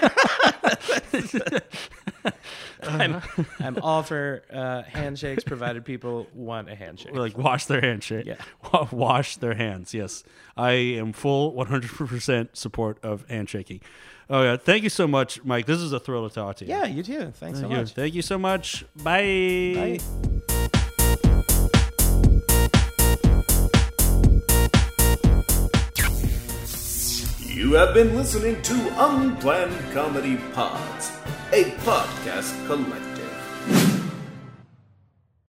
I'm, 2.83 3.21
I'm 3.59 3.77
all 3.81 4.03
for 4.03 4.43
uh, 4.51 4.83
handshakes, 4.83 5.43
provided 5.43 5.85
people 5.85 6.27
want 6.33 6.69
a 6.69 6.75
handshake. 6.75 7.13
like, 7.13 7.38
wash 7.38 7.65
their 7.65 7.81
handshake. 7.81 8.25
Yeah. 8.25 8.35
Wa- 8.73 8.88
Wash 8.91 9.38
their 9.38 9.53
hands. 9.53 9.93
Yes, 9.93 10.23
I 10.57 10.71
am 10.71 11.13
full 11.13 11.53
100% 11.53 12.49
support 12.53 12.97
of 13.03 13.25
handshaking. 13.29 13.81
Oh 14.29 14.43
yeah, 14.43 14.57
thank 14.57 14.83
you 14.83 14.89
so 14.89 15.07
much, 15.07 15.43
Mike. 15.43 15.65
This 15.65 15.79
is 15.79 15.91
a 15.93 15.99
thrill 15.99 16.27
to 16.27 16.33
talk 16.33 16.55
to 16.57 16.65
you. 16.65 16.71
Yeah, 16.71 16.85
you 16.85 17.03
too. 17.03 17.31
Thanks 17.35 17.59
so 17.59 17.67
much. 17.67 17.91
Thank 17.91 18.13
you 18.15 18.21
so 18.21 18.38
much. 18.38 18.85
Bye. 19.03 19.99
Bye. 19.99 20.41
You 27.61 27.73
have 27.73 27.93
been 27.93 28.15
listening 28.15 28.59
to 28.63 28.73
Unplanned 28.97 29.93
Comedy 29.93 30.38
Pods, 30.51 31.11
a 31.53 31.65
podcast 31.85 32.65
collective. 32.65 33.10